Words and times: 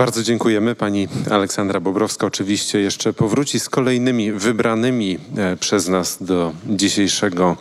Bardzo 0.00 0.22
dziękujemy. 0.22 0.74
Pani 0.74 1.08
Aleksandra 1.30 1.80
Bobrowska 1.80 2.26
oczywiście 2.26 2.80
jeszcze 2.80 3.12
powróci 3.12 3.60
z 3.60 3.68
kolejnymi 3.68 4.32
wybranymi 4.32 5.18
e, 5.36 5.56
przez 5.56 5.88
nas 5.88 6.18
do 6.20 6.52
dzisiejszego 6.66 7.56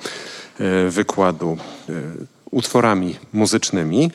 e, 0.59 0.89
wykładu 0.89 1.57
e, 1.89 1.93
utworami 2.51 3.15
muzycznymi. 3.33 4.11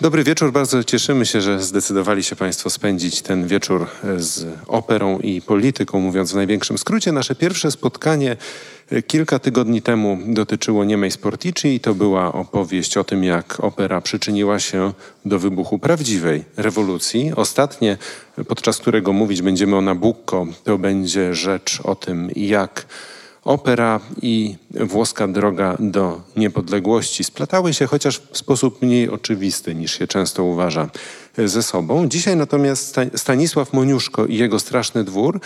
Dobry 0.00 0.24
wieczór. 0.24 0.52
Bardzo 0.52 0.84
cieszymy 0.84 1.26
się, 1.26 1.40
że 1.40 1.62
zdecydowali 1.62 2.24
się 2.24 2.36
Państwo 2.36 2.70
spędzić 2.70 3.22
ten 3.22 3.46
wieczór 3.46 3.86
z 4.16 4.46
operą 4.66 5.18
i 5.18 5.42
polityką, 5.42 6.00
mówiąc 6.00 6.32
w 6.32 6.34
największym 6.34 6.78
skrócie. 6.78 7.12
Nasze 7.12 7.34
pierwsze 7.34 7.70
spotkanie 7.70 8.36
kilka 9.06 9.38
tygodni 9.38 9.82
temu 9.82 10.18
dotyczyło 10.26 10.84
Niemej 10.84 11.10
Sportici 11.10 11.68
i 11.68 11.80
to 11.80 11.94
była 11.94 12.32
opowieść 12.32 12.96
o 12.96 13.04
tym, 13.04 13.24
jak 13.24 13.64
opera 13.64 14.00
przyczyniła 14.00 14.58
się 14.58 14.92
do 15.24 15.38
wybuchu 15.38 15.78
prawdziwej 15.78 16.44
rewolucji. 16.56 17.32
Ostatnie, 17.36 17.98
podczas 18.48 18.78
którego 18.78 19.12
mówić 19.12 19.42
będziemy 19.42 19.76
o 19.76 19.80
Nabucco, 19.80 20.46
to 20.64 20.78
będzie 20.78 21.34
rzecz 21.34 21.80
o 21.84 21.94
tym, 21.94 22.30
jak 22.36 22.86
opera 23.46 24.00
i 24.22 24.56
włoska 24.70 25.28
droga 25.28 25.76
do 25.80 26.20
niepodległości 26.36 27.24
splatały 27.24 27.74
się 27.74 27.86
chociaż 27.86 28.18
w 28.32 28.38
sposób 28.38 28.82
mniej 28.82 29.10
oczywisty 29.10 29.74
niż 29.74 29.98
się 29.98 30.06
często 30.06 30.44
uważa 30.44 30.90
ze 31.38 31.62
sobą. 31.62 32.08
Dzisiaj 32.08 32.36
natomiast 32.36 32.96
Stanisław 33.16 33.72
Moniuszko 33.72 34.26
i 34.26 34.36
jego 34.36 34.58
Straszny 34.58 35.04
Dwór 35.04 35.40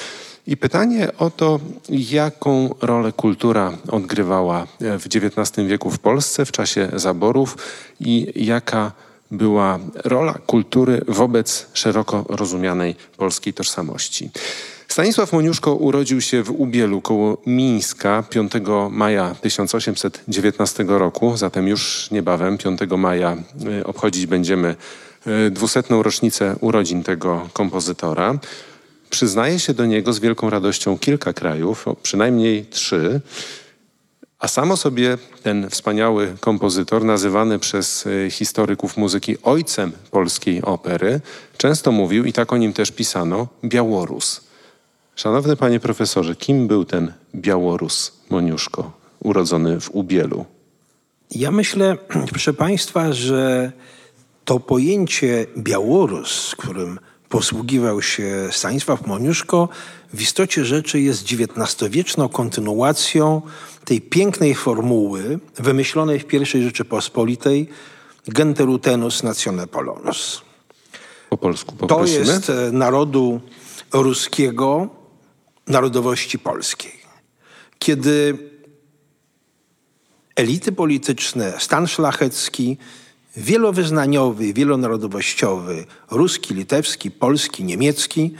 i 0.46 0.56
pytanie 0.56 1.08
o 1.18 1.30
to, 1.30 1.60
jaką 1.88 2.74
rolę 2.80 3.12
kultura 3.12 3.72
odgrywała 3.88 4.66
w 4.80 5.06
XIX 5.06 5.68
wieku 5.68 5.90
w 5.90 5.98
Polsce 5.98 6.44
w 6.44 6.52
czasie 6.52 6.88
zaborów 6.94 7.56
i 8.00 8.32
jaka 8.36 8.92
była 9.30 9.78
rola 10.04 10.38
kultury 10.46 11.02
wobec 11.08 11.66
szeroko 11.72 12.24
rozumianej 12.28 12.94
polskiej 13.16 13.54
tożsamości. 13.54 14.30
Stanisław 14.90 15.32
Moniuszko 15.32 15.74
urodził 15.74 16.20
się 16.20 16.42
w 16.42 16.50
Ubielu 16.50 17.00
koło 17.00 17.42
Mińska 17.46 18.24
5 18.30 18.52
maja 18.90 19.34
1819 19.40 20.84
roku, 20.88 21.36
zatem 21.36 21.68
już 21.68 22.10
niebawem 22.10 22.58
5 22.58 22.80
maja 22.98 23.36
y, 23.80 23.86
obchodzić 23.86 24.26
będziemy 24.26 24.76
y, 25.46 25.50
dwusetną 25.50 26.02
rocznicę 26.02 26.56
urodzin 26.60 27.02
tego 27.02 27.48
kompozytora. 27.52 28.38
Przyznaje 29.10 29.58
się 29.58 29.74
do 29.74 29.86
niego 29.86 30.12
z 30.12 30.18
wielką 30.18 30.50
radością 30.50 30.98
kilka 30.98 31.32
krajów, 31.32 31.84
przynajmniej 32.02 32.66
trzy. 32.66 33.20
A 34.38 34.48
samo 34.48 34.76
sobie 34.76 35.18
ten 35.42 35.70
wspaniały 35.70 36.34
kompozytor, 36.40 37.04
nazywany 37.04 37.58
przez 37.58 38.06
y, 38.06 38.28
historyków 38.30 38.96
muzyki 38.96 39.36
ojcem 39.42 39.92
polskiej 40.10 40.62
opery, 40.62 41.20
często 41.56 41.92
mówił, 41.92 42.24
i 42.24 42.32
tak 42.32 42.52
o 42.52 42.56
nim 42.56 42.72
też 42.72 42.90
pisano, 42.90 43.48
Białorus. 43.64 44.49
Szanowny 45.20 45.56
panie 45.56 45.80
profesorze, 45.80 46.36
kim 46.36 46.68
był 46.68 46.84
ten 46.84 47.12
Białorus 47.34 48.12
Moniuszko, 48.30 48.92
urodzony 49.18 49.80
w 49.80 49.90
Ubielu? 49.90 50.44
Ja 51.30 51.50
myślę, 51.50 51.96
proszę 52.30 52.52
państwa, 52.52 53.12
że 53.12 53.72
to 54.44 54.60
pojęcie 54.60 55.46
Białorus, 55.56 56.54
którym 56.58 56.98
posługiwał 57.28 58.02
się 58.02 58.48
Stanisław 58.50 59.06
Moniuszko, 59.06 59.68
w 60.14 60.22
istocie 60.22 60.64
rzeczy 60.64 61.00
jest 61.00 61.22
XIX-wieczną 61.22 62.28
kontynuacją 62.28 63.42
tej 63.84 64.00
pięknej 64.00 64.54
formuły 64.54 65.38
wymyślonej 65.56 66.20
w 66.20 66.34
I 66.34 66.62
Rzeczypospolitej 66.62 67.68
Genterutenus 68.28 69.22
natione 69.22 69.66
polonus. 69.66 70.42
Po 71.30 71.36
polsku 71.36 71.76
poprosimy. 71.76 72.24
To 72.24 72.32
jest 72.32 72.50
e, 72.50 72.72
narodu 72.72 73.40
ruskiego 73.92 74.99
narodowości 75.70 76.38
polskiej. 76.38 77.00
Kiedy 77.78 78.38
elity 80.36 80.72
polityczne, 80.72 81.54
stan 81.58 81.86
szlachecki, 81.86 82.76
wielowyznaniowy, 83.36 84.52
wielonarodowościowy, 84.52 85.86
ruski, 86.10 86.54
litewski, 86.54 87.10
polski, 87.10 87.64
niemiecki, 87.64 88.34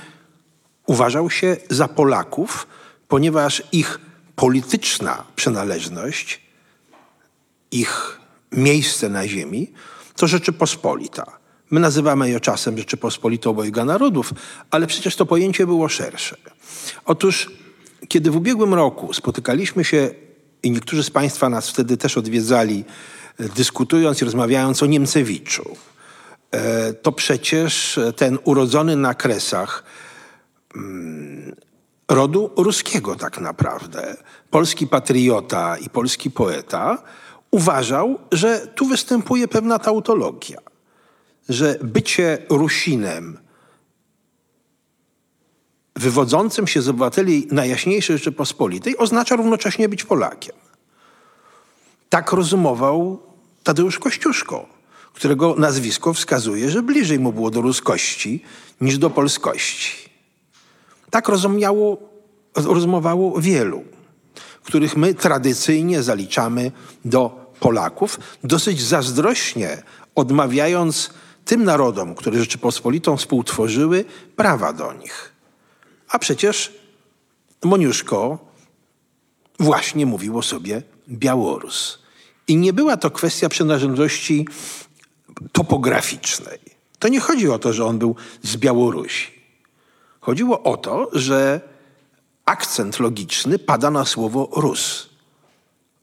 uważał 0.86 1.30
się 1.30 1.56
za 1.70 1.88
Polaków, 1.88 2.66
ponieważ 3.08 3.62
ich 3.72 4.00
polityczna 4.36 5.24
przynależność, 5.36 6.40
ich 7.70 8.20
miejsce 8.52 9.08
na 9.08 9.28
ziemi 9.28 9.72
to 10.16 10.26
Rzeczypospolita. 10.26 11.39
My 11.70 11.80
nazywamy 11.80 12.30
ją 12.30 12.40
czasem 12.40 12.78
Rzeczypospolitą 12.78 13.50
obojga 13.50 13.84
narodów, 13.84 14.32
ale 14.70 14.86
przecież 14.86 15.16
to 15.16 15.26
pojęcie 15.26 15.66
było 15.66 15.88
szersze. 15.88 16.36
Otóż, 17.04 17.50
kiedy 18.08 18.30
w 18.30 18.36
ubiegłym 18.36 18.74
roku 18.74 19.12
spotykaliśmy 19.12 19.84
się 19.84 20.10
i 20.62 20.70
niektórzy 20.70 21.02
z 21.02 21.10
Państwa 21.10 21.48
nas 21.48 21.70
wtedy 21.70 21.96
też 21.96 22.18
odwiedzali, 22.18 22.84
dyskutując 23.38 24.22
i 24.22 24.24
rozmawiając 24.24 24.82
o 24.82 24.86
Niemcewiczu, 24.86 25.76
e, 26.50 26.92
to 26.92 27.12
przecież 27.12 28.00
ten 28.16 28.38
urodzony 28.44 28.96
na 28.96 29.14
Kresach 29.14 29.84
mm, 30.74 31.56
rodu 32.08 32.50
ruskiego 32.56 33.16
tak 33.16 33.40
naprawdę, 33.40 34.16
polski 34.50 34.86
patriota 34.86 35.76
i 35.76 35.90
polski 35.90 36.30
poeta, 36.30 37.02
uważał, 37.50 38.18
że 38.32 38.66
tu 38.66 38.86
występuje 38.86 39.48
pewna 39.48 39.78
tautologia, 39.78 40.58
że 41.50 41.78
bycie 41.82 42.38
Rusinem 42.48 43.38
wywodzącym 45.96 46.66
się 46.66 46.82
z 46.82 46.88
obywateli 46.88 47.48
Najjaśniejszej 47.50 48.18
Rzeczypospolitej 48.18 48.98
oznacza 48.98 49.36
równocześnie 49.36 49.88
być 49.88 50.04
Polakiem. 50.04 50.56
Tak 52.08 52.32
rozumował 52.32 53.22
Tadeusz 53.62 53.98
Kościuszko, 53.98 54.66
którego 55.12 55.54
nazwisko 55.58 56.14
wskazuje, 56.14 56.70
że 56.70 56.82
bliżej 56.82 57.18
mu 57.18 57.32
było 57.32 57.50
do 57.50 57.60
ruskości 57.60 58.42
niż 58.80 58.98
do 58.98 59.10
polskości. 59.10 60.10
Tak 61.10 61.28
rozumiało, 61.28 61.98
rozumowało 62.56 63.40
wielu, 63.40 63.84
których 64.62 64.96
my 64.96 65.14
tradycyjnie 65.14 66.02
zaliczamy 66.02 66.72
do 67.04 67.52
Polaków, 67.60 68.20
dosyć 68.44 68.82
zazdrośnie 68.82 69.82
odmawiając 70.14 71.10
tym 71.50 71.64
narodom, 71.64 72.14
które 72.14 72.38
Rzeczypospolitą 72.38 73.16
współtworzyły, 73.16 74.04
prawa 74.36 74.72
do 74.72 74.92
nich. 74.92 75.32
A 76.08 76.18
przecież 76.18 76.72
Moniuszko 77.64 78.38
właśnie 79.58 80.06
mówił 80.06 80.38
o 80.38 80.42
sobie 80.42 80.82
Białorus. 81.08 81.98
I 82.48 82.56
nie 82.56 82.72
była 82.72 82.96
to 82.96 83.10
kwestia 83.10 83.48
przynależności 83.48 84.46
topograficznej. 85.52 86.58
To 86.98 87.08
nie 87.08 87.20
chodzi 87.20 87.48
o 87.48 87.58
to, 87.58 87.72
że 87.72 87.84
on 87.84 87.98
był 87.98 88.16
z 88.42 88.56
Białorusi. 88.56 89.32
Chodziło 90.20 90.62
o 90.62 90.76
to, 90.76 91.10
że 91.12 91.60
akcent 92.44 93.00
logiczny 93.00 93.58
pada 93.58 93.90
na 93.90 94.04
słowo 94.04 94.48
Rus. 94.56 95.10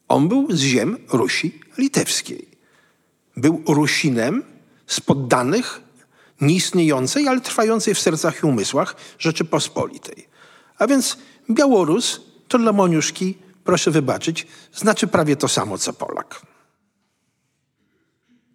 On 0.07 0.27
był 0.27 0.47
z 0.49 0.59
ziem 0.59 0.97
Rusi 1.09 1.59
litewskiej. 1.77 2.47
Był 3.38 3.63
Rusinem 3.67 4.56
z 4.88 5.00
poddanych 5.00 5.81
nieistniejącej, 6.42 7.28
ale 7.28 7.42
trwającej 7.42 7.94
w 7.94 8.00
sercach 8.00 8.44
i 8.44 8.45
umysłach 8.45 8.95
Rzeczypospolitej. 9.19 10.28
A 10.78 10.88
więc 10.88 11.18
Białorus 11.51 12.22
to 12.48 12.57
dla 12.57 12.72
Moniuszki, 12.72 13.38
proszę 13.63 13.92
wybaczyć, 13.92 14.48
znaczy 14.74 15.07
prawie 15.07 15.36
to 15.36 15.48
samo 15.48 15.78
co 15.78 15.94
Polak. 15.94 16.42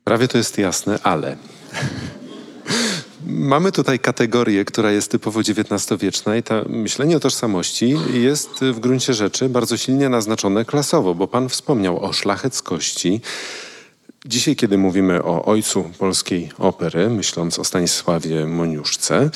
Prawie 0.05 0.29
to 0.29 0.39
jest 0.39 0.59
jasne, 0.59 0.99
ale 1.03 1.37
Mamy 3.27 3.73
tutaj 3.73 3.99
kategorię, 3.99 4.65
która 4.65 4.91
jest 4.91 5.11
typowo 5.11 5.41
XIX-wieczna 5.41 6.37
i 6.37 6.43
to 6.43 6.65
myślenie 6.69 7.17
o 7.17 7.21
tożsamości 7.21 7.97
jest 8.13 8.51
w 8.61 8.81
gruncie 8.81 9.15
rzeczy 9.15 9.49
bardzo 9.49 9.77
silnie 9.77 10.09
naznaczone 10.09 10.65
klasowo, 10.65 11.15
bo 11.15 11.29
pan 11.29 11.49
wspomniał 11.49 12.05
o 12.05 12.13
szlacheckości, 12.13 13.21
Dzisiaj, 14.27 14.57
kiedy 14.57 14.79
mówimy 14.79 15.23
o 15.23 15.45
ojcu 15.45 15.85
polskiej 15.99 16.51
opery, 16.59 17.11
myśląc 17.11 17.59
o 17.59 17.65
Stanisławie 17.65 18.47
Moniuszce, 18.47 19.31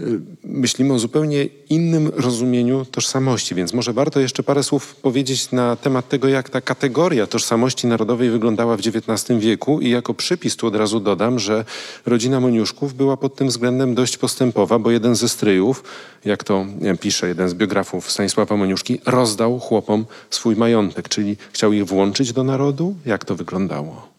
y, 0.00 0.20
myślimy 0.44 0.94
o 0.94 0.98
zupełnie 0.98 1.44
innym 1.70 2.12
rozumieniu 2.16 2.84
tożsamości, 2.84 3.54
więc 3.54 3.72
może 3.72 3.92
warto 3.92 4.20
jeszcze 4.20 4.42
parę 4.42 4.62
słów 4.62 4.96
powiedzieć 4.96 5.52
na 5.52 5.76
temat 5.76 6.08
tego, 6.08 6.28
jak 6.28 6.50
ta 6.50 6.60
kategoria 6.60 7.26
tożsamości 7.26 7.86
narodowej 7.86 8.30
wyglądała 8.30 8.76
w 8.76 8.80
XIX 8.80 9.40
wieku 9.40 9.80
i 9.80 9.90
jako 9.90 10.14
przypis 10.14 10.56
tu 10.56 10.66
od 10.66 10.76
razu 10.76 11.00
dodam, 11.00 11.38
że 11.38 11.64
rodzina 12.06 12.40
Moniuszków 12.40 12.94
była 12.94 13.16
pod 13.16 13.34
tym 13.34 13.48
względem 13.48 13.94
dość 13.94 14.16
postępowa, 14.16 14.78
bo 14.78 14.90
jeden 14.90 15.14
ze 15.14 15.28
stryjów, 15.28 15.84
jak 16.24 16.44
to 16.44 16.66
pisze 17.00 17.28
jeden 17.28 17.48
z 17.48 17.54
biografów 17.54 18.10
Stanisława 18.10 18.56
Moniuszki, 18.56 19.00
rozdał 19.06 19.58
chłopom 19.58 20.06
swój 20.30 20.56
majątek, 20.56 21.08
czyli 21.08 21.36
chciał 21.52 21.72
ich 21.72 21.86
włączyć 21.86 22.32
do 22.32 22.44
narodu. 22.44 22.94
Jak 23.06 23.24
to 23.24 23.34
wyglądało? 23.34 24.09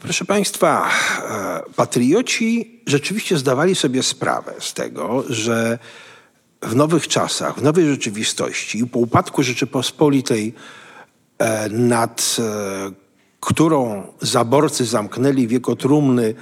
Proszę 0.00 0.24
Państwa, 0.24 0.90
e, 1.30 1.62
patrioci 1.76 2.80
rzeczywiście 2.86 3.38
zdawali 3.38 3.74
sobie 3.74 4.02
sprawę 4.02 4.54
z 4.58 4.74
tego, 4.74 5.24
że 5.28 5.78
w 6.62 6.76
nowych 6.76 7.08
czasach, 7.08 7.58
w 7.58 7.62
nowej 7.62 7.86
rzeczywistości 7.86 8.86
po 8.86 8.98
upadku 8.98 9.42
Rzeczypospolitej, 9.42 10.54
e, 11.38 11.68
nad 11.68 12.36
e, 12.38 12.92
którą 13.40 14.06
zaborcy 14.20 14.84
zamknęli 14.84 15.46
wieko 15.46 15.76
trumny, 15.76 16.34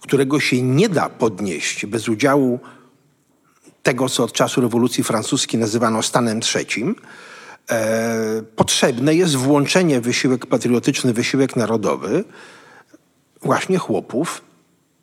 którego 0.00 0.40
się 0.40 0.62
nie 0.62 0.88
da 0.88 1.08
podnieść 1.08 1.86
bez 1.86 2.08
udziału 2.08 2.60
tego, 3.82 4.08
co 4.08 4.24
od 4.24 4.32
czasu 4.32 4.60
rewolucji 4.60 5.04
francuskiej 5.04 5.60
nazywano 5.60 6.02
stanem 6.02 6.40
trzecim, 6.40 6.94
potrzebne 8.56 9.14
jest 9.14 9.36
włączenie 9.36 10.00
wysiłek 10.00 10.46
patriotyczny, 10.46 11.12
wysiłek 11.12 11.56
narodowy 11.56 12.24
właśnie 13.46 13.78
chłopów, 13.78 14.42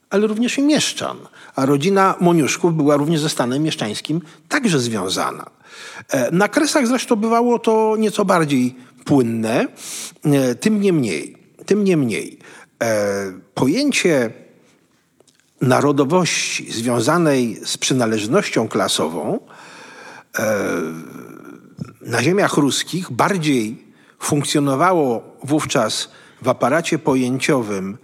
ale 0.09 0.27
również 0.27 0.57
i 0.57 0.61
mieszczan. 0.61 1.17
A 1.55 1.65
rodzina 1.65 2.15
Moniuszków 2.19 2.75
była 2.75 2.97
również 2.97 3.21
ze 3.21 3.29
stanem 3.29 3.63
mieszczańskim 3.63 4.21
także 4.49 4.79
związana. 4.79 5.45
E, 6.09 6.31
na 6.31 6.47
Kresach 6.47 6.87
zresztą 6.87 7.15
bywało 7.15 7.59
to 7.59 7.95
nieco 7.99 8.25
bardziej 8.25 8.75
płynne, 9.05 9.67
e, 10.25 10.55
tym 10.55 10.81
niemniej, 10.81 11.37
tym 11.65 11.83
niemniej 11.83 12.39
e, 12.83 13.33
pojęcie 13.53 14.31
narodowości 15.61 16.71
związanej 16.71 17.59
z 17.65 17.77
przynależnością 17.77 18.67
klasową 18.67 19.39
na 22.01 22.23
ziemiach 22.23 22.57
ruskich 22.57 23.11
bardziej 23.11 23.83
funkcjonowało 24.19 25.23
wówczas 25.43 26.09
w 26.41 26.49
aparacie 26.49 26.99
pojęciowym 26.99 27.97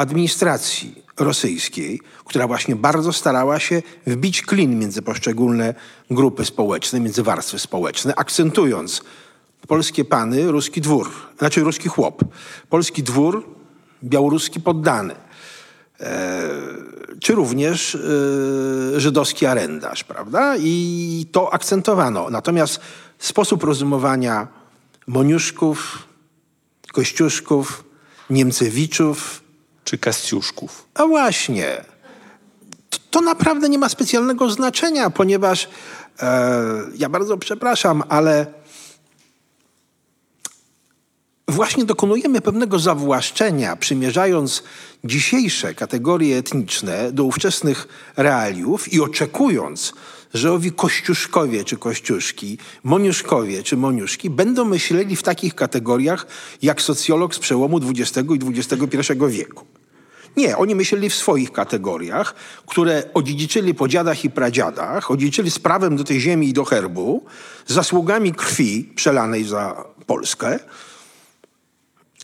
administracji 0.00 1.02
rosyjskiej, 1.18 2.00
która 2.24 2.46
właśnie 2.46 2.76
bardzo 2.76 3.12
starała 3.12 3.60
się 3.60 3.82
wbić 4.06 4.42
klin 4.42 4.78
między 4.78 5.02
poszczególne 5.02 5.74
grupy 6.10 6.44
społeczne, 6.44 7.00
między 7.00 7.22
warstwy 7.22 7.58
społeczne, 7.58 8.14
akcentując 8.14 9.02
polskie 9.68 10.04
pany, 10.04 10.52
ruski 10.52 10.80
dwór, 10.80 11.10
znaczy 11.38 11.60
ruski 11.60 11.88
chłop, 11.88 12.24
polski 12.68 13.02
dwór, 13.02 13.44
białoruski 14.04 14.60
poddany, 14.60 15.14
e, 16.00 16.42
czy 17.20 17.34
również 17.34 17.94
e, 17.94 19.00
żydowski 19.00 19.46
arendarz, 19.46 20.04
prawda? 20.04 20.56
I 20.58 21.26
to 21.32 21.54
akcentowano. 21.54 22.30
Natomiast 22.30 22.80
sposób 23.18 23.64
rozumowania 23.64 24.48
Moniuszków, 25.06 25.98
Kościuszków, 26.92 27.84
Niemcewiczów, 28.30 29.42
Czy 29.84 29.98
Kastiuszków? 29.98 30.86
a 30.94 31.06
właśnie. 31.06 31.84
To, 32.90 32.98
to 33.10 33.20
naprawdę 33.20 33.68
nie 33.68 33.78
ma 33.78 33.88
specjalnego 33.88 34.50
znaczenia, 34.50 35.10
ponieważ 35.10 35.68
e, 36.20 36.60
ja 36.98 37.08
bardzo 37.08 37.38
przepraszam, 37.38 38.02
ale 38.08 38.46
właśnie 41.48 41.84
dokonujemy 41.84 42.40
pewnego 42.40 42.78
zawłaszczenia, 42.78 43.76
przymierzając 43.76 44.62
dzisiejsze 45.04 45.74
kategorie 45.74 46.38
etniczne 46.38 47.12
do 47.12 47.24
ówczesnych 47.24 47.88
realiów 48.16 48.92
i 48.92 49.00
oczekując, 49.00 49.92
że 50.34 50.52
owi 50.52 50.72
kościuszkowie 50.72 51.64
czy 51.64 51.76
kościuszki, 51.76 52.58
moniuszkowie 52.84 53.62
czy 53.62 53.76
moniuszki 53.76 54.30
będą 54.30 54.64
myśleli 54.64 55.16
w 55.16 55.22
takich 55.22 55.54
kategoriach 55.54 56.26
jak 56.62 56.82
socjolog 56.82 57.34
z 57.34 57.38
przełomu 57.38 57.80
XX 57.96 58.28
i 58.30 58.58
XXI 58.58 59.12
wieku. 59.28 59.64
Nie, 60.36 60.56
oni 60.56 60.74
myśleli 60.74 61.10
w 61.10 61.14
swoich 61.14 61.52
kategoriach, 61.52 62.34
które 62.66 63.02
odziedziczyli 63.14 63.74
po 63.74 63.88
dziadach 63.88 64.24
i 64.24 64.30
pradziadach, 64.30 65.10
odziedziczyli 65.10 65.50
z 65.50 65.58
prawem 65.58 65.96
do 65.96 66.04
tej 66.04 66.20
ziemi 66.20 66.48
i 66.48 66.52
do 66.52 66.64
herbu, 66.64 67.24
zasługami 67.66 68.34
krwi 68.34 68.92
przelanej 68.94 69.44
za 69.44 69.84
Polskę. 70.06 70.58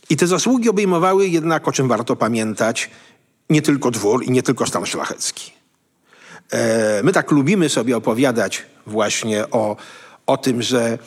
I 0.09 0.17
te 0.17 0.27
zasługi 0.27 0.69
obejmowały 0.69 1.27
jednak, 1.27 1.67
o 1.67 1.71
czym 1.71 1.87
warto 1.87 2.15
pamiętać, 2.15 2.89
nie 3.49 3.61
tylko 3.61 3.91
dwór 3.91 4.23
i 4.23 4.31
nie 4.31 4.43
tylko 4.43 4.67
stan 4.67 4.85
szlachecki. 4.85 5.56
E, 6.51 7.03
my 7.03 7.11
tak 7.11 7.31
lubimy 7.31 7.69
sobie 7.69 7.97
opowiadać 7.97 8.65
właśnie 8.85 9.49
o, 9.49 9.75
o 10.27 10.37
tym, 10.37 10.61
że 10.61 10.97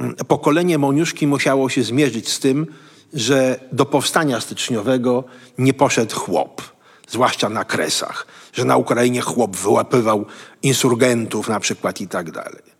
mm, 0.00 0.16
pokolenie 0.16 0.78
Moniuszki 0.78 1.26
musiało 1.26 1.68
się 1.68 1.82
zmierzyć 1.82 2.28
z 2.28 2.40
tym, 2.40 2.66
że 3.14 3.60
do 3.72 3.86
powstania 3.86 4.40
styczniowego 4.40 5.24
nie 5.58 5.74
poszedł 5.74 6.16
chłop, 6.16 6.62
zwłaszcza 7.08 7.48
na 7.48 7.64
Kresach, 7.64 8.26
że 8.52 8.64
na 8.64 8.76
Ukrainie 8.76 9.20
chłop 9.20 9.56
wyłapywał 9.56 10.26
insurgentów 10.62 11.48
na 11.48 11.60
przykład 11.60 12.00
i 12.00 12.08
tak 12.08 12.30
dalej. 12.30 12.70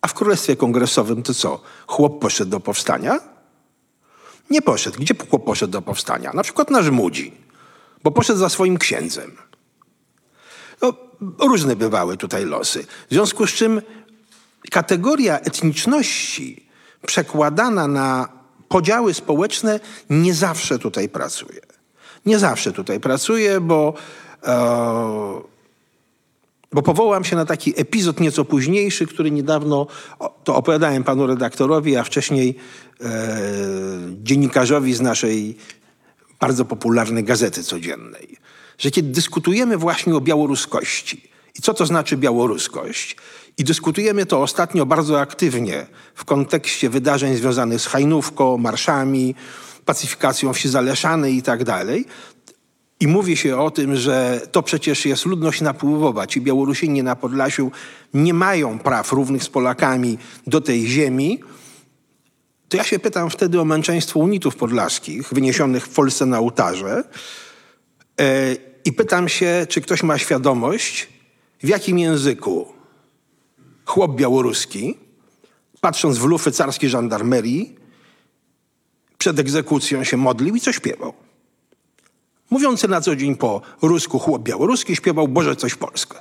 A 0.00 0.08
w 0.08 0.14
Królestwie 0.14 0.56
Kongresowym 0.56 1.22
to 1.22 1.34
co? 1.34 1.60
Chłop 1.86 2.22
poszedł 2.22 2.50
do 2.50 2.60
powstania? 2.60 3.20
Nie 4.50 4.62
poszedł. 4.62 4.98
Gdzie 5.00 5.14
chłop 5.30 5.44
poszedł 5.44 5.72
do 5.72 5.82
powstania? 5.82 6.30
Na 6.34 6.42
przykład 6.42 6.70
na 6.70 6.82
Żmudzi, 6.82 7.43
bo 8.04 8.10
poszedł 8.10 8.38
za 8.38 8.48
swoim 8.48 8.78
księdzem. 8.78 9.36
No, 10.82 10.92
różne 11.38 11.76
bywały 11.76 12.16
tutaj 12.16 12.44
losy. 12.44 12.86
W 13.10 13.14
związku 13.14 13.46
z 13.46 13.50
czym 13.50 13.82
kategoria 14.70 15.40
etniczności 15.40 16.66
przekładana 17.06 17.88
na 17.88 18.28
podziały 18.68 19.14
społeczne 19.14 19.80
nie 20.10 20.34
zawsze 20.34 20.78
tutaj 20.78 21.08
pracuje. 21.08 21.60
Nie 22.26 22.38
zawsze 22.38 22.72
tutaj 22.72 23.00
pracuje, 23.00 23.60
bo, 23.60 23.94
e, 24.46 25.40
bo 26.72 26.82
powołam 26.82 27.24
się 27.24 27.36
na 27.36 27.44
taki 27.44 27.80
epizod 27.80 28.20
nieco 28.20 28.44
późniejszy, 28.44 29.06
który 29.06 29.30
niedawno 29.30 29.86
to 30.44 30.56
opowiadałem 30.56 31.04
panu 31.04 31.26
redaktorowi, 31.26 31.96
a 31.96 32.04
wcześniej 32.04 32.56
e, 33.00 33.06
dziennikarzowi 34.22 34.94
z 34.94 35.00
naszej 35.00 35.56
bardzo 36.44 36.64
popularnej 36.64 37.24
gazety 37.24 37.62
codziennej. 37.62 38.36
Że 38.78 38.90
kiedy 38.90 39.08
dyskutujemy 39.08 39.76
właśnie 39.76 40.14
o 40.14 40.20
białoruskości 40.20 41.30
i 41.58 41.62
co 41.62 41.74
to 41.74 41.86
znaczy 41.86 42.16
białoruskość, 42.16 43.16
i 43.58 43.64
dyskutujemy 43.64 44.26
to 44.26 44.42
ostatnio 44.42 44.86
bardzo 44.86 45.20
aktywnie 45.20 45.86
w 46.14 46.24
kontekście 46.24 46.90
wydarzeń 46.90 47.36
związanych 47.36 47.80
z 47.80 47.86
Hajnówką, 47.86 48.58
marszami, 48.58 49.34
pacyfikacją 49.84 50.52
wsi 50.52 50.68
Zaleszanej 50.68 51.36
i 51.36 51.42
tak 51.42 51.64
dalej. 51.64 52.04
I 53.00 53.06
mówi 53.06 53.36
się 53.36 53.58
o 53.58 53.70
tym, 53.70 53.96
że 53.96 54.40
to 54.52 54.62
przecież 54.62 55.06
jest 55.06 55.26
ludność 55.26 55.60
napływowa. 55.60 56.26
Ci 56.26 56.40
Białorusini 56.40 57.02
na 57.02 57.16
Podlasiu 57.16 57.70
nie 58.14 58.34
mają 58.34 58.78
praw 58.78 59.12
równych 59.12 59.44
z 59.44 59.48
Polakami 59.48 60.18
do 60.46 60.60
tej 60.60 60.86
ziemi. 60.86 61.40
To 62.74 62.78
ja 62.78 62.84
się 62.84 62.98
pytam 62.98 63.30
wtedy 63.30 63.60
o 63.60 63.64
męczeństwo 63.64 64.18
unitów 64.20 64.56
podlaskich 64.56 65.28
wyniesionych 65.32 65.86
w 65.86 65.94
Polsce 65.94 66.26
na 66.26 66.38
ołtarze. 66.38 67.04
E, 68.20 68.56
I 68.84 68.92
pytam 68.92 69.28
się, 69.28 69.66
czy 69.68 69.80
ktoś 69.80 70.02
ma 70.02 70.18
świadomość, 70.18 71.08
w 71.62 71.68
jakim 71.68 71.98
języku 71.98 72.72
chłop 73.84 74.16
białoruski, 74.16 74.98
patrząc 75.80 76.18
w 76.18 76.24
lufy 76.24 76.52
carskiej 76.52 76.90
żandarmerii, 76.90 77.74
przed 79.18 79.38
egzekucją 79.38 80.04
się 80.04 80.16
modlił 80.16 80.56
i 80.56 80.60
co 80.60 80.72
śpiewał. 80.72 81.14
Mówiący 82.50 82.88
na 82.88 83.00
co 83.00 83.16
dzień 83.16 83.36
po 83.36 83.62
rusku 83.82 84.18
chłop 84.18 84.42
białoruski 84.42 84.96
śpiewał 84.96 85.28
Boże 85.28 85.56
coś 85.56 85.74
Polskę. 85.74 86.18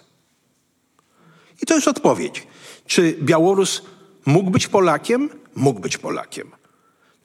I 1.62 1.66
to 1.66 1.76
jest 1.76 1.88
odpowiedź. 1.88 2.48
Czy 2.86 3.18
Białorus 3.22 3.82
mógł 4.26 4.52
być 4.52 4.68
Polakiem? 4.68 5.43
Mógł 5.56 5.80
być 5.80 5.98
Polakiem. 5.98 6.52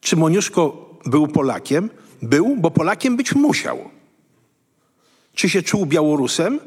Czy 0.00 0.16
Moniuszko 0.16 0.90
był 1.06 1.28
Polakiem? 1.28 1.90
Był, 2.22 2.56
bo 2.56 2.70
Polakiem 2.70 3.16
być 3.16 3.34
musiał. 3.34 3.90
Czy 5.34 5.48
się 5.48 5.62
czuł 5.62 5.86
Białorusem? 5.86 6.60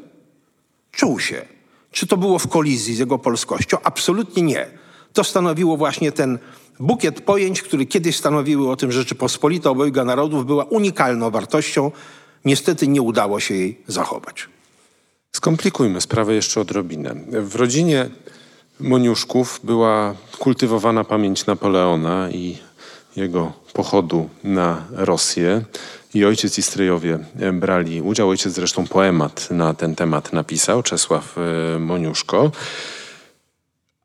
Czuł 0.92 1.20
się. 1.20 1.46
Czy 1.90 2.06
to 2.06 2.16
było 2.16 2.38
w 2.38 2.48
kolizji 2.48 2.94
z 2.94 2.98
jego 2.98 3.18
polskością? 3.18 3.76
Absolutnie 3.82 4.42
nie. 4.42 4.66
To 5.12 5.24
stanowiło 5.24 5.76
właśnie 5.76 6.12
ten 6.12 6.38
bukiet 6.80 7.20
pojęć, 7.20 7.62
który 7.62 7.86
kiedyś 7.86 8.16
stanowiły 8.16 8.70
o 8.70 8.76
tym, 8.76 8.92
Rzeczypospolita 8.92 9.70
obojga 9.70 10.04
narodów 10.04 10.46
była 10.46 10.64
unikalną 10.64 11.30
wartością. 11.30 11.90
Niestety 12.44 12.88
nie 12.88 13.02
udało 13.02 13.40
się 13.40 13.54
jej 13.54 13.80
zachować. 13.86 14.48
Skomplikujmy 15.32 16.00
sprawę 16.00 16.34
jeszcze 16.34 16.60
odrobinę. 16.60 17.14
W 17.28 17.54
rodzinie 17.56 18.10
Moniuszków 18.82 19.60
była 19.64 20.14
kultywowana 20.38 21.04
pamięć 21.04 21.46
Napoleona 21.46 22.30
i 22.30 22.58
jego 23.16 23.52
pochodu 23.72 24.28
na 24.44 24.84
Rosję. 24.90 25.62
I 26.14 26.24
ojciec 26.24 26.58
i 26.58 26.62
stryjowie 26.62 27.18
brali 27.52 28.02
udział. 28.02 28.28
Ojciec 28.28 28.52
zresztą 28.52 28.86
poemat 28.86 29.50
na 29.50 29.74
ten 29.74 29.94
temat 29.94 30.32
napisał, 30.32 30.82
Czesław 30.82 31.38
e, 31.38 31.78
Moniuszko. 31.78 32.50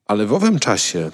Ale 0.07 0.25
w 0.25 0.33
owym 0.33 0.59
czasie 0.59 0.99
e, 0.99 1.11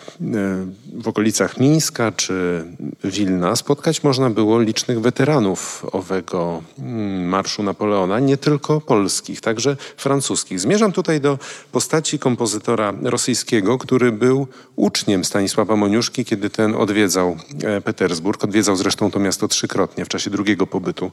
w 0.93 1.07
okolicach 1.07 1.59
Mińska 1.59 2.11
czy 2.11 2.63
Wilna 3.03 3.55
spotkać 3.55 4.03
można 4.03 4.29
było 4.29 4.61
licznych 4.61 5.01
weteranów 5.01 5.85
owego 5.91 6.63
mm, 6.79 7.25
Marszu 7.29 7.63
Napoleona, 7.63 8.19
nie 8.19 8.37
tylko 8.37 8.81
polskich, 8.81 9.41
także 9.41 9.77
francuskich. 9.97 10.59
Zmierzam 10.59 10.91
tutaj 10.91 11.21
do 11.21 11.39
postaci 11.71 12.19
kompozytora 12.19 12.93
rosyjskiego, 13.03 13.77
który 13.77 14.11
był 14.11 14.47
uczniem 14.75 15.25
Stanisława 15.25 15.75
Moniuszki, 15.75 16.25
kiedy 16.25 16.49
ten 16.49 16.75
odwiedzał 16.75 17.37
e, 17.63 17.81
Petersburg. 17.81 18.43
Odwiedzał 18.43 18.75
zresztą 18.75 19.11
to 19.11 19.19
miasto 19.19 19.47
trzykrotnie 19.47 20.05
w 20.05 20.09
czasie 20.09 20.29
drugiego 20.29 20.67
pobytu. 20.67 21.11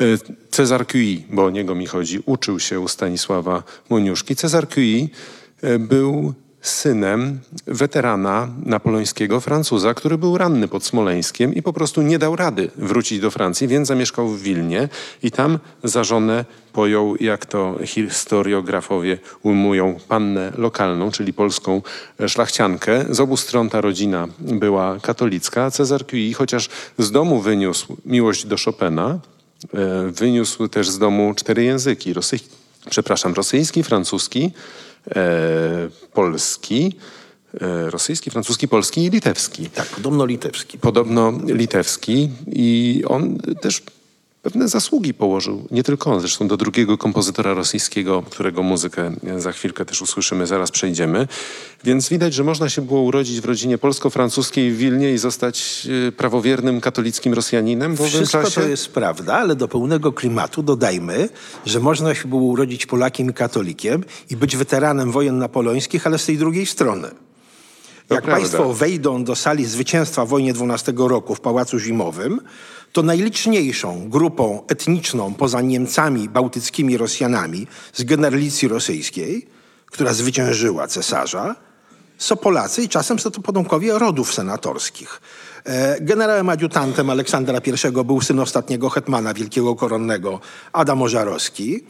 E, 0.00 0.04
Cezar 0.50 0.86
Cui, 0.86 1.24
bo 1.30 1.44
o 1.44 1.50
niego 1.50 1.74
mi 1.74 1.86
chodzi, 1.86 2.22
uczył 2.26 2.60
się 2.60 2.80
u 2.80 2.88
Stanisława 2.88 3.62
Moniuszki. 3.90 4.36
Cezar 4.36 4.68
Cui 4.68 5.10
był 5.78 6.34
synem 6.68 7.40
weterana 7.66 8.48
napoleońskiego 8.64 9.40
Francuza, 9.40 9.94
który 9.94 10.18
był 10.18 10.38
ranny 10.38 10.68
pod 10.68 10.84
Smoleńskiem 10.84 11.54
i 11.54 11.62
po 11.62 11.72
prostu 11.72 12.02
nie 12.02 12.18
dał 12.18 12.36
rady 12.36 12.70
wrócić 12.76 13.20
do 13.20 13.30
Francji, 13.30 13.68
więc 13.68 13.88
zamieszkał 13.88 14.28
w 14.28 14.42
Wilnie 14.42 14.88
i 15.22 15.30
tam 15.30 15.58
za 15.84 16.04
żonę 16.04 16.44
pojął, 16.72 17.16
jak 17.20 17.46
to 17.46 17.78
historiografowie 17.84 19.18
ujmują, 19.42 19.98
pannę 20.08 20.52
lokalną, 20.58 21.10
czyli 21.10 21.32
polską 21.32 21.82
szlachciankę. 22.26 23.04
Z 23.10 23.20
obu 23.20 23.36
stron 23.36 23.70
ta 23.70 23.80
rodzina 23.80 24.28
była 24.38 24.98
katolicka. 25.02 25.70
Cezar 25.70 26.06
Cui, 26.06 26.32
chociaż 26.32 26.68
z 26.98 27.10
domu 27.10 27.40
wyniósł 27.40 27.96
miłość 28.06 28.46
do 28.46 28.56
Chopina, 28.64 29.18
e, 29.74 30.10
wyniósł 30.10 30.68
też 30.68 30.90
z 30.90 30.98
domu 30.98 31.34
cztery 31.36 31.64
języki. 31.64 32.12
Rosy... 32.12 32.38
Przepraszam, 32.90 33.34
rosyjski, 33.34 33.82
francuski, 33.82 34.50
polski, 36.12 36.92
e, 37.60 37.90
rosyjski, 37.90 38.30
francuski, 38.30 38.68
polski 38.68 39.04
i 39.04 39.10
litewski. 39.10 39.70
Tak, 39.70 39.86
podobno 39.86 40.24
litewski. 40.24 40.78
Podobno 40.78 41.30
litewski 41.46 42.28
i 42.52 43.02
on 43.06 43.38
też 43.60 43.82
pewne 44.46 44.68
zasługi 44.68 45.14
położył. 45.14 45.66
Nie 45.70 45.82
tylko 45.82 46.12
on, 46.12 46.20
zresztą 46.20 46.48
do 46.48 46.56
drugiego 46.56 46.98
kompozytora 46.98 47.54
rosyjskiego, 47.54 48.22
którego 48.30 48.62
muzykę 48.62 49.12
za 49.38 49.52
chwilkę 49.52 49.84
też 49.84 50.02
usłyszymy, 50.02 50.46
zaraz 50.46 50.70
przejdziemy. 50.70 51.28
Więc 51.84 52.08
widać, 52.08 52.34
że 52.34 52.44
można 52.44 52.68
się 52.68 52.82
było 52.82 53.00
urodzić 53.00 53.40
w 53.40 53.44
rodzinie 53.44 53.78
polsko-francuskiej 53.78 54.72
w 54.72 54.76
Wilnie 54.76 55.12
i 55.12 55.18
zostać 55.18 55.88
e, 56.08 56.12
prawowiernym 56.12 56.80
katolickim 56.80 57.34
Rosjaninem 57.34 57.94
w 57.96 58.06
Wszystko 58.06 58.42
czasie. 58.42 58.60
to 58.60 58.68
jest 58.68 58.88
prawda, 58.88 59.34
ale 59.34 59.56
do 59.56 59.68
pełnego 59.68 60.12
klimatu 60.12 60.62
dodajmy, 60.62 61.28
że 61.66 61.80
można 61.80 62.14
się 62.14 62.28
było 62.28 62.42
urodzić 62.42 62.86
Polakiem 62.86 63.30
i 63.30 63.34
katolikiem 63.34 64.04
i 64.30 64.36
być 64.36 64.56
weteranem 64.56 65.12
wojen 65.12 65.38
napoleońskich, 65.38 66.06
ale 66.06 66.18
z 66.18 66.24
tej 66.26 66.38
drugiej 66.38 66.66
strony. 66.66 67.08
Jak. 68.10 68.24
Państwo 68.24 68.74
wejdą 68.74 69.24
do 69.24 69.36
sali 69.36 69.64
zwycięstwa 69.64 70.24
w 70.24 70.28
wojnie 70.28 70.52
12 70.52 70.92
roku 70.96 71.34
w 71.34 71.40
Pałacu 71.40 71.78
Zimowym, 71.78 72.40
to 72.96 73.02
najliczniejszą 73.02 74.08
grupą 74.08 74.62
etniczną 74.68 75.34
poza 75.34 75.60
Niemcami, 75.60 76.28
bałtyckimi 76.28 76.96
Rosjanami 76.96 77.66
z 77.92 78.04
generalicji 78.04 78.68
rosyjskiej, 78.68 79.46
która 79.86 80.12
zwyciężyła 80.12 80.86
cesarza, 80.86 81.56
są 82.18 82.36
Polacy 82.36 82.82
i 82.82 82.88
czasem 82.88 83.18
są 83.18 83.30
to 83.30 83.40
potomkowie 83.40 83.98
rodów 83.98 84.34
senatorskich. 84.34 85.20
E, 85.66 86.00
Generałem 86.00 86.48
adiutantem 86.48 87.10
Aleksandra 87.10 87.60
I 87.66 88.04
był 88.04 88.20
syn 88.20 88.40
ostatniego 88.40 88.88
hetmana 88.88 89.34
wielkiego 89.34 89.74
koronnego 89.74 90.40
Adam 90.72 91.02
Ożarowski, 91.02 91.84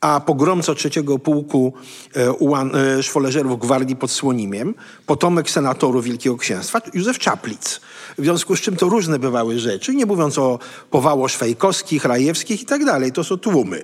a 0.00 0.20
pogromco 0.20 0.74
trzeciego 0.74 1.18
pułku 1.18 1.72
e, 2.16 2.98
e, 2.98 3.02
szwoleżerów 3.02 3.58
gwardii 3.58 3.96
pod 3.96 4.10
Słonimiem, 4.10 4.74
potomek 5.06 5.50
senatorów 5.50 6.04
Wielkiego 6.04 6.36
Księstwa, 6.36 6.80
Józef 6.94 7.18
Czaplic. 7.18 7.80
W 8.18 8.22
związku 8.22 8.56
z 8.56 8.60
czym 8.60 8.76
to 8.76 8.88
różne 8.88 9.18
bywały 9.18 9.58
rzeczy, 9.58 9.94
nie 9.94 10.06
mówiąc 10.06 10.38
o 10.38 10.58
powało-szwejkowskich, 10.90 12.04
rajewskich 12.04 12.62
i 12.62 12.66
tak 12.66 12.84
dalej. 12.84 13.12
To 13.12 13.24
są 13.24 13.38
tłumy. 13.38 13.82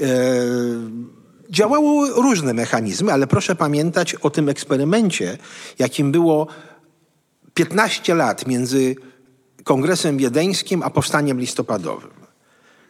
E, 0.00 0.06
Działały 1.50 2.10
różne 2.10 2.54
mechanizmy, 2.54 3.12
ale 3.12 3.26
proszę 3.26 3.54
pamiętać 3.54 4.14
o 4.14 4.30
tym 4.30 4.48
eksperymencie, 4.48 5.38
jakim 5.78 6.12
było 6.12 6.46
15 7.56 8.14
lat 8.14 8.46
między 8.46 8.96
Kongresem 9.64 10.18
Wiedeńskim 10.18 10.82
a 10.82 10.90
Powstaniem 10.90 11.40
Listopadowym, 11.40 12.10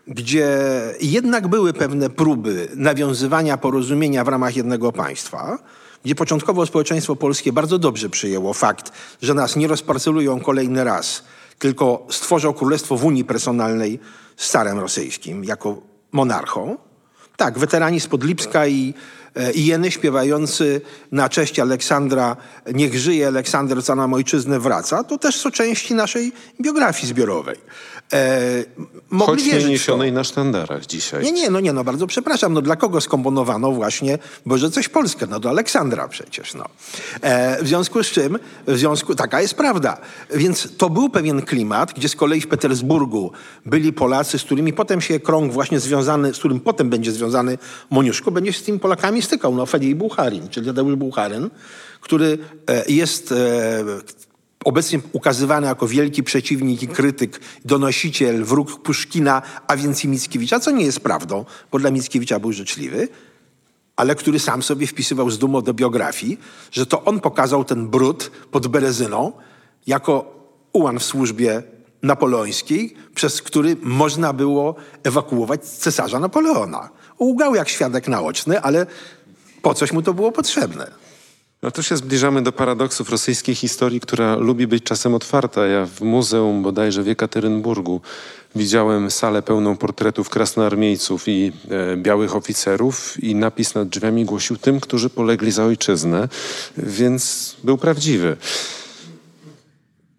gdzie 0.07 0.59
jednak 1.01 1.49
były 1.49 1.73
pewne 1.73 2.11
próby 2.11 2.69
nawiązywania 2.77 3.57
porozumienia 3.57 4.25
w 4.25 4.29
ramach 4.29 4.57
jednego 4.57 4.93
państwa, 4.93 5.59
gdzie 6.05 6.15
początkowo 6.15 6.67
społeczeństwo 6.67 7.17
polskie 7.17 7.53
bardzo 7.53 7.79
dobrze 7.79 8.09
przyjęło 8.09 8.55
fakt, 8.55 8.93
że 9.23 9.35
nas 9.35 9.57
nie 9.57 9.67
rozparcelują 9.67 10.41
kolejny 10.41 10.85
raz, 10.85 11.25
tylko 11.59 12.07
stworzą 12.11 12.53
królestwo 12.53 12.97
w 12.97 13.05
Unii 13.05 13.25
Personalnej 13.25 14.01
z 14.37 14.51
carem 14.51 14.79
rosyjskim 14.79 15.45
jako 15.45 15.83
monarchą. 16.13 16.77
Tak, 17.37 17.59
weterani 17.59 18.01
z 18.01 18.07
Podlipska 18.07 18.67
i, 18.67 18.95
Jeny 19.55 19.91
śpiewający 19.91 20.81
na 21.13 21.29
cześć 21.29 21.59
Aleksandra 21.59 22.37
Niech 22.75 22.99
żyje 22.99 23.27
Aleksander, 23.27 23.85
co 23.85 23.95
nam 23.95 24.15
ojczyznę 24.15 24.61
wraca, 24.61 25.05
to 25.05 25.19
też 25.19 25.37
są 25.37 25.51
części 25.51 25.95
naszej 25.95 26.33
biografii 26.61 27.09
zbiorowej. 27.09 27.57
E, 28.13 28.65
Choć 29.19 29.45
nie 29.45 29.65
niesionej 29.65 30.13
na 30.13 30.25
sztandarach 30.25 30.87
dzisiaj. 30.87 31.25
Nie, 31.25 31.33
nie, 31.33 31.51
no 31.51 31.61
nie, 31.61 31.73
no 31.73 31.85
bardzo 31.85 32.07
przepraszam. 32.07 32.53
No 32.53 32.63
dla 32.63 32.77
kogo 32.77 33.01
skomponowano 33.01 33.73
właśnie 33.73 34.19
Boże 34.47 34.71
coś 34.71 34.89
Polskę? 34.89 35.27
No 35.31 35.41
do 35.41 35.49
Aleksandra 35.49 36.09
przecież, 36.09 36.55
no. 36.55 36.65
E, 37.21 37.63
w 37.65 37.69
związku 37.69 38.03
z 38.03 38.07
czym, 38.07 38.39
w 38.67 38.79
związku, 38.79 39.15
taka 39.15 39.41
jest 39.41 39.55
prawda. 39.55 39.99
Więc 40.35 40.69
to 40.77 40.91
był 40.91 41.09
pewien 41.09 41.43
klimat, 41.43 41.93
gdzie 41.93 42.09
z 42.09 42.17
kolei 42.17 42.41
w 42.41 42.49
Petersburgu 42.49 43.33
byli 43.67 43.93
Polacy, 43.93 44.39
z 44.39 44.43
którymi 44.43 44.73
potem 44.73 45.01
się 45.01 45.21
krąg 45.21 45.53
właśnie 45.53 45.81
związany, 45.81 46.35
z 46.35 46.39
którym 46.39 46.61
potem 46.61 46.91
będzie 46.91 47.13
związany 47.13 47.59
Moniuszko, 47.91 48.31
będzie 48.31 48.53
z 48.53 48.63
tymi 48.63 48.79
Polakami 48.79 49.23
stykał. 49.27 49.55
No 49.55 49.67
Fedij 49.67 49.95
Bucharin, 49.95 50.49
czyli 50.49 50.67
Tadeusz 50.67 50.97
Bucharyn, 50.97 51.51
który 52.01 52.39
e, 52.67 52.85
jest 52.89 53.33
e, 53.33 53.85
obecnie 54.65 55.01
ukazywany 55.13 55.67
jako 55.67 55.89
wielki 55.89 56.23
przeciwnik 56.23 56.83
i 56.83 56.89
krytyk, 56.89 57.41
donosiciel, 57.65 58.45
wróg 58.45 58.83
Puszkina, 58.83 59.43
a 59.67 59.77
więc 59.77 60.05
i 60.05 60.09
Mickiewicza, 60.09 60.61
co 60.61 60.71
nie 60.71 60.85
jest 60.85 61.01
prawdą, 61.01 61.45
bo 61.73 61.79
dla 61.79 61.91
Mickiewicza 61.91 62.39
był 62.39 62.53
życzliwy, 62.53 63.09
ale 63.97 64.15
który 64.15 64.39
sam 64.39 64.63
sobie 64.63 64.87
wpisywał 64.87 65.31
z 65.31 65.39
dumą 65.39 65.63
do 65.63 65.75
biografii, 65.75 66.39
że 66.73 66.87
to 66.87 67.05
on 67.05 67.21
pokazał 67.21 67.65
ten 67.65 67.89
brud 67.89 68.31
pod 68.51 68.67
Berezyną 68.67 69.33
jako 69.87 70.37
ułan 70.73 70.99
w 70.99 71.05
służbie 71.05 71.63
napoleońskiej, 72.03 72.95
przez 73.15 73.43
który 73.43 73.77
można 73.83 74.33
było 74.33 74.75
ewakuować 75.03 75.65
cesarza 75.65 76.21
Napoleona. 76.21 76.91
Łgał 77.21 77.55
jak 77.55 77.69
świadek 77.69 78.09
naoczny, 78.09 78.61
ale 78.61 78.87
po 79.67 79.75
coś 79.75 79.93
mu 79.93 80.03
to 80.03 80.15
było 80.15 80.33
potrzebne. 80.33 80.91
No 81.63 81.71
tu 81.71 81.83
się 81.83 81.97
zbliżamy 81.97 82.43
do 82.43 82.53
paradoksów 82.53 83.11
rosyjskiej 83.11 83.55
historii, 83.55 84.01
która 84.01 84.37
lubi 84.37 84.67
być 84.67 84.85
czasem 84.85 85.15
otwarta. 85.15 85.67
Ja 85.67 85.87
w 85.87 86.01
muzeum 86.01 86.63
bodajże 86.63 87.03
w 87.03 87.07
Jekaterynburgu 87.07 88.01
widziałem 88.55 89.11
salę 89.11 89.43
pełną 89.43 89.77
portretów 89.77 90.29
krasnoarmiejców 90.29 91.29
i 91.29 91.53
e, 91.71 91.97
białych 91.97 92.37
oficerów 92.37 93.25
i 93.25 93.35
napis 93.35 93.75
nad 93.75 93.89
drzwiami 93.89 94.25
głosił 94.25 94.57
tym, 94.57 94.81
którzy 94.81 95.11
polegli 95.11 95.53
za 95.53 95.65
ojczyznę, 95.65 96.29
więc 96.77 97.55
był 97.65 97.79
prawdziwy. 97.79 98.37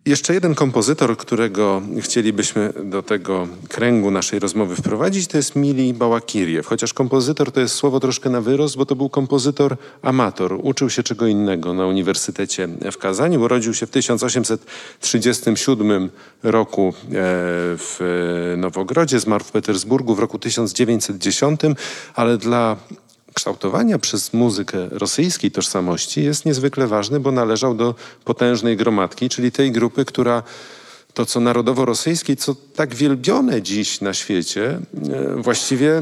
Jeszcze 0.07 0.33
jeden 0.33 0.55
kompozytor, 0.55 1.17
którego 1.17 1.81
chcielibyśmy 2.01 2.73
do 2.83 3.03
tego 3.03 3.47
kręgu 3.69 4.11
naszej 4.11 4.39
rozmowy 4.39 4.75
wprowadzić, 4.75 5.27
to 5.27 5.37
jest 5.37 5.55
Mili 5.55 5.93
Bałakiriew. 5.93 6.67
Chociaż 6.67 6.93
kompozytor 6.93 7.51
to 7.51 7.59
jest 7.59 7.75
słowo 7.75 7.99
troszkę 7.99 8.29
na 8.29 8.41
wyrost, 8.41 8.77
bo 8.77 8.85
to 8.85 8.95
był 8.95 9.09
kompozytor 9.09 9.77
amator. 10.01 10.59
Uczył 10.63 10.89
się 10.89 11.03
czego 11.03 11.27
innego 11.27 11.73
na 11.73 11.85
Uniwersytecie 11.85 12.67
w 12.91 12.97
Kazaniu. 12.97 13.41
Urodził 13.41 13.73
się 13.73 13.85
w 13.85 13.89
1837 13.89 16.09
roku 16.43 16.87
e, 16.87 16.93
w 17.77 18.53
Nowogrodzie, 18.57 19.19
zmarł 19.19 19.43
w 19.43 19.51
Petersburgu 19.51 20.15
w 20.15 20.19
roku 20.19 20.39
1910, 20.39 21.61
ale 22.15 22.37
dla 22.37 22.77
kształtowania 23.37 23.99
przez 23.99 24.33
muzykę 24.33 24.89
rosyjskiej 24.91 25.51
tożsamości 25.51 26.23
jest 26.23 26.45
niezwykle 26.45 26.87
ważny, 26.87 27.19
bo 27.19 27.31
należał 27.31 27.75
do 27.75 27.95
potężnej 28.25 28.77
gromadki, 28.77 29.29
czyli 29.29 29.51
tej 29.51 29.71
grupy, 29.71 30.05
która 30.05 30.43
to, 31.13 31.25
co 31.25 31.39
narodowo-rosyjskie, 31.39 32.35
co 32.35 32.55
tak 32.75 32.95
wielbione 32.95 33.61
dziś 33.61 34.01
na 34.01 34.13
świecie, 34.13 34.63
e, 34.69 35.35
właściwie 35.35 36.01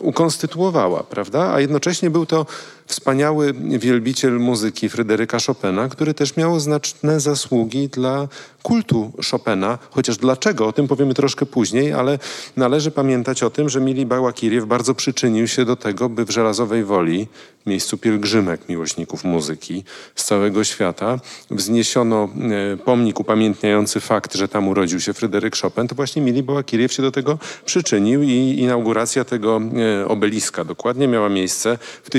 ukonstytuowała, 0.00 1.02
prawda? 1.02 1.52
A 1.52 1.60
jednocześnie 1.60 2.10
był 2.10 2.26
to 2.26 2.46
wspaniały 2.90 3.54
wielbiciel 3.78 4.40
muzyki 4.40 4.88
Fryderyka 4.88 5.38
Chopina, 5.46 5.88
który 5.88 6.14
też 6.14 6.36
miał 6.36 6.60
znaczne 6.60 7.20
zasługi 7.20 7.88
dla 7.88 8.28
kultu 8.62 9.12
Chopina, 9.30 9.78
chociaż 9.90 10.16
dlaczego, 10.16 10.66
o 10.66 10.72
tym 10.72 10.88
powiemy 10.88 11.14
troszkę 11.14 11.46
później, 11.46 11.92
ale 11.92 12.18
należy 12.56 12.90
pamiętać 12.90 13.42
o 13.42 13.50
tym, 13.50 13.68
że 13.68 13.80
Mili 13.80 14.06
Bałakiriew 14.06 14.66
bardzo 14.66 14.94
przyczynił 14.94 15.48
się 15.48 15.64
do 15.64 15.76
tego, 15.76 16.08
by 16.08 16.24
w 16.24 16.30
Żelazowej 16.30 16.84
Woli, 16.84 17.28
miejscu 17.66 17.98
pielgrzymek 17.98 18.68
miłośników 18.68 19.24
muzyki 19.24 19.84
z 20.14 20.24
całego 20.24 20.64
świata, 20.64 21.20
wzniesiono 21.50 22.28
e, 22.72 22.76
pomnik 22.76 23.20
upamiętniający 23.20 24.00
fakt, 24.00 24.34
że 24.34 24.48
tam 24.48 24.68
urodził 24.68 25.00
się 25.00 25.12
Fryderyk 25.12 25.56
Chopin, 25.56 25.88
to 25.88 25.94
właśnie 25.94 26.22
Mili 26.22 26.42
Bałakiriew 26.42 26.92
się 26.92 27.02
do 27.02 27.12
tego 27.12 27.38
przyczynił 27.64 28.22
i 28.22 28.56
inauguracja 28.58 29.24
tego 29.24 29.60
e, 30.02 30.08
obeliska 30.08 30.64
dokładnie 30.64 31.08
miała 31.08 31.28
miejsce 31.28 31.78
w 32.02 32.10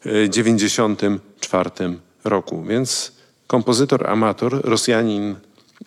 1894 0.00 1.70
roku, 2.24 2.64
więc 2.64 3.12
kompozytor, 3.46 4.06
amator, 4.10 4.60
Rosjanin 4.64 5.36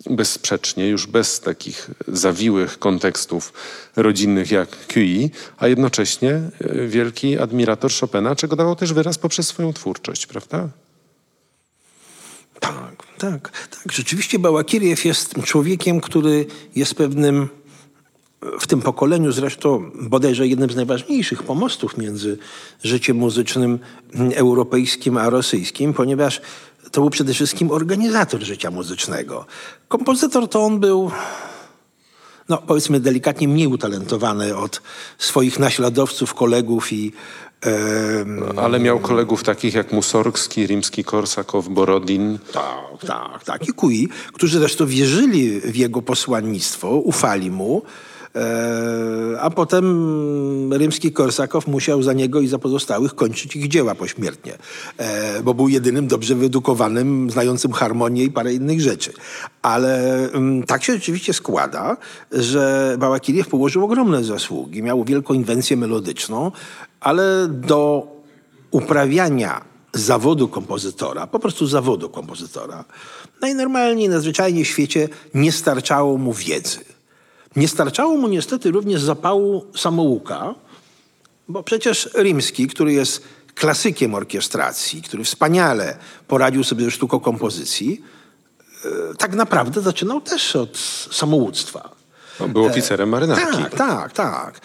bezsprzecznie, 0.10 0.88
już 0.88 1.08
bez 1.08 1.40
takich 1.40 1.92
zawiłych 2.08 2.80
kontekstów 2.80 3.54
rodzinnych 3.96 4.52
jak 4.52 4.70
QI, 4.88 5.32
a 5.58 5.68
jednocześnie 5.68 6.32
e, 6.32 6.52
wielki 6.88 7.40
admirator 7.40 7.92
Chopina, 7.92 8.36
czego 8.36 8.56
dawał 8.56 8.76
też 8.76 8.94
wyraz 8.94 9.18
poprzez 9.18 9.48
swoją 9.48 9.74
twórczość, 9.74 10.28
prawda? 10.28 10.70
Tak, 12.60 13.04
tak, 13.18 13.52
tak. 13.52 13.92
Rzeczywiście 13.92 14.40
Bałakiriew 14.40 15.06
jest 15.06 15.34
człowiekiem, 15.44 16.02
który 16.02 16.46
jest 16.76 16.96
pewnym 16.96 17.50
w 18.60 18.68
tym 18.68 18.82
pokoleniu 18.82 19.32
zresztą 19.32 19.92
bodajże 20.02 20.48
jednym 20.48 20.72
z 20.72 20.76
najważniejszych 20.76 21.44
pomostów 21.44 21.98
między 21.98 22.38
życiem 22.84 23.18
muzycznym 23.18 23.80
europejskim 24.34 25.18
a 25.18 25.30
rosyjskim, 25.30 25.94
ponieważ 25.94 26.42
to 26.92 27.02
był 27.02 27.10
przede 27.10 27.34
wszystkim 27.34 27.72
organizator 27.72 28.42
życia 28.42 28.72
muzycznego. 28.72 29.46
Kompozytor 29.88 30.48
to 30.48 30.64
on 30.64 30.80
był, 30.80 31.12
no 32.50 32.58
powiedzmy 32.58 33.00
delikatnie 33.00 33.48
mniej 33.48 33.68
utalentowany 33.68 34.58
od 34.58 34.82
swoich 35.18 35.60
naśladowców, 35.60 36.34
kolegów 36.34 36.94
i 36.94 37.12
ale 38.58 38.80
miał 38.80 39.00
kolegów 39.00 39.44
takich 39.44 39.74
jak 39.74 39.92
Musorgski, 39.92 40.68
Rimski-Korsakow, 40.68 41.70
Borodin. 41.70 42.40
Tak, 42.54 43.08
tak, 43.08 43.44
tak. 43.44 43.68
I 43.68 43.74
Kui, 43.74 44.10
którzy 44.34 44.60
zresztą 44.60 44.86
wierzyli 44.86 45.60
w 45.60 45.76
jego 45.76 46.02
posłannictwo, 46.02 46.90
ufali 46.90 47.52
mu. 47.52 47.82
E, 48.36 49.42
a 49.42 49.50
potem 49.50 49.86
rzymski 50.80 51.12
Korsakow 51.12 51.68
musiał 51.68 52.04
za 52.04 52.14
niego 52.14 52.42
i 52.42 52.48
za 52.48 52.60
pozostałych 52.60 53.16
kończyć 53.16 53.56
ich 53.56 53.68
dzieła 53.68 53.96
pośmiertnie, 53.96 54.58
e, 54.98 55.44
bo 55.44 55.54
był 55.54 55.70
jedynym 55.70 56.08
dobrze 56.08 56.36
wyedukowanym, 56.36 57.32
znającym 57.32 57.72
harmonię 57.72 58.24
i 58.24 58.32
parę 58.32 58.54
innych 58.54 58.82
rzeczy. 58.82 59.14
Ale 59.62 60.24
mm, 60.32 60.64
tak 60.64 60.84
się 60.84 60.94
rzeczywiście 60.94 61.34
składa, 61.34 61.98
że 62.32 62.96
Bałakiriew 63.00 63.48
położył 63.48 63.84
ogromne 63.84 64.24
zasługi. 64.24 64.84
Miał 64.84 65.04
wielką 65.04 65.34
inwencję 65.34 65.78
melodyczną, 65.78 66.52
ale 67.00 67.48
do 67.48 68.08
uprawiania 68.72 69.62
zawodu 69.94 70.48
kompozytora, 70.48 71.28
po 71.28 71.40
prostu 71.40 71.68
zawodu 71.68 72.10
kompozytora, 72.10 72.86
najnormalniej, 73.42 74.10
najzwyczajniej 74.10 74.66
w 74.66 74.68
świecie 74.68 75.10
nie 75.34 75.52
starczało 75.52 76.18
mu 76.18 76.34
wiedzy. 76.34 76.89
Nie 77.56 77.68
starczało 77.68 78.18
mu 78.18 78.28
niestety 78.28 78.72
również 78.72 79.02
zapału 79.02 79.66
samouka, 79.76 80.56
bo 81.48 81.64
przecież 81.64 82.10
Rimski, 82.18 82.68
który 82.68 82.94
jest 82.94 83.24
klasykiem 83.56 84.16
orkiestracji, 84.16 85.02
który 85.02 85.24
wspaniale 85.24 85.98
poradził 86.28 86.64
sobie 86.64 86.86
ze 86.86 86.92
sztuką 86.92 87.20
kompozycji, 87.20 88.04
e, 88.86 89.16
tak 89.18 89.34
naprawdę 89.34 89.82
zaczynał 89.82 90.22
też 90.22 90.56
od 90.56 90.78
samouctwa. 91.12 91.90
No, 92.40 92.48
był 92.48 92.66
oficerem 92.66 93.10
marynarki. 93.10 93.64
Tak, 93.64 93.76
tak, 93.76 94.14
tak. 94.14 94.62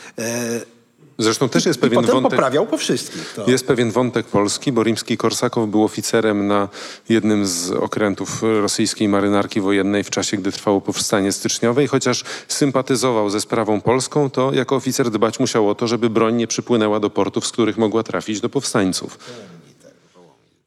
Zresztą 1.18 1.48
też 1.48 1.66
jest 1.66 1.78
I 1.78 1.80
pewien 1.80 2.00
potem 2.00 2.14
wątek. 2.14 2.30
poprawiał 2.30 2.66
po 2.66 2.76
wszystkich. 2.76 3.32
To. 3.36 3.50
Jest 3.50 3.66
pewien 3.66 3.90
wątek 3.90 4.26
polski, 4.26 4.72
bo 4.72 4.82
rimski 4.82 5.16
Korsakow 5.16 5.68
był 5.68 5.84
oficerem 5.84 6.46
na 6.46 6.68
jednym 7.08 7.46
z 7.46 7.70
okrętów 7.70 8.42
rosyjskiej 8.42 9.08
marynarki 9.08 9.60
wojennej 9.60 10.04
w 10.04 10.10
czasie, 10.10 10.36
gdy 10.36 10.52
trwało 10.52 10.80
powstanie 10.80 11.32
styczniowe 11.32 11.84
i 11.84 11.86
chociaż 11.86 12.24
sympatyzował 12.48 13.30
ze 13.30 13.40
sprawą 13.40 13.80
polską, 13.80 14.30
to 14.30 14.52
jako 14.52 14.76
oficer 14.76 15.10
dbać 15.10 15.40
musiał 15.40 15.68
o 15.68 15.74
to, 15.74 15.86
żeby 15.86 16.10
broń 16.10 16.34
nie 16.36 16.46
przypłynęła 16.46 17.00
do 17.00 17.10
portów, 17.10 17.46
z 17.46 17.52
których 17.52 17.78
mogła 17.78 18.02
trafić 18.02 18.40
do 18.40 18.48
powstańców. 18.48 19.18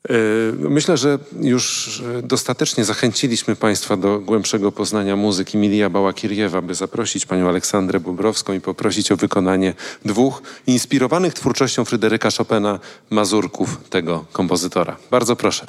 E, 0.10 0.14
Myślę, 0.70 0.98
że 0.98 1.20
już 1.42 2.02
dostatecznie 2.24 2.86
zachęciliśmy 2.86 3.56
Państwa 3.56 3.98
do 3.98 4.20
głębszego 4.20 4.72
poznania 4.72 5.16
muzyki 5.16 5.58
Milija 5.58 5.90
Bałakiriewa, 5.90 6.62
by 6.62 6.76
zaprosić 6.76 7.26
Panią 7.26 7.50
Aleksandrę 7.50 8.00
Bobrowską 8.00 8.54
i 8.54 8.62
poprosić 8.62 9.12
o 9.12 9.18
wykonanie 9.18 9.74
dwóch 10.06 10.42
inspirowanych 10.68 11.34
twórczością 11.34 11.86
Fryderyka 11.86 12.30
Chopina 12.38 12.80
mazurków 13.10 13.78
tego 13.90 14.26
kompozytora. 14.32 14.98
Bardzo 15.12 15.36
proszę. 15.36 15.68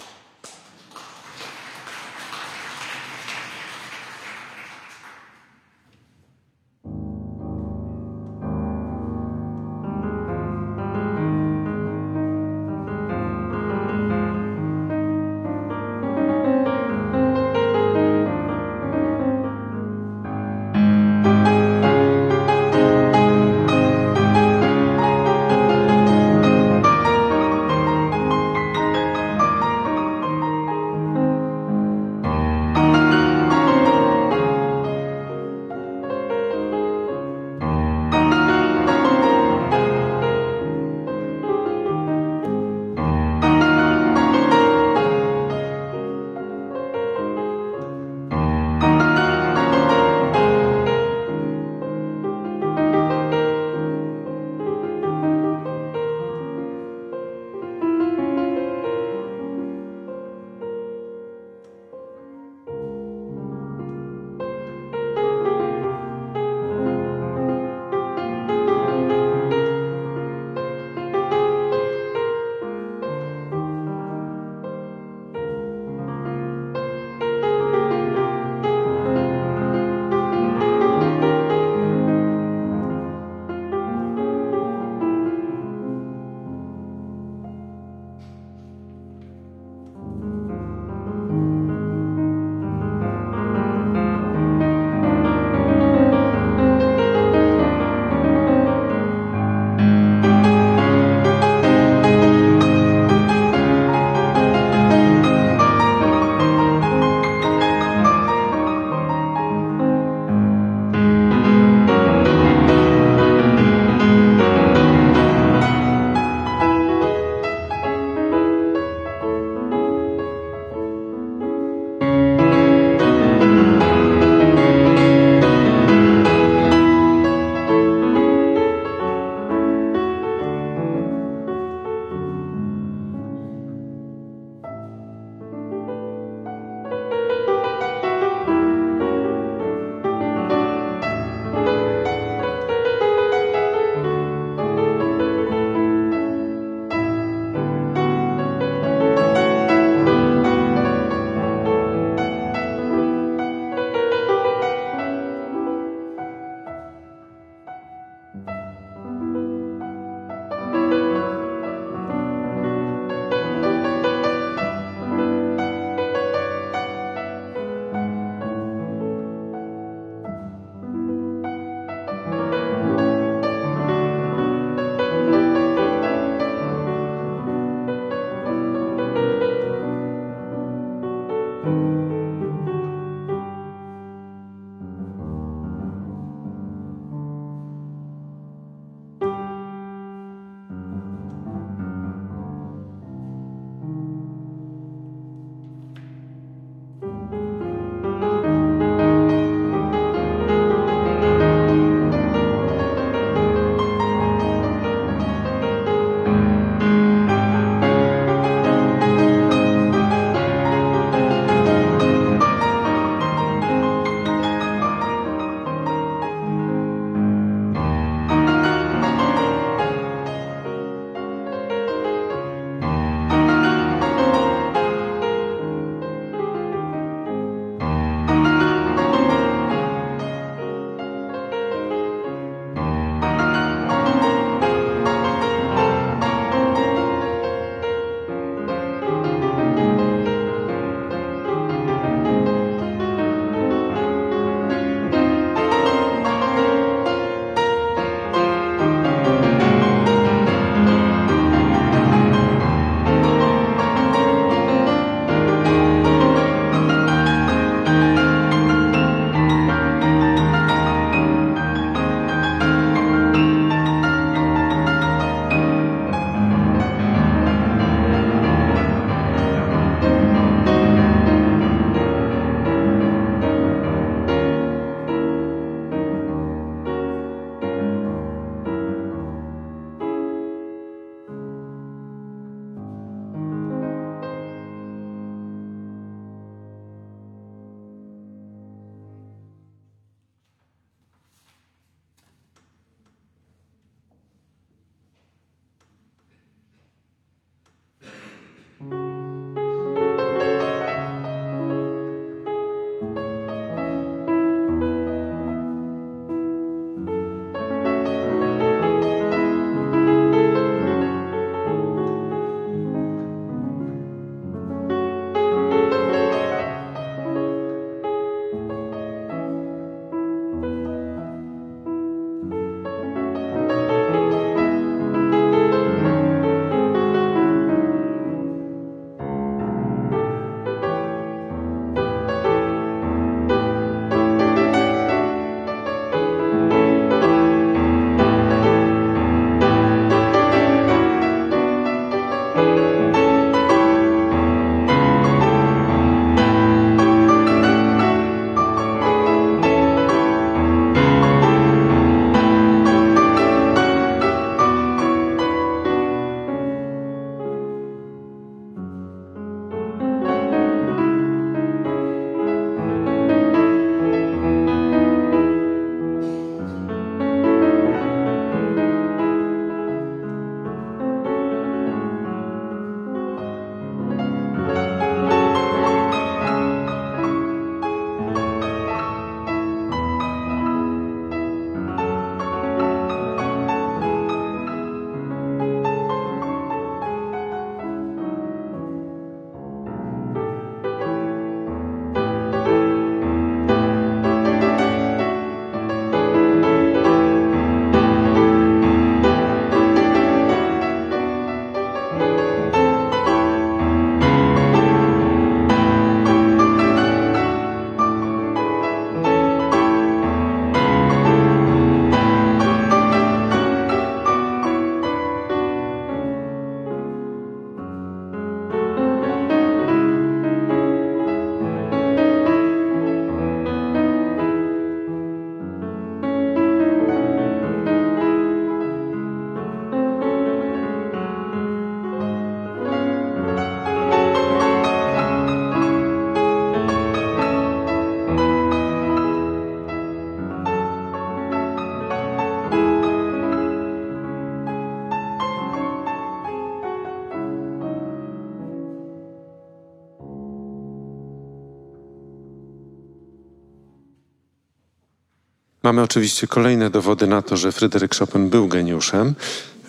Mamy 455.88 456.02
oczywiście 456.02 456.46
kolejne 456.46 456.90
dowody 456.90 457.26
na 457.26 457.42
to, 457.42 457.56
że 457.56 457.72
Fryderyk 457.72 458.14
Chopin 458.14 458.50
był 458.50 458.68
geniuszem, 458.68 459.34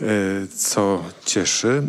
e, 0.02 0.06
co 0.56 1.04
cieszy. 1.26 1.84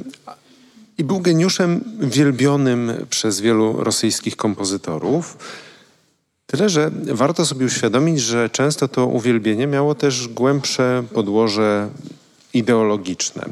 I 0.98 1.04
był 1.04 1.20
geniuszem 1.20 1.84
wielbionym 2.00 3.06
przez 3.10 3.40
wielu 3.40 3.84
rosyjskich 3.84 4.36
kompozytorów. 4.36 5.36
Tyle, 6.46 6.68
że 6.68 6.90
warto 7.06 7.46
sobie 7.46 7.66
uświadomić, 7.66 8.20
że 8.20 8.50
często 8.50 8.88
to 8.88 9.06
uwielbienie 9.06 9.66
miało 9.66 9.94
też 9.94 10.28
głębsze 10.28 11.02
podłoże 11.14 11.88
ideologiczne. 12.54 13.46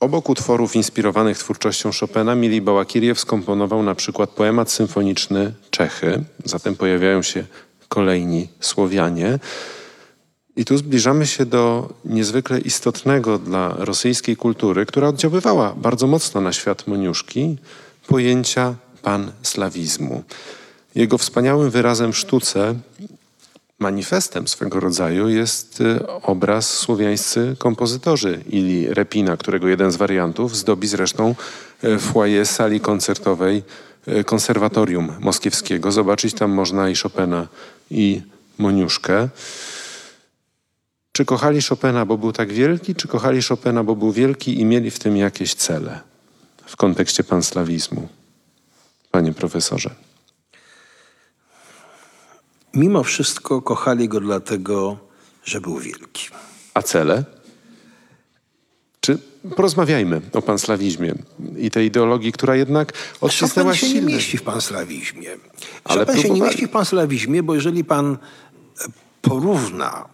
Obok 0.00 0.28
utworów 0.28 0.76
inspirowanych 0.76 1.38
twórczością 1.38 1.90
Chopina, 2.00 2.34
Mili 2.34 2.60
Bałakiriew 2.60 3.20
skomponował 3.20 3.82
na 3.82 3.94
przykład 3.94 4.30
poemat 4.30 4.70
symfoniczny 4.70 5.54
Czechy. 5.70 6.24
Zatem 6.44 6.76
pojawiają 6.76 7.22
się 7.22 7.44
kolejni 7.96 8.48
Słowianie. 8.60 9.38
I 10.56 10.64
tu 10.64 10.76
zbliżamy 10.76 11.26
się 11.26 11.46
do 11.46 11.88
niezwykle 12.04 12.58
istotnego 12.58 13.38
dla 13.38 13.74
rosyjskiej 13.78 14.36
kultury, 14.36 14.86
która 14.86 15.08
oddziaływała 15.08 15.74
bardzo 15.76 16.06
mocno 16.06 16.40
na 16.40 16.52
świat 16.52 16.86
Moniuszki, 16.86 17.56
pojęcia 18.06 18.74
panslawizmu. 19.02 20.22
Jego 20.94 21.18
wspaniałym 21.18 21.70
wyrazem 21.70 22.12
w 22.12 22.18
sztuce, 22.18 22.74
manifestem 23.78 24.48
swego 24.48 24.80
rodzaju 24.80 25.28
jest 25.28 25.80
y, 25.80 26.06
obraz 26.22 26.70
słowiańscy 26.70 27.56
kompozytorzy 27.58 28.42
Ili 28.50 28.94
Repina, 28.94 29.36
którego 29.36 29.68
jeden 29.68 29.92
z 29.92 29.96
wariantów 29.96 30.56
zdobi 30.56 30.88
zresztą 30.88 31.34
y, 31.84 31.98
foyer 31.98 32.46
sali 32.46 32.80
koncertowej 32.80 33.62
konserwatorium 34.26 35.12
moskiewskiego. 35.20 35.92
Zobaczyć 35.92 36.34
tam 36.34 36.50
można 36.50 36.88
i 36.88 36.96
Chopina, 36.96 37.48
i 37.90 38.22
Moniuszkę. 38.58 39.28
Czy 41.12 41.24
kochali 41.24 41.62
Chopina, 41.62 42.06
bo 42.06 42.18
był 42.18 42.32
tak 42.32 42.52
wielki, 42.52 42.94
czy 42.94 43.08
kochali 43.08 43.42
Chopina, 43.42 43.84
bo 43.84 43.96
był 43.96 44.12
wielki 44.12 44.60
i 44.60 44.64
mieli 44.64 44.90
w 44.90 44.98
tym 44.98 45.16
jakieś 45.16 45.54
cele 45.54 46.00
w 46.66 46.76
kontekście 46.76 47.24
panslawizmu? 47.24 48.08
Panie 49.10 49.32
profesorze. 49.32 49.90
Mimo 52.74 53.02
wszystko 53.02 53.62
kochali 53.62 54.08
go 54.08 54.20
dlatego, 54.20 54.98
że 55.44 55.60
był 55.60 55.78
wielki. 55.78 56.28
A 56.74 56.82
cele? 56.82 57.24
Porozmawiajmy 59.56 60.20
o 60.32 60.42
panslawizmie 60.42 61.14
i 61.58 61.70
tej 61.70 61.86
ideologii, 61.86 62.32
która 62.32 62.56
jednak 62.56 62.92
odcisnęła 63.20 63.74
się 63.74 63.86
silne... 63.86 64.00
nie 64.00 64.14
mieści 64.14 64.38
w 64.38 64.42
panslawizmie. 64.42 65.28
Ale 65.84 66.06
Chopin 66.06 66.22
się 66.22 66.30
nie 66.30 66.40
mieści 66.40 66.66
w 66.66 66.70
panslawizmie, 66.70 67.42
bo 67.42 67.54
jeżeli 67.54 67.84
pan 67.84 68.12
e, 68.12 68.84
porówna 69.22 70.08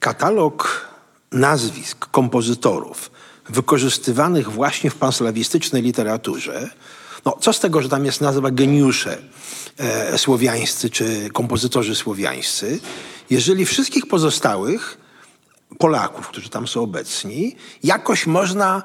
katalog 0.00 0.86
nazwisk 1.32 2.06
kompozytorów 2.10 3.10
wykorzystywanych 3.48 4.52
właśnie 4.52 4.90
w 4.90 4.94
panslawistycznej 4.94 5.82
literaturze, 5.82 6.70
no 7.24 7.36
co 7.40 7.52
z 7.52 7.60
tego, 7.60 7.82
że 7.82 7.88
tam 7.88 8.04
jest 8.04 8.20
nazwa 8.20 8.50
geniusze 8.50 9.18
e, 9.78 10.18
słowiańscy 10.18 10.90
czy 10.90 11.30
kompozytorzy 11.32 11.94
słowiańscy, 11.94 12.80
jeżeli 13.30 13.66
wszystkich 13.66 14.06
pozostałych 14.06 15.05
Polaków, 15.78 16.28
którzy 16.28 16.48
tam 16.48 16.66
są 16.66 16.82
obecni, 16.82 17.56
jakoś 17.82 18.26
można 18.26 18.82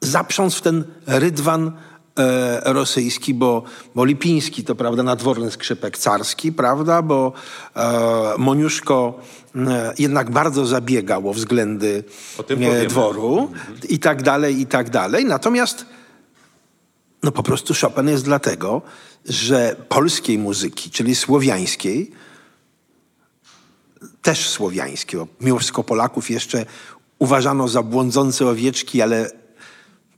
zaprząc 0.00 0.54
w 0.54 0.62
ten 0.62 0.84
rydwan 1.06 1.72
e, 2.18 2.72
rosyjski, 2.72 3.34
bo, 3.34 3.62
bo 3.94 4.04
Lipiński 4.04 4.64
to 4.64 4.74
prawda 4.74 5.02
nadworny 5.02 5.50
skrzypek 5.50 5.98
carski, 5.98 6.52
prawda, 6.52 7.02
bo 7.02 7.32
e, 7.76 8.34
Moniuszko 8.38 9.20
e, 9.56 9.94
jednak 9.98 10.30
bardzo 10.30 10.66
zabiegał 10.66 11.28
o 11.28 11.32
względy 11.32 12.04
O 12.38 12.52
e, 12.54 12.86
dworu 12.86 13.52
i 13.88 13.98
tak 13.98 14.22
dalej, 14.22 14.60
i 14.60 14.66
tak 14.66 14.90
dalej. 14.90 15.24
Natomiast 15.24 15.86
no 17.22 17.32
po 17.32 17.42
prostu 17.42 17.74
Chopin 17.80 18.08
jest 18.08 18.24
dlatego, 18.24 18.82
że 19.28 19.76
polskiej 19.88 20.38
muzyki, 20.38 20.90
czyli 20.90 21.14
słowiańskiej, 21.14 22.10
też 24.22 24.58
mimo 25.40 25.58
wszystko 25.58 25.84
Polaków 25.84 26.30
jeszcze 26.30 26.66
uważano 27.18 27.68
za 27.68 27.82
błądzące 27.82 28.46
owieczki, 28.46 29.02
ale 29.02 29.30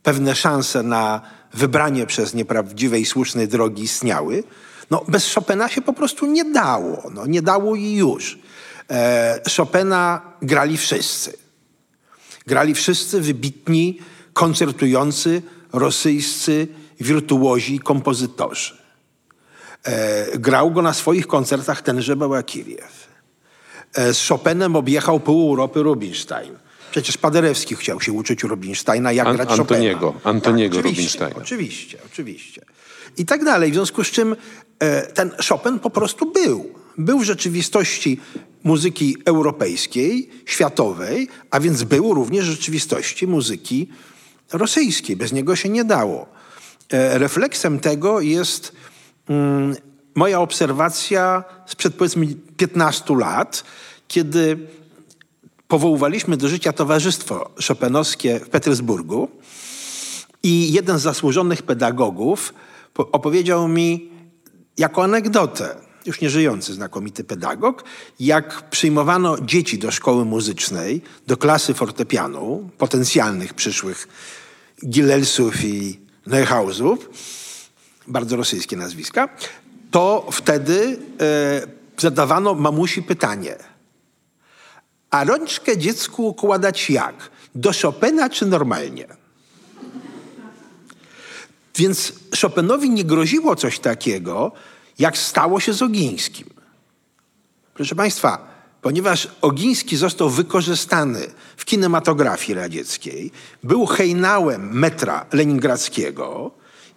pewne 0.03 0.35
szanse 0.35 0.83
na 0.83 1.21
wybranie 1.53 2.05
przez 2.05 2.33
nieprawdziwej, 2.33 3.05
słusznej 3.05 3.47
drogi 3.47 3.83
istniały. 3.83 4.43
No, 4.91 5.03
bez 5.07 5.33
Chopina 5.33 5.69
się 5.69 5.81
po 5.81 5.93
prostu 5.93 6.25
nie 6.25 6.45
dało. 6.45 7.11
No, 7.13 7.25
nie 7.25 7.41
dało 7.41 7.75
i 7.75 7.93
już. 7.93 8.39
E, 8.89 9.41
Chopina 9.57 10.21
grali 10.41 10.77
wszyscy. 10.77 11.37
Grali 12.47 12.73
wszyscy 12.73 13.21
wybitni, 13.21 13.99
koncertujący 14.33 15.41
rosyjscy 15.73 16.67
wirtuozi, 16.99 17.79
kompozytorzy. 17.79 18.77
E, 19.83 20.37
grał 20.37 20.71
go 20.71 20.81
na 20.81 20.93
swoich 20.93 21.27
koncertach 21.27 21.81
tenże 21.81 22.15
Bałakiriew. 22.15 23.00
E, 23.93 24.13
z 24.13 24.27
Chopinem 24.27 24.75
objechał 24.75 25.19
pół 25.19 25.49
Europy 25.49 25.83
Rubinstein. 25.83 26.51
Przecież 26.91 27.17
Paderewski 27.17 27.75
chciał 27.75 28.01
się 28.01 28.11
uczyć 28.13 28.43
Rubinsteina, 28.43 29.11
jak 29.11 29.27
An- 29.27 29.35
grać 29.35 29.59
Antoniego, 29.59 30.11
Chopina. 30.11 30.29
Antoniego 30.29 30.75
Tak, 30.75 30.85
oczywiście, 30.85 31.01
Rubinsteina. 31.19 31.41
Oczywiście, 31.45 31.97
oczywiście. 32.05 32.61
I 33.17 33.25
tak 33.25 33.43
dalej. 33.43 33.71
W 33.71 33.73
związku 33.73 34.03
z 34.03 34.07
czym 34.11 34.35
e, 34.79 35.07
ten 35.07 35.31
Chopin 35.49 35.79
po 35.79 35.89
prostu 35.89 36.31
był. 36.31 36.73
Był 36.97 37.19
w 37.19 37.23
rzeczywistości 37.23 38.19
muzyki 38.63 39.17
europejskiej, 39.25 40.29
światowej, 40.45 41.27
a 41.51 41.59
więc 41.59 41.83
był 41.83 42.13
również 42.13 42.45
w 42.45 42.51
rzeczywistości 42.51 43.27
muzyki 43.27 43.87
rosyjskiej. 44.53 45.15
Bez 45.15 45.31
niego 45.31 45.55
się 45.55 45.69
nie 45.69 45.83
dało. 45.83 46.29
E, 46.89 47.17
refleksem 47.17 47.79
tego 47.79 48.21
jest 48.21 48.71
mm, 49.29 49.75
moja 50.15 50.39
obserwacja 50.39 51.43
sprzed 51.65 51.95
powiedzmy 51.95 52.27
15 52.57 53.15
lat, 53.15 53.63
kiedy 54.07 54.67
powoływaliśmy 55.67 56.37
do 56.37 56.47
życia 56.49 56.73
Towarzystwo 56.73 57.51
Chopinowskie 57.67 58.39
w 58.39 58.49
Petersburgu 58.49 59.27
i 60.43 60.73
jeden 60.73 60.99
z 60.99 61.01
zasłużonych 61.01 61.63
pedagogów 61.63 62.53
po- 62.93 63.11
opowiedział 63.11 63.67
mi 63.67 64.09
jako 64.77 65.03
anegdotę, 65.03 65.75
już 66.05 66.21
nieżyjący 66.21 66.73
znakomity 66.73 67.23
pedagog, 67.23 67.83
jak 68.19 68.69
przyjmowano 68.69 69.37
dzieci 69.41 69.79
do 69.79 69.91
szkoły 69.91 70.25
muzycznej, 70.25 71.01
do 71.27 71.37
klasy 71.37 71.73
fortepianu, 71.73 72.69
potencjalnych 72.77 73.53
przyszłych 73.53 74.07
Gilelsów 74.87 75.63
i 75.63 75.99
Neuhausów, 76.25 77.09
bardzo 78.07 78.35
rosyjskie 78.35 78.77
nazwiska, 78.77 79.29
to 79.91 80.27
wtedy 80.31 80.99
e, 81.21 81.67
zadawano 81.97 82.53
mamusi 82.53 83.03
pytanie– 83.03 83.55
a 85.11 85.23
rączkę 85.23 85.77
dziecku 85.77 86.27
układać 86.27 86.89
jak? 86.89 87.29
Do 87.55 87.71
Chopina 87.81 88.29
czy 88.29 88.45
normalnie? 88.45 89.07
Więc 91.75 92.13
Chopinowi 92.41 92.89
nie 92.89 93.03
groziło 93.03 93.55
coś 93.55 93.79
takiego, 93.79 94.51
jak 94.99 95.17
stało 95.17 95.59
się 95.59 95.73
z 95.73 95.81
Ogińskim. 95.81 96.49
Proszę 97.73 97.95
Państwa, 97.95 98.47
ponieważ 98.81 99.27
Ogiński 99.41 99.97
został 99.97 100.29
wykorzystany 100.29 101.27
w 101.57 101.65
kinematografii 101.65 102.53
radzieckiej, 102.53 103.31
był 103.63 103.85
hejnałem 103.85 104.79
metra 104.79 105.25
leningradzkiego 105.31 106.51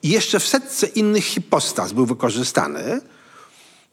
i 0.05 0.09
jeszcze 0.09 0.41
w 0.41 0.49
setce 0.49 0.87
innych 0.87 1.25
hipostas 1.25 1.93
był 1.93 2.07
wykorzystany, 2.07 3.01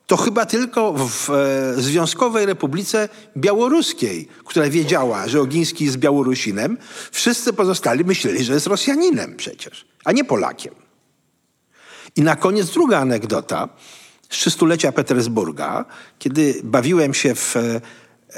to 0.07 0.17
chyba 0.17 0.45
tylko 0.45 0.93
w 0.93 1.29
e, 1.29 1.81
Związkowej 1.81 2.45
Republice 2.45 3.09
Białoruskiej, 3.37 4.27
która 4.45 4.69
wiedziała, 4.69 5.27
że 5.27 5.41
Ogiński 5.41 5.85
jest 5.85 5.97
Białorusinem, 5.97 6.77
wszyscy 7.11 7.53
pozostali 7.53 8.05
myśleli, 8.05 8.43
że 8.43 8.53
jest 8.53 8.67
Rosjaninem 8.67 9.35
przecież, 9.35 9.85
a 10.05 10.11
nie 10.11 10.23
Polakiem. 10.25 10.75
I 12.15 12.21
na 12.21 12.35
koniec 12.35 12.69
druga 12.69 12.99
anegdota 12.99 13.69
z 14.21 14.27
trzystulecia 14.27 14.91
Petersburga, 14.91 15.85
kiedy 16.19 16.61
bawiłem 16.63 17.13
się 17.13 17.35
w 17.35 17.55
e, 17.55 17.81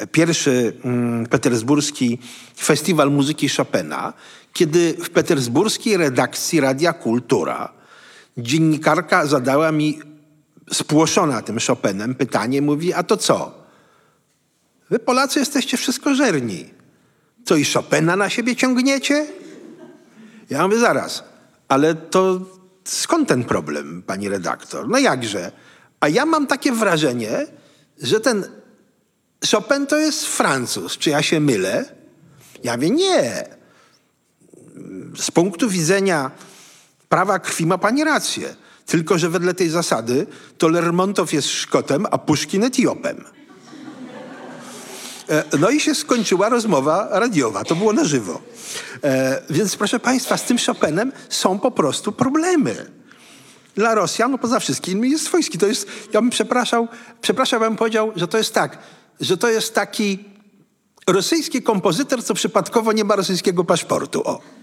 pierwszy 0.08 0.74
mm, 0.86 1.26
petersburski 1.26 2.20
festiwal 2.58 3.12
muzyki 3.12 3.50
Chopina, 3.50 4.14
kiedy 4.54 4.94
w 4.94 5.10
petersburskiej 5.10 5.98
redakcji 5.98 6.60
Radia 6.60 6.94
Kultura 6.94 7.74
dziennikarka 8.38 9.26
zadała 9.26 9.72
mi 9.72 10.00
spłoszona 10.74 11.42
tym 11.42 11.58
Chopinem 11.68 12.16
pytanie, 12.16 12.62
mówi, 12.62 12.94
a 12.94 13.04
to 13.04 13.18
co? 13.18 13.64
Wy 14.90 15.00
Polacy 15.00 15.40
jesteście 15.40 15.78
wszystko 15.78 16.16
żerni. 16.16 16.74
Co 17.46 17.56
i 17.56 17.66
Chopina 17.66 18.16
na 18.16 18.30
siebie 18.30 18.56
ciągniecie? 18.56 19.28
Ja 20.50 20.68
mówię, 20.68 20.80
zaraz, 20.80 21.24
ale 21.68 21.96
to 21.96 22.40
skąd 22.84 23.30
ten 23.30 23.44
problem, 23.44 24.04
pani 24.08 24.30
redaktor? 24.30 24.90
No 24.90 24.98
jakże? 24.98 25.52
A 26.00 26.08
ja 26.08 26.26
mam 26.26 26.48
takie 26.48 26.72
wrażenie, 26.72 27.48
że 28.02 28.20
ten 28.20 28.46
Chopin 29.52 29.88
to 29.88 29.98
jest 29.98 30.26
Francuz. 30.26 30.98
Czy 30.98 31.10
ja 31.10 31.22
się 31.22 31.40
mylę? 31.40 31.86
Ja 32.64 32.78
mówię, 32.78 32.90
nie. 32.90 33.46
Z 35.18 35.32
punktu 35.32 35.70
widzenia 35.70 36.32
prawa 37.10 37.40
krwi 37.40 37.66
ma 37.66 37.78
pani 37.78 38.04
rację. 38.04 38.56
Tylko, 38.86 39.18
że 39.18 39.30
wedle 39.30 39.54
tej 39.54 39.70
zasady 39.70 40.28
to 40.58 40.68
Lermontow 40.68 41.34
jest 41.34 41.48
Szkotem, 41.50 42.06
a 42.12 42.18
Puszkin 42.18 42.64
Etiopem. 42.64 43.26
E, 45.30 45.44
No 45.60 45.70
i 45.70 45.80
się 45.80 45.96
skończyła 45.96 46.50
rozmowa 46.50 47.08
radiowa. 47.12 47.64
To 47.64 47.76
było 47.76 47.94
na 47.94 48.04
żywo. 48.04 48.42
E, 49.04 49.42
więc 49.50 49.76
proszę 49.76 50.00
Państwa, 50.00 50.38
z 50.38 50.44
tym 50.44 50.58
Chopinem 50.58 51.12
są 51.30 51.60
po 51.60 51.72
prostu 51.72 52.12
problemy. 52.12 52.92
Dla 53.76 53.96
Rosjan, 53.96 54.32
no 54.32 54.38
poza 54.38 54.60
wszystkim, 54.60 55.06
jest 55.06 55.26
swojski. 55.26 55.58
To 55.58 55.68
jest, 55.68 55.88
ja 56.14 56.22
bym 56.22 56.30
przepraszał, 56.30 56.88
przepraszam, 57.22 57.60
bym 57.60 57.76
powiedział, 57.76 58.12
że 58.16 58.28
to 58.28 58.38
jest 58.38 58.54
tak, 58.54 58.78
że 59.20 59.38
to 59.38 59.50
jest 59.50 59.74
taki 59.74 60.26
rosyjski 61.08 61.62
kompozytor, 61.62 62.24
co 62.24 62.34
przypadkowo 62.34 62.92
nie 62.92 63.04
ma 63.04 63.16
rosyjskiego 63.16 63.64
paszportu. 63.64 64.28
O. 64.28 64.63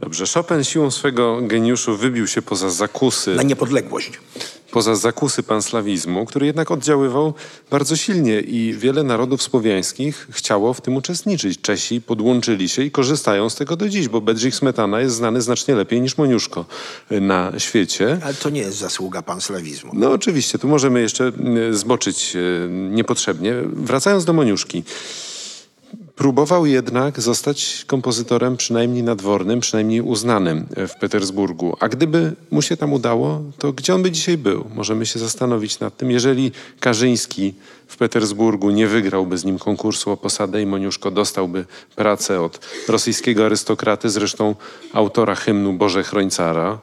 Dobrze, 0.00 0.24
Chopin 0.34 0.64
siłą 0.64 0.90
swego 0.90 1.38
geniuszu 1.42 1.96
wybił 1.96 2.26
się 2.26 2.42
poza 2.42 2.70
zakusy 2.70 3.34
Na 3.34 3.42
niepodległość. 3.42 4.12
poza 4.70 4.94
zakusy 4.96 5.42
panslawizmu, 5.42 6.26
który 6.26 6.46
jednak 6.46 6.70
oddziaływał 6.70 7.34
bardzo 7.70 7.96
silnie 7.96 8.40
i 8.40 8.74
wiele 8.78 9.02
narodów 9.02 9.42
słowiańskich 9.42 10.26
chciało 10.30 10.74
w 10.74 10.80
tym 10.80 10.96
uczestniczyć. 10.96 11.60
Czesi 11.60 12.00
podłączyli 12.00 12.68
się 12.68 12.82
i 12.82 12.90
korzystają 12.90 13.50
z 13.50 13.54
tego 13.54 13.76
do 13.76 13.88
dziś, 13.88 14.08
bo 14.08 14.20
Bedřich 14.20 14.54
Smetana 14.54 15.00
jest 15.00 15.16
znany 15.16 15.42
znacznie 15.42 15.74
lepiej 15.74 16.00
niż 16.00 16.18
Moniuszko 16.18 16.64
na 17.10 17.52
świecie. 17.58 18.18
Ale 18.24 18.34
to 18.34 18.50
nie 18.50 18.60
jest 18.60 18.78
zasługa 18.78 19.22
panslawizmu. 19.22 19.90
No 19.94 20.10
oczywiście, 20.10 20.58
tu 20.58 20.68
możemy 20.68 21.00
jeszcze 21.00 21.24
mm, 21.24 21.74
zboczyć 21.76 22.36
e, 22.36 22.68
niepotrzebnie. 22.68 23.54
Wracając 23.66 24.24
do 24.24 24.32
Moniuszki. 24.32 24.84
Próbował 26.24 26.66
jednak 26.66 27.20
zostać 27.20 27.84
kompozytorem 27.86 28.56
przynajmniej 28.56 29.02
nadwornym, 29.02 29.60
przynajmniej 29.60 30.00
uznanym 30.00 30.66
w 30.76 30.94
Petersburgu. 31.00 31.76
A 31.80 31.88
gdyby 31.88 32.32
mu 32.50 32.62
się 32.62 32.76
tam 32.76 32.92
udało, 32.92 33.42
to 33.58 33.72
gdzie 33.72 33.94
on 33.94 34.02
by 34.02 34.10
dzisiaj 34.10 34.38
był? 34.38 34.64
Możemy 34.74 35.06
się 35.06 35.18
zastanowić 35.18 35.80
nad 35.80 35.96
tym. 35.96 36.10
Jeżeli 36.10 36.52
Karzyński 36.80 37.54
w 37.86 37.96
Petersburgu 37.96 38.70
nie 38.70 38.86
wygrałby 38.86 39.38
z 39.38 39.44
nim 39.44 39.58
konkursu 39.58 40.10
o 40.10 40.16
posadę 40.16 40.62
i 40.62 40.66
Moniuszko 40.66 41.10
dostałby 41.10 41.64
pracę 41.96 42.40
od 42.40 42.66
rosyjskiego 42.88 43.46
arystokraty, 43.46 44.10
zresztą 44.10 44.54
autora 44.92 45.34
hymnu 45.34 45.72
Boże 45.72 46.02
Chrońcara, 46.02 46.78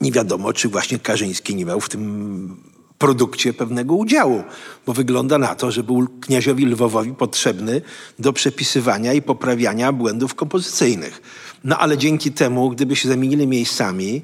Nie 0.00 0.12
wiadomo, 0.12 0.52
czy 0.52 0.68
właśnie 0.68 0.98
Karzyński 0.98 1.54
nie 1.54 1.64
miał 1.64 1.80
w 1.80 1.88
tym 1.88 2.70
produkcie 3.00 3.52
pewnego 3.52 3.94
udziału, 3.94 4.44
bo 4.86 4.92
wygląda 4.92 5.38
na 5.38 5.54
to, 5.54 5.70
że 5.70 5.82
był 5.82 6.08
kniaziowi 6.20 6.66
Lwowowi 6.66 7.12
potrzebny 7.14 7.82
do 8.18 8.32
przepisywania 8.32 9.12
i 9.12 9.22
poprawiania 9.22 9.92
błędów 9.92 10.34
kompozycyjnych. 10.34 11.22
No 11.64 11.78
ale 11.78 11.98
dzięki 11.98 12.32
temu, 12.32 12.70
gdyby 12.70 12.96
się 12.96 13.08
zamienili 13.08 13.46
miejscami, 13.46 14.22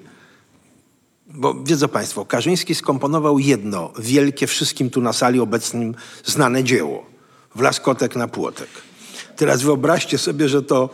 bo 1.27 1.55
wiedzą 1.55 1.89
Państwo, 1.89 2.25
Karzyński 2.25 2.75
skomponował 2.75 3.39
jedno 3.39 3.93
wielkie, 3.99 4.47
wszystkim 4.47 4.91
tu 4.91 5.01
na 5.01 5.13
sali 5.13 5.41
obecnym 5.41 5.95
znane 6.25 6.65
dzieło. 6.65 7.07
Wlaskotek 7.55 8.17
na 8.17 8.29
płotek. 8.29 8.69
Teraz 9.37 9.63
wyobraźcie 9.63 10.19
sobie, 10.19 10.49
że 10.49 10.63
to 10.63 10.91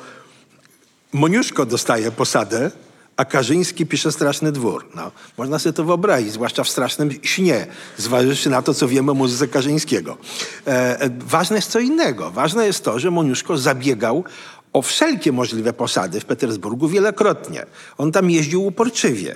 Moniuszko 1.12 1.66
dostaje 1.66 2.10
posadę, 2.10 2.70
a 3.16 3.24
Karzyński 3.24 3.86
pisze 3.86 4.12
Straszny 4.12 4.52
Dwór. 4.52 4.88
No, 4.94 5.10
można 5.38 5.58
sobie 5.58 5.72
to 5.72 5.84
wyobrazić, 5.84 6.32
zwłaszcza 6.32 6.64
w 6.64 6.68
strasznym 6.68 7.10
śnie, 7.22 7.66
zważywszy 7.96 8.50
na 8.50 8.62
to, 8.62 8.74
co 8.74 8.88
wiemy 8.88 9.10
o 9.10 9.14
muzyce 9.14 9.48
Karzyńskiego. 9.48 10.18
E, 10.66 11.00
e, 11.00 11.10
ważne 11.18 11.56
jest 11.56 11.70
co 11.70 11.80
innego. 11.80 12.30
Ważne 12.30 12.66
jest 12.66 12.84
to, 12.84 12.98
że 12.98 13.10
Moniuszko 13.10 13.58
zabiegał 13.58 14.24
o 14.72 14.82
wszelkie 14.82 15.32
możliwe 15.32 15.72
posady 15.72 16.20
w 16.20 16.24
Petersburgu 16.24 16.88
wielokrotnie. 16.88 17.66
On 17.98 18.12
tam 18.12 18.30
jeździł 18.30 18.66
uporczywie. 18.66 19.34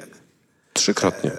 trzykrotnie. 0.72 1.30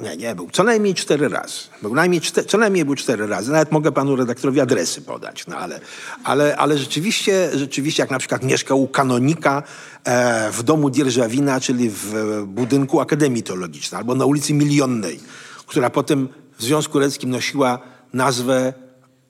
Nie, 0.00 0.16
nie, 0.16 0.34
był 0.34 0.50
co 0.50 0.64
najmniej 0.64 0.94
cztery 0.94 1.28
razy. 1.28 1.54
Był 1.82 1.94
najmniej 1.94 2.20
czte, 2.20 2.44
co 2.44 2.58
najmniej 2.58 2.84
był 2.84 2.94
cztery 2.94 3.26
razy. 3.26 3.52
Nawet 3.52 3.72
mogę 3.72 3.92
panu 3.92 4.16
redaktorowi 4.16 4.60
adresy 4.60 5.02
podać. 5.02 5.46
No 5.46 5.56
ale, 5.56 5.80
ale, 6.24 6.56
ale 6.56 6.78
rzeczywiście, 6.78 7.50
rzeczywiście, 7.54 8.02
jak 8.02 8.10
na 8.10 8.18
przykład 8.18 8.44
mieszkał 8.44 8.82
u 8.82 8.88
kanonika 8.88 9.62
e, 10.04 10.52
w 10.52 10.62
domu 10.62 10.90
Dzierżawina, 10.90 11.60
czyli 11.60 11.90
w 11.90 12.14
e, 12.14 12.46
budynku 12.46 13.00
Akademii 13.00 13.42
Teologicznej, 13.42 13.98
albo 13.98 14.14
na 14.14 14.24
ulicy 14.24 14.54
Milionnej, 14.54 15.20
która 15.66 15.90
potem 15.90 16.28
w 16.58 16.62
Związku 16.62 16.98
Radzieckim 16.98 17.30
nosiła 17.30 17.78
nazwę 18.12 18.72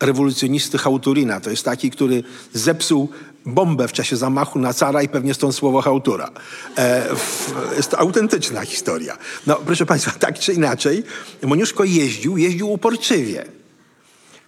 rewolucjonisty 0.00 0.78
Hałturina. 0.78 1.40
To 1.40 1.50
jest 1.50 1.64
taki, 1.64 1.90
który 1.90 2.22
zepsuł 2.52 3.08
bombę 3.48 3.88
w 3.88 3.92
czasie 3.92 4.16
zamachu 4.16 4.58
na 4.58 4.74
cara 4.74 5.02
i 5.02 5.08
pewnie 5.08 5.34
stąd 5.34 5.54
słowo 5.54 5.80
Hałtura. 5.82 6.30
E, 6.76 7.14
w, 7.14 7.54
jest 7.76 7.90
to 7.90 7.98
autentyczna 7.98 8.64
historia. 8.64 9.16
No, 9.46 9.56
proszę 9.66 9.86
Państwa, 9.86 10.10
tak 10.10 10.38
czy 10.38 10.52
inaczej, 10.52 11.04
Moniuszko 11.42 11.84
jeździł, 11.84 12.38
jeździł 12.38 12.72
uporczywie. 12.72 13.44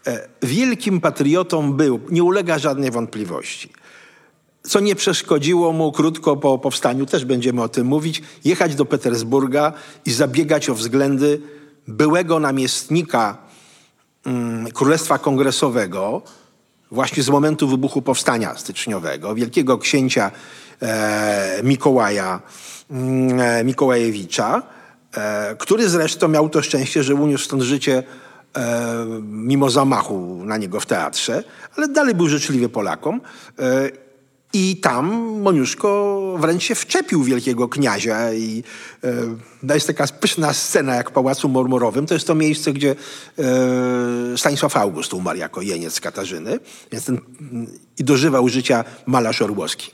E, 0.06 0.28
wielkim 0.42 1.00
patriotą 1.00 1.72
był, 1.72 2.00
nie 2.10 2.24
ulega 2.24 2.58
żadnej 2.58 2.90
wątpliwości. 2.90 3.72
Co 4.62 4.80
nie 4.80 4.94
przeszkodziło 4.94 5.72
mu 5.72 5.92
krótko 5.92 6.36
po 6.36 6.58
powstaniu, 6.58 7.06
też 7.06 7.24
będziemy 7.24 7.62
o 7.62 7.68
tym 7.68 7.86
mówić, 7.86 8.22
jechać 8.44 8.74
do 8.74 8.84
Petersburga 8.84 9.72
i 10.06 10.12
zabiegać 10.12 10.68
o 10.68 10.74
względy 10.74 11.40
byłego 11.88 12.40
namiestnika 12.40 13.38
mm, 14.26 14.70
Królestwa 14.70 15.18
Kongresowego, 15.18 16.22
właśnie 16.90 17.22
z 17.22 17.28
momentu 17.28 17.68
wybuchu 17.68 18.02
powstania 18.02 18.56
styczniowego, 18.56 19.34
wielkiego 19.34 19.78
księcia 19.78 20.30
e, 20.82 21.60
Mikołaja 21.62 22.40
mm, 22.90 23.40
e, 23.40 23.64
Mikołajewicza, 23.64 24.62
e, 25.16 25.56
który 25.58 25.88
zresztą 25.88 26.28
miał 26.28 26.48
to 26.48 26.62
szczęście, 26.62 27.02
że 27.02 27.14
uniósł 27.14 27.44
stąd 27.44 27.62
życie 27.62 28.02
e, 28.56 29.04
mimo 29.22 29.70
zamachu 29.70 30.42
na 30.44 30.56
niego 30.56 30.80
w 30.80 30.86
teatrze, 30.86 31.44
ale 31.76 31.88
dalej 31.88 32.14
był 32.14 32.28
życzliwy 32.28 32.68
Polakom. 32.68 33.20
I 34.52 34.76
tam 34.76 35.06
Moniuszko 35.40 36.20
wręcz 36.38 36.62
się 36.62 36.74
wczepił 36.74 37.22
wielkiego 37.22 37.68
kniazia 37.68 38.32
i 38.32 38.62
e, 39.64 39.74
jest 39.74 39.86
taka 39.86 40.06
pyszna 40.06 40.52
scena 40.52 40.94
jak 40.94 41.10
w 41.10 41.12
Pałacu 41.12 41.48
Marmurowym. 41.48 42.06
To 42.06 42.14
jest 42.14 42.26
to 42.26 42.34
miejsce, 42.34 42.72
gdzie 42.72 42.96
e, 43.38 44.38
Stanisław 44.38 44.76
August 44.76 45.14
umarł 45.14 45.38
jako 45.38 45.60
jeniec 45.60 46.00
Katarzyny 46.00 46.58
więc 46.92 47.04
ten, 47.04 47.20
i 47.98 48.04
dożywał 48.04 48.48
życia 48.48 48.84
malarz 49.06 49.42
Orłowski. 49.42 49.90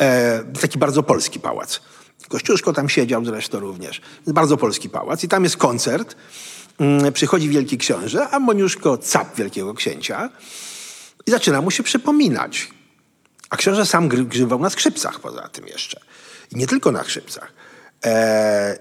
E, 0.00 0.44
taki 0.60 0.78
bardzo 0.78 1.02
polski 1.02 1.40
pałac. 1.40 1.80
Kościuszko 2.28 2.72
tam 2.72 2.88
siedział 2.88 3.24
zresztą 3.24 3.60
również. 3.60 4.00
Bardzo 4.26 4.56
polski 4.56 4.88
pałac 4.88 5.24
i 5.24 5.28
tam 5.28 5.44
jest 5.44 5.56
koncert. 5.56 6.16
Mm, 6.78 7.12
Przychodzi 7.12 7.48
wielki 7.48 7.78
książę, 7.78 8.28
a 8.30 8.38
Moniuszko 8.38 8.98
cap 8.98 9.36
wielkiego 9.36 9.74
księcia 9.74 10.30
i 11.26 11.30
zaczyna 11.30 11.60
mu 11.60 11.70
się 11.70 11.82
przypominać. 11.82 12.68
A 13.54 13.56
książę 13.56 13.86
sam 13.86 14.08
gry- 14.08 14.24
grywał 14.24 14.58
na 14.58 14.70
skrzypcach 14.70 15.20
poza 15.20 15.48
tym 15.48 15.66
jeszcze. 15.66 16.00
I 16.52 16.56
nie 16.56 16.66
tylko 16.66 16.92
na 16.92 17.02
skrzypcach. 17.02 17.52
E, 18.04 18.78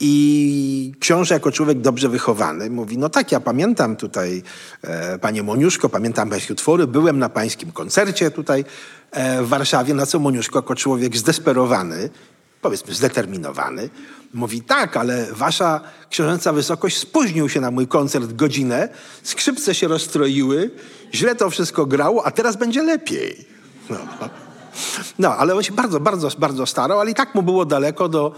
I 0.00 0.92
książę 1.00 1.34
jako 1.34 1.52
człowiek 1.52 1.80
dobrze 1.80 2.08
wychowany 2.08 2.70
mówi, 2.70 2.98
no 2.98 3.08
tak, 3.08 3.32
ja 3.32 3.40
pamiętam 3.40 3.96
tutaj, 3.96 4.42
e, 4.82 5.18
panie 5.18 5.42
Moniuszko, 5.42 5.88
pamiętam 5.88 6.30
pańskie 6.30 6.52
utwory, 6.52 6.86
byłem 6.86 7.18
na 7.18 7.28
pańskim 7.28 7.72
koncercie 7.72 8.30
tutaj 8.30 8.64
e, 9.10 9.42
w 9.42 9.48
Warszawie, 9.48 9.94
na 9.94 10.06
co 10.06 10.18
Moniuszko 10.18 10.58
jako 10.58 10.74
człowiek 10.74 11.16
zdesperowany, 11.16 12.10
powiedzmy 12.62 12.94
zdeterminowany, 12.94 13.90
mówi 14.34 14.62
tak, 14.62 14.96
ale 14.96 15.26
wasza 15.32 15.80
książęca 16.10 16.52
wysokość 16.52 16.98
spóźnił 16.98 17.48
się 17.48 17.60
na 17.60 17.70
mój 17.70 17.86
koncert 17.86 18.32
godzinę, 18.32 18.88
skrzypce 19.22 19.74
się 19.74 19.88
rozstroiły, 19.88 20.70
źle 21.14 21.34
to 21.34 21.50
wszystko 21.50 21.86
grało, 21.86 22.26
a 22.26 22.30
teraz 22.30 22.56
będzie 22.56 22.82
lepiej. 22.82 23.57
No, 23.90 23.98
no 25.18 25.36
ale 25.36 25.54
on 25.54 25.62
się 25.62 25.72
bardzo, 25.72 26.00
bardzo, 26.00 26.30
bardzo 26.38 26.66
starał, 26.66 27.00
ale 27.00 27.10
i 27.10 27.14
tak 27.14 27.34
mu 27.34 27.42
było 27.42 27.64
daleko 27.64 28.08
do 28.08 28.32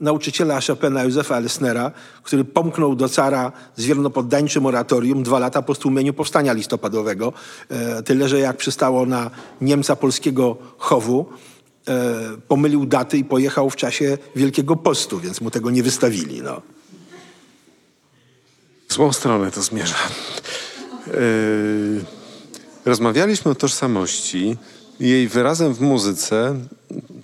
nauczyciela 0.00 0.60
Chopina 0.66 1.04
Józefa 1.04 1.36
Elsnera, 1.36 1.90
który 2.22 2.44
pomknął 2.44 2.96
do 2.96 3.08
cara 3.08 3.52
z 3.76 3.84
wiernopoddańczym 3.84 4.66
oratorium 4.66 5.22
dwa 5.22 5.38
lata 5.38 5.62
po 5.62 5.74
stłumieniu 5.74 6.14
powstania 6.14 6.52
listopadowego. 6.52 7.32
E, 7.68 8.02
tyle, 8.02 8.28
że 8.28 8.38
jak 8.38 8.56
przystało 8.56 9.06
na 9.06 9.30
Niemca 9.60 9.96
polskiego 9.96 10.56
chowu, 10.78 11.26
e, 11.88 11.92
pomylił 12.48 12.86
daty 12.86 13.18
i 13.18 13.24
pojechał 13.24 13.70
w 13.70 13.76
czasie 13.76 14.18
Wielkiego 14.36 14.76
Postu, 14.76 15.20
więc 15.20 15.40
mu 15.40 15.50
tego 15.50 15.70
nie 15.70 15.82
wystawili. 15.82 16.42
No. 16.42 16.62
W 18.88 18.94
złą 18.94 19.12
stronę 19.12 19.50
to 19.50 19.62
zmierza. 19.62 19.96
Yy, 21.06 22.04
rozmawialiśmy 22.84 23.50
o 23.50 23.54
tożsamości. 23.54 24.56
Jej 25.02 25.28
wyrazem 25.28 25.74
w 25.74 25.80
muzyce, 25.80 26.56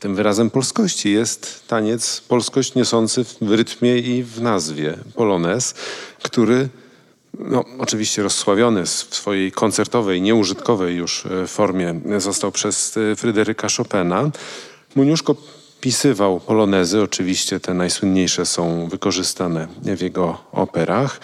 tym 0.00 0.14
wyrazem 0.14 0.50
polskości 0.50 1.12
jest 1.12 1.68
taniec 1.68 2.20
polskość 2.20 2.74
niosący 2.74 3.24
w 3.40 3.52
rytmie 3.52 3.98
i 3.98 4.22
w 4.22 4.42
nazwie 4.42 4.98
polones, 5.14 5.74
który 6.22 6.68
no, 7.38 7.64
oczywiście 7.78 8.22
rozsławiony 8.22 8.84
w 8.84 8.88
swojej 8.90 9.52
koncertowej, 9.52 10.22
nieużytkowej 10.22 10.96
już 10.96 11.26
e, 11.26 11.46
formie 11.46 12.00
został 12.18 12.52
przez 12.52 12.96
e, 12.96 13.16
Fryderyka 13.16 13.68
Chopina. 13.76 14.30
Muniuszko 14.94 15.36
pisywał 15.80 16.40
polonezy, 16.40 17.02
oczywiście 17.02 17.60
te 17.60 17.74
najsłynniejsze 17.74 18.46
są 18.46 18.88
wykorzystane 18.88 19.68
w 19.82 20.00
jego 20.00 20.38
operach. 20.52 21.20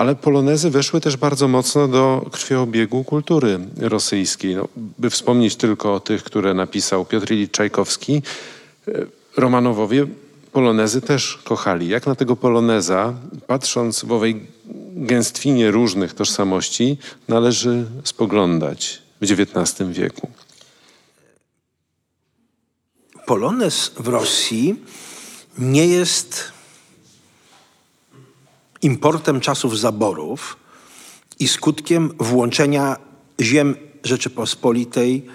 Ale 0.00 0.14
polonezy 0.14 0.70
weszły 0.70 1.00
też 1.00 1.16
bardzo 1.16 1.48
mocno 1.48 1.88
do 1.88 2.26
krwiobiegu 2.32 3.04
kultury 3.04 3.58
rosyjskiej. 3.78 4.56
No, 4.56 4.68
by 4.76 5.10
wspomnieć 5.10 5.56
tylko 5.56 5.94
o 5.94 6.00
tych, 6.00 6.22
które 6.22 6.54
napisał 6.54 7.04
Piotr 7.04 7.32
Ilicz 7.32 7.50
Czajkowski, 7.50 8.22
e, 8.88 8.92
Romanowowie 9.36 10.06
polonezy 10.52 11.00
też 11.00 11.38
kochali. 11.44 11.88
Jak 11.88 12.06
na 12.06 12.14
tego 12.14 12.36
poloneza, 12.36 13.14
patrząc 13.46 14.04
w 14.04 14.12
owej 14.12 14.46
gęstwinie 14.94 15.70
różnych 15.70 16.14
tożsamości, 16.14 16.98
należy 17.28 17.86
spoglądać 18.04 19.02
w 19.20 19.24
XIX 19.24 19.90
wieku? 19.90 20.30
Polonez 23.26 23.92
w 23.96 24.08
Rosji 24.08 24.76
nie 25.58 25.86
jest 25.86 26.59
importem 28.82 29.40
czasów 29.40 29.78
zaborów 29.78 30.56
i 31.38 31.48
skutkiem 31.48 32.10
włączenia 32.18 32.96
ziem 33.40 33.76
Rzeczypospolitej 34.04 35.26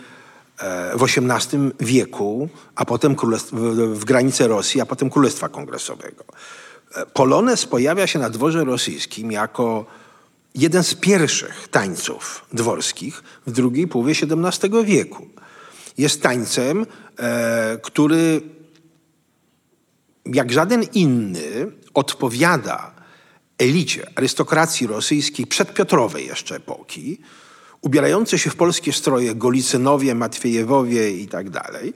e, 0.58 0.98
w 0.98 1.04
XVIII 1.04 1.72
wieku, 1.80 2.50
a 2.76 2.86
potem 2.86 3.16
w 3.94 4.06
granice 4.06 4.48
Rosji, 4.48 4.82
a 4.82 4.86
potem 4.86 5.10
Królestwa 5.10 5.50
Kongresowego. 5.50 6.24
E, 6.96 7.06
Polonez 7.06 7.66
pojawia 7.66 8.08
się 8.08 8.20
na 8.20 8.30
dworze 8.30 8.64
rosyjskim 8.64 9.32
jako 9.32 9.86
jeden 10.56 10.84
z 10.84 10.96
pierwszych 10.96 11.68
tańców 11.68 12.46
dworskich 12.54 13.24
w 13.48 13.52
drugiej 13.52 13.88
połowie 13.88 14.14
XVII 14.14 14.86
wieku. 14.86 15.28
Jest 15.98 16.22
tańcem, 16.22 16.86
e, 17.20 17.78
który 17.84 18.42
jak 20.26 20.52
żaden 20.52 20.84
inny 20.84 21.72
odpowiada 21.94 22.95
elicie 23.58 24.08
arystokracji 24.16 24.88
rosyjskiej 24.88 25.48
przedpiotrowej 25.48 26.28
jeszcze 26.28 26.56
epoki, 26.56 27.20
ubierające 27.82 28.40
się 28.40 28.50
w 28.50 28.56
polskie 28.56 28.94
stroje 28.94 29.36
Golicynowie, 29.36 30.16
Matwiejewowie 30.16 31.12
i 31.12 31.28
tak 31.28 31.50
dalej, 31.50 31.94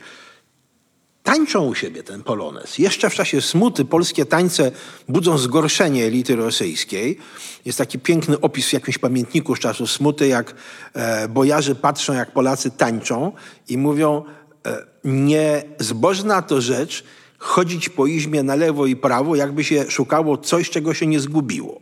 tańczą 1.23 1.65
u 1.65 1.75
siebie 1.75 2.03
ten 2.03 2.23
polonez. 2.23 2.77
Jeszcze 2.77 3.09
w 3.09 3.13
czasie 3.13 3.41
smuty 3.41 3.85
polskie 3.85 4.25
tańce 4.25 4.71
budzą 5.09 5.37
zgorszenie 5.37 6.05
elity 6.05 6.35
rosyjskiej. 6.35 7.17
Jest 7.65 7.77
taki 7.77 7.99
piękny 7.99 8.39
opis 8.41 8.69
w 8.69 8.73
jakimś 8.73 8.97
pamiętniku 8.97 9.55
z 9.55 9.59
czasu 9.59 9.87
smuty, 9.87 10.27
jak 10.27 10.55
e, 10.93 11.27
bojarzy 11.27 11.75
patrzą, 11.75 12.13
jak 12.13 12.31
Polacy 12.31 12.71
tańczą 12.71 13.31
i 13.67 13.77
mówią, 13.77 14.23
e, 14.65 14.85
niezbożna 15.03 16.41
to 16.41 16.61
rzecz, 16.61 17.03
chodzić 17.39 17.89
po 17.89 18.07
izmie 18.07 18.43
na 18.43 18.55
lewo 18.55 18.85
i 18.85 18.95
prawo, 18.95 19.35
jakby 19.35 19.63
się 19.63 19.91
szukało 19.91 20.37
coś, 20.37 20.69
czego 20.69 20.93
się 20.93 21.07
nie 21.07 21.19
zgubiło. 21.19 21.81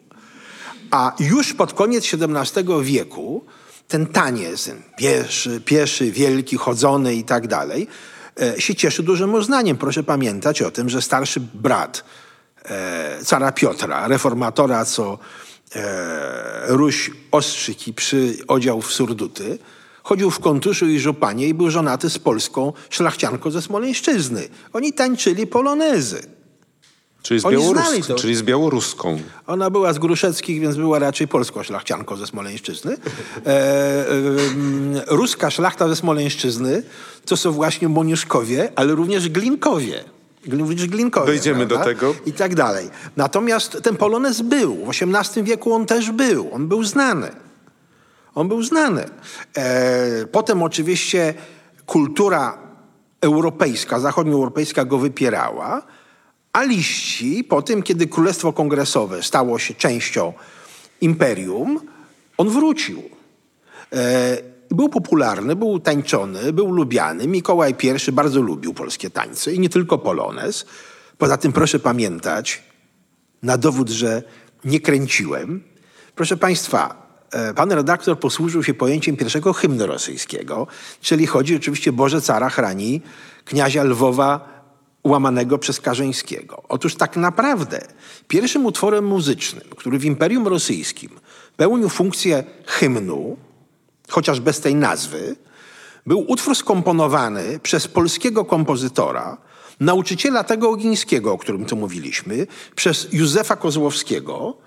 A 0.92 1.16
już 1.20 1.54
pod 1.54 1.74
koniec 1.74 2.06
XVII 2.14 2.66
wieku 2.82 3.46
ten 3.88 4.06
taniec, 4.06 4.72
pieszy, 4.98 5.62
pieszy, 5.66 6.12
wielki, 6.12 6.58
chodzony 6.58 7.16
i 7.16 7.24
tak 7.24 7.48
dalej, 7.48 7.88
e, 8.42 8.62
się 8.62 8.76
cieszy 8.76 9.04
dużym 9.04 9.34
uznaniem. 9.34 9.78
Proszę 9.78 10.04
pamiętać 10.04 10.62
o 10.62 10.72
tym, 10.72 10.90
że 10.90 11.02
starszy 11.02 11.40
brat 11.40 12.04
e, 12.66 13.20
cara 13.24 13.52
Piotra, 13.52 14.08
reformatora, 14.08 14.86
co 14.86 15.20
e, 15.76 16.48
Ruś 16.68 17.12
ostrzyk 17.32 17.88
i 17.88 17.94
przyodział 17.94 18.82
w 18.82 18.94
surduty, 18.94 19.60
chodził 20.08 20.32
w 20.32 20.40
kontuszu 20.40 20.88
i 20.88 21.00
żupanie 21.00 21.48
i 21.48 21.54
był 21.54 21.70
żonaty 21.70 22.10
z 22.10 22.20
polską 22.20 22.74
szlachcianką 22.90 23.52
ze 23.52 23.62
Smoleńszczyzny. 23.62 24.48
Oni 24.74 24.94
tańczyli 24.94 25.48
polonezy. 25.48 26.22
Czyli 27.22 27.40
z, 27.40 27.44
białorusk, 27.44 28.16
czyli 28.16 28.36
z 28.36 28.42
białoruską. 28.42 29.20
Ona 29.48 29.70
była 29.70 29.94
z 29.94 30.00
Gruszeckich, 30.00 30.62
więc 30.62 30.76
była 30.76 31.00
raczej 31.00 31.28
polską 31.28 31.64
szlachcianką 31.64 32.16
ze 32.16 32.28
Smoleńszczyzny. 32.28 32.98
E, 33.46 33.50
e, 33.50 34.06
ruska 35.08 35.52
szlachta 35.52 35.88
ze 35.88 35.96
Smoleńszczyzny 35.96 36.84
to 37.26 37.38
są 37.38 37.52
właśnie 37.52 37.90
Moniuszkowie, 37.90 38.72
ale 38.76 38.96
również 38.96 39.30
Glinkowie. 39.30 40.04
Również 40.52 40.88
Glinkowie. 40.88 41.28
Dojdziemy 41.28 41.66
do 41.66 41.78
tego. 41.78 42.16
I 42.26 42.34
tak 42.34 42.56
dalej. 42.56 42.90
Natomiast 43.18 43.78
ten 43.84 43.96
polonez 43.96 44.42
był. 44.42 44.86
W 44.86 44.90
XVIII 44.90 45.44
wieku 45.44 45.74
on 45.74 45.86
też 45.86 46.12
był. 46.12 46.54
On 46.54 46.68
był 46.68 46.84
znany. 46.84 47.47
On 48.38 48.48
był 48.48 48.64
znany. 48.64 49.06
E, 49.58 50.26
potem 50.26 50.64
oczywiście 50.64 51.34
kultura 51.86 52.58
europejska, 53.22 54.00
zachodnioeuropejska 54.00 54.86
go 54.86 54.98
wypierała, 54.98 55.82
a 56.54 56.64
liści 56.64 57.44
po 57.44 57.62
tym, 57.62 57.84
kiedy 57.84 58.08
Królestwo 58.08 58.54
Kongresowe 58.54 59.24
stało 59.24 59.60
się 59.60 59.74
częścią 59.74 60.34
imperium, 61.02 61.80
on 62.38 62.50
wrócił. 62.50 63.04
E, 63.94 64.38
był 64.72 64.90
popularny, 64.90 65.56
był 65.56 65.80
tańczony, 65.80 66.54
był 66.54 66.72
lubiany. 66.72 67.28
Mikołaj 67.28 67.76
I 68.08 68.12
bardzo 68.12 68.42
lubił 68.42 68.74
polskie 68.74 69.10
tańce 69.10 69.54
i 69.54 69.60
nie 69.60 69.70
tylko 69.70 69.98
polonez. 69.98 70.66
Poza 71.18 71.38
tym 71.38 71.52
proszę 71.52 71.80
pamiętać, 71.80 72.64
na 73.44 73.58
dowód, 73.58 73.90
że 73.90 74.24
nie 74.66 74.80
kręciłem, 74.80 75.64
proszę 76.16 76.38
Państwa, 76.38 77.07
pan 77.56 77.72
redaktor 77.72 78.20
posłużył 78.20 78.64
się 78.64 78.74
pojęciem 78.74 79.18
pierwszego 79.18 79.54
hymnu 79.54 79.88
rosyjskiego, 79.88 80.68
czyli 81.02 81.28
chodzi 81.28 81.56
oczywiście 81.56 81.92
Boże 81.92 82.22
Cara 82.22 82.50
chrani 82.50 83.02
kniazia 83.46 83.84
Lwowa 83.84 84.58
łamanego 85.04 85.58
przez 85.58 85.82
Karzeńskiego. 85.82 86.64
Otóż 86.70 86.96
tak 86.96 87.18
naprawdę 87.18 87.88
pierwszym 88.28 88.66
utworem 88.66 89.06
muzycznym, 89.06 89.64
który 89.78 90.00
w 90.00 90.06
Imperium 90.06 90.48
Rosyjskim 90.48 91.10
pełnił 91.58 91.90
funkcję 91.90 92.44
hymnu, 92.66 93.38
chociaż 94.10 94.40
bez 94.40 94.60
tej 94.60 94.76
nazwy, 94.76 95.36
był 96.06 96.32
utwór 96.32 96.56
skomponowany 96.56 97.60
przez 97.60 97.88
polskiego 97.88 98.46
kompozytora, 98.46 99.38
nauczyciela 99.80 100.44
tego 100.44 100.70
ogińskiego, 100.70 101.34
o 101.34 101.38
którym 101.38 101.66
tu 101.66 101.76
mówiliśmy, 101.76 102.48
przez 102.76 103.08
Józefa 103.12 103.56
Kozłowskiego, 103.56 104.58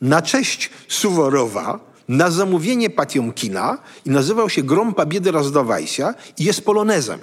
na 0.00 0.22
cześć 0.22 0.70
Suworowa, 0.88 1.80
na 2.08 2.30
zamówienie 2.30 2.90
Patiomkina 2.90 3.78
i 4.04 4.10
nazywał 4.10 4.50
się 4.50 4.62
Grom 4.62 4.94
Pobiedy 4.94 5.30
Rozdawajsia 5.30 6.14
i 6.38 6.44
jest 6.44 6.64
polonezem. 6.64 7.20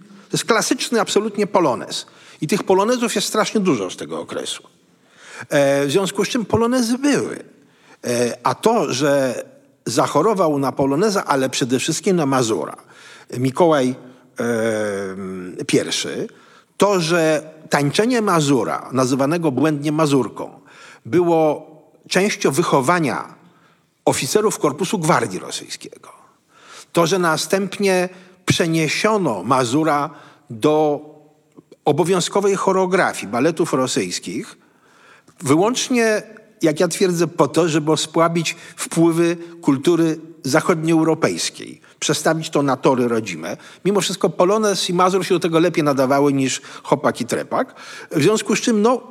To 0.00 0.32
jest 0.32 0.44
klasyczny 0.44 1.00
absolutnie 1.00 1.46
polonez. 1.46 2.06
I 2.40 2.46
tych 2.46 2.62
polonezów 2.62 3.14
jest 3.14 3.28
strasznie 3.28 3.60
dużo 3.60 3.90
z 3.90 3.96
tego 3.96 4.20
okresu. 4.20 4.62
E, 5.48 5.86
w 5.86 5.90
związku 5.90 6.24
z 6.24 6.28
czym 6.28 6.44
polonezy 6.44 6.98
były. 6.98 7.44
E, 8.04 8.38
a 8.42 8.54
to, 8.54 8.92
że 8.92 9.42
zachorował 9.86 10.58
na 10.58 10.72
poloneza, 10.72 11.24
ale 11.24 11.50
przede 11.50 11.78
wszystkim 11.78 12.16
na 12.16 12.26
Mazura, 12.26 12.76
Mikołaj 13.38 13.94
e, 14.40 14.44
I, 15.62 16.28
to, 16.76 17.00
że 17.00 17.50
tańczenie 17.70 18.22
Mazura, 18.22 18.88
nazywanego 18.92 19.52
błędnie 19.52 19.92
Mazurką, 19.92 20.60
było 21.06 21.66
częścią 22.08 22.50
wychowania 22.50 23.35
oficerów 24.06 24.58
Korpusu 24.58 24.98
Gwardii 24.98 25.38
Rosyjskiego. 25.38 26.12
To, 26.92 27.06
że 27.06 27.18
następnie 27.18 28.08
przeniesiono 28.44 29.42
Mazura 29.42 30.10
do 30.50 31.00
obowiązkowej 31.84 32.56
choreografii 32.56 33.32
baletów 33.32 33.72
rosyjskich, 33.72 34.56
wyłącznie, 35.40 36.22
jak 36.62 36.80
ja 36.80 36.88
twierdzę, 36.88 37.26
po 37.26 37.48
to, 37.48 37.68
żeby 37.68 37.92
osłabić 37.92 38.56
wpływy 38.76 39.36
kultury 39.62 40.20
zachodnioeuropejskiej, 40.42 41.80
przestawić 41.98 42.50
to 42.50 42.62
na 42.62 42.76
tory 42.76 43.08
rodzime. 43.08 43.56
Mimo 43.84 44.00
wszystko 44.00 44.30
Polonez 44.30 44.90
i 44.90 44.94
Mazur 44.94 45.26
się 45.26 45.34
do 45.34 45.40
tego 45.40 45.58
lepiej 45.58 45.84
nadawały 45.84 46.32
niż 46.32 46.60
Chopak 46.82 47.20
i 47.20 47.24
Trepak. 47.24 47.74
W 48.10 48.22
związku 48.22 48.56
z 48.56 48.60
czym, 48.60 48.82
no, 48.82 49.02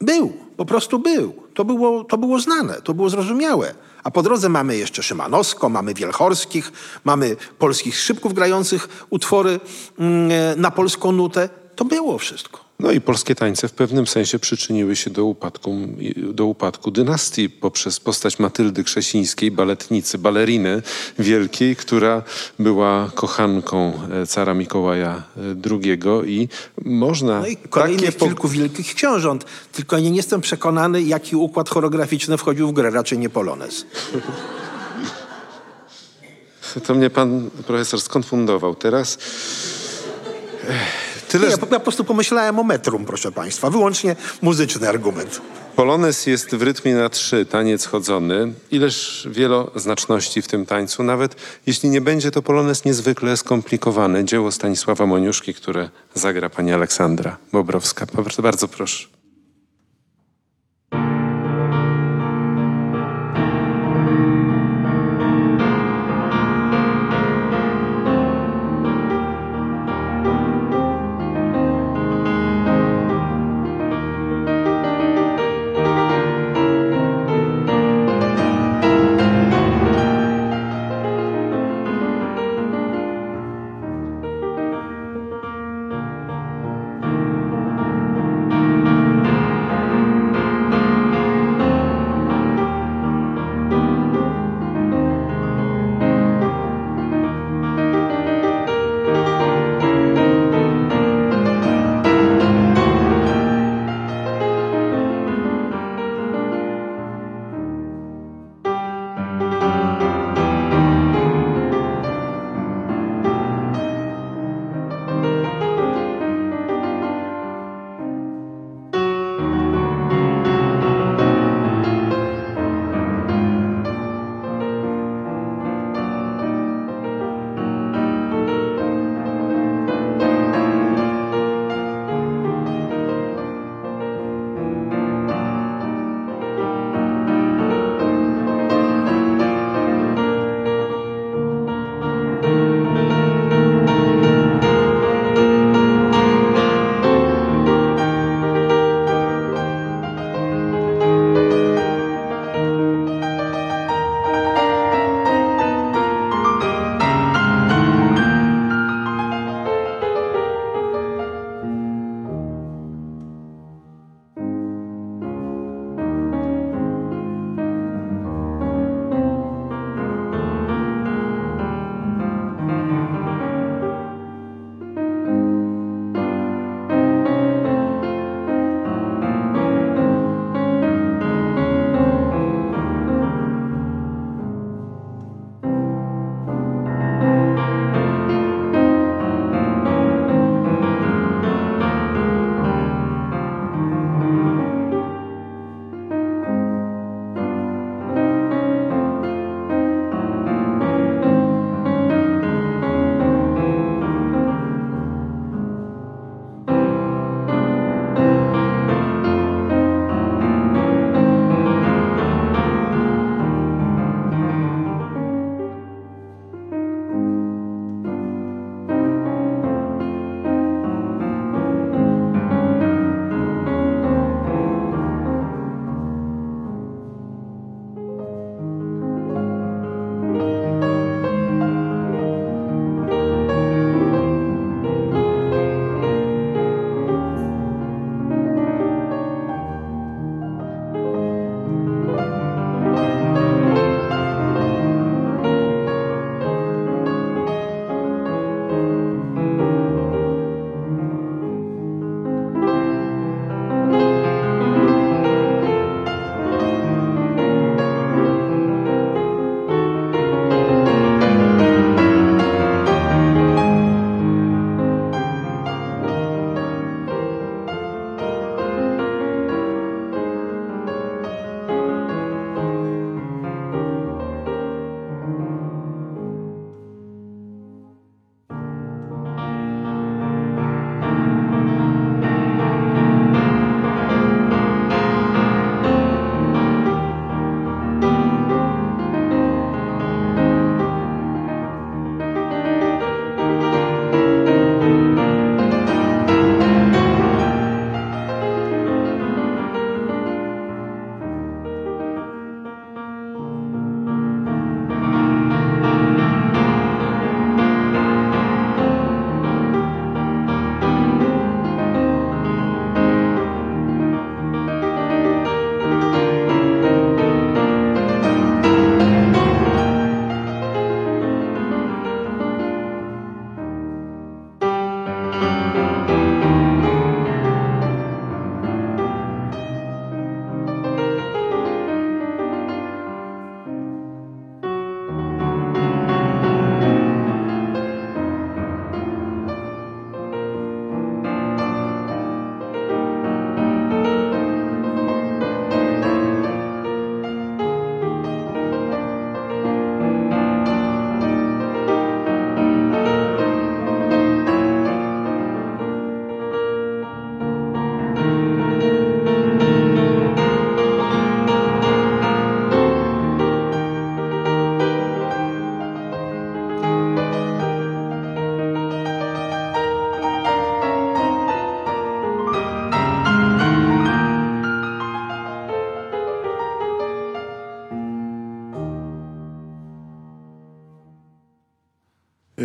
był, 0.00 0.32
po 0.56 0.64
prostu 0.64 0.98
był. 0.98 1.34
To 1.54 1.64
było, 1.64 2.04
to 2.04 2.18
było 2.18 2.38
znane, 2.38 2.82
to 2.82 2.94
było 2.94 3.10
zrozumiałe. 3.10 3.74
A 4.04 4.10
po 4.10 4.22
drodze 4.22 4.48
mamy 4.48 4.76
jeszcze 4.76 5.02
Szymanowsko, 5.02 5.68
mamy 5.68 5.94
Wielchorskich, 5.94 6.72
mamy 7.04 7.36
polskich 7.58 7.98
szybków 7.98 8.34
grających 8.34 9.06
utwory 9.10 9.60
mm, 9.98 10.60
na 10.60 10.70
polską 10.70 11.12
nutę. 11.12 11.48
To 11.76 11.84
było 11.84 12.18
wszystko. 12.18 12.63
No 12.78 12.90
i 12.90 13.00
polskie 13.00 13.34
tańce 13.34 13.68
w 13.68 13.72
pewnym 13.72 14.06
sensie 14.06 14.38
przyczyniły 14.38 14.96
się 14.96 15.10
do 15.10 15.24
upadku, 15.24 15.76
do 16.16 16.46
upadku 16.46 16.90
dynastii 16.90 17.50
poprzez 17.50 18.00
postać 18.00 18.38
Matyldy 18.38 18.84
Krzesińskiej, 18.84 19.50
baletnicy, 19.50 20.18
baleriny 20.18 20.82
wielkiej, 21.18 21.76
która 21.76 22.22
była 22.58 23.10
kochanką 23.14 23.92
e, 24.22 24.26
cara 24.26 24.54
Mikołaja 24.54 25.22
e, 25.36 25.70
II 25.70 25.98
i 26.26 26.48
można 26.84 27.40
No 27.40 27.46
i 27.46 27.56
kolejnych 27.56 28.14
takie 28.14 28.26
kilku 28.26 28.48
wielkich 28.48 28.94
książąt. 28.94 29.44
Tylko 29.72 29.98
nie 29.98 30.10
jestem 30.10 30.40
przekonany, 30.40 31.02
jaki 31.02 31.36
układ 31.36 31.68
choreograficzny 31.68 32.38
wchodził 32.38 32.68
w 32.68 32.72
grę, 32.72 32.90
raczej 32.90 33.18
nie 33.18 33.28
polonez. 33.28 33.86
To 36.86 36.94
mnie 36.94 37.10
pan 37.10 37.50
profesor 37.66 38.00
skonfundował 38.00 38.74
teraz. 38.74 39.18
Ech, 40.68 41.13
Tyle, 41.34 41.46
Nie, 41.46 41.52
ja 41.52 41.58
po 41.58 41.80
prostu 41.80 42.04
pomyślałem 42.04 42.58
o 42.58 42.62
metrum, 42.62 43.04
proszę 43.04 43.32
państwa. 43.32 43.70
Wyłącznie 43.70 44.16
muzyczny 44.42 44.88
argument. 44.88 45.40
Polones 45.76 46.26
jest 46.26 46.54
w 46.54 46.62
rytmie 46.62 46.94
na 46.94 47.08
trzy, 47.08 47.46
taniec 47.46 47.86
chodzony. 47.86 48.52
Ileż 48.70 49.28
wieloznaczności 49.30 50.42
w 50.42 50.48
tym 50.48 50.66
tańcu, 50.66 51.02
nawet 51.02 51.36
jeśli 51.66 51.88
nie 51.88 52.00
będzie 52.00 52.30
to 52.30 52.42
polones 52.42 52.84
niezwykle 52.84 53.36
skomplikowane. 53.36 54.24
Dzieło 54.24 54.52
Stanisława 54.52 55.06
Moniuszki, 55.06 55.54
które 55.54 55.88
zagra 56.14 56.50
pani 56.50 56.72
Aleksandra 56.72 57.36
Bobrowska. 57.52 58.06
Bardzo 58.42 58.68
proszę. 58.68 59.13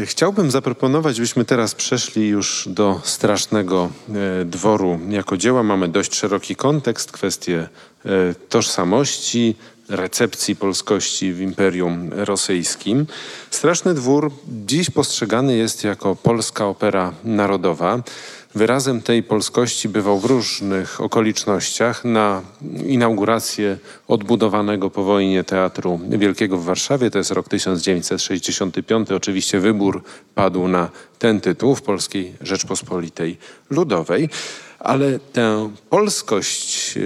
Chciałbym 0.09 0.51
zaproponować, 0.51 1.19
byśmy 1.19 1.45
teraz 1.45 1.75
przeszli 1.75 2.27
już 2.27 2.67
do 2.71 3.01
strasznego 3.03 3.89
e, 4.41 4.45
dworu 4.45 4.99
jako 5.09 5.37
dzieła. 5.37 5.63
Mamy 5.63 5.87
dość 5.87 6.15
szeroki 6.15 6.55
kontekst, 6.55 7.11
kwestie 7.11 7.69
e, 8.05 8.09
tożsamości, 8.49 9.55
recepcji 9.89 10.55
polskości 10.55 11.33
w 11.33 11.41
Imperium 11.41 12.09
Rosyjskim. 12.13 13.05
Straszny 13.51 13.93
Dwór 13.93 14.31
dziś 14.65 14.89
postrzegany 14.89 15.57
jest 15.57 15.83
jako 15.83 16.15
polska 16.15 16.67
opera 16.67 17.13
narodowa. 17.23 18.03
Wyrazem 18.55 19.01
tej 19.01 19.23
polskości 19.23 19.89
bywał 19.89 20.19
w 20.19 20.25
różnych 20.25 21.01
okolicznościach 21.01 22.05
na 22.05 22.41
inaugurację 22.85 23.77
odbudowanego 24.07 24.89
po 24.89 25.03
wojnie 25.03 25.43
Teatru 25.43 25.99
Wielkiego 26.09 26.57
w 26.57 26.63
Warszawie. 26.63 27.11
To 27.11 27.17
jest 27.17 27.31
rok 27.31 27.49
1965. 27.49 29.11
Oczywiście 29.11 29.59
wybór 29.59 30.03
padł 30.35 30.67
na 30.67 30.89
ten 31.19 31.41
tytuł 31.41 31.75
w 31.75 31.81
Polskiej 31.81 32.33
Rzeczpospolitej 32.41 33.37
Ludowej. 33.69 34.29
Ale 34.79 35.19
tę 35.19 35.69
polskość 35.89 36.97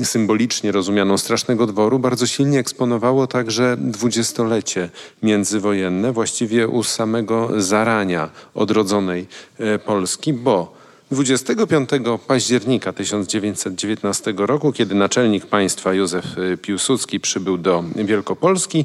e, 0.00 0.04
symbolicznie 0.04 0.72
rozumianą 0.72 1.18
Strasznego 1.18 1.66
Dworu 1.66 1.98
bardzo 1.98 2.26
silnie 2.26 2.58
eksponowało 2.58 3.26
także 3.26 3.76
dwudziestolecie 3.80 4.90
międzywojenne, 5.22 6.12
właściwie 6.12 6.68
u 6.68 6.82
samego 6.82 7.50
zarania 7.56 8.30
odrodzonej 8.54 9.26
e, 9.58 9.78
Polski, 9.78 10.32
bo 10.32 10.77
25 11.10 11.90
października 12.26 12.92
1919 12.92 14.34
roku, 14.36 14.72
kiedy 14.72 14.94
naczelnik 14.94 15.46
państwa 15.46 15.94
Józef 15.94 16.24
e, 16.38 16.56
Piłsudski 16.56 17.20
przybył 17.20 17.58
do 17.58 17.84
Wielkopolski, 17.96 18.84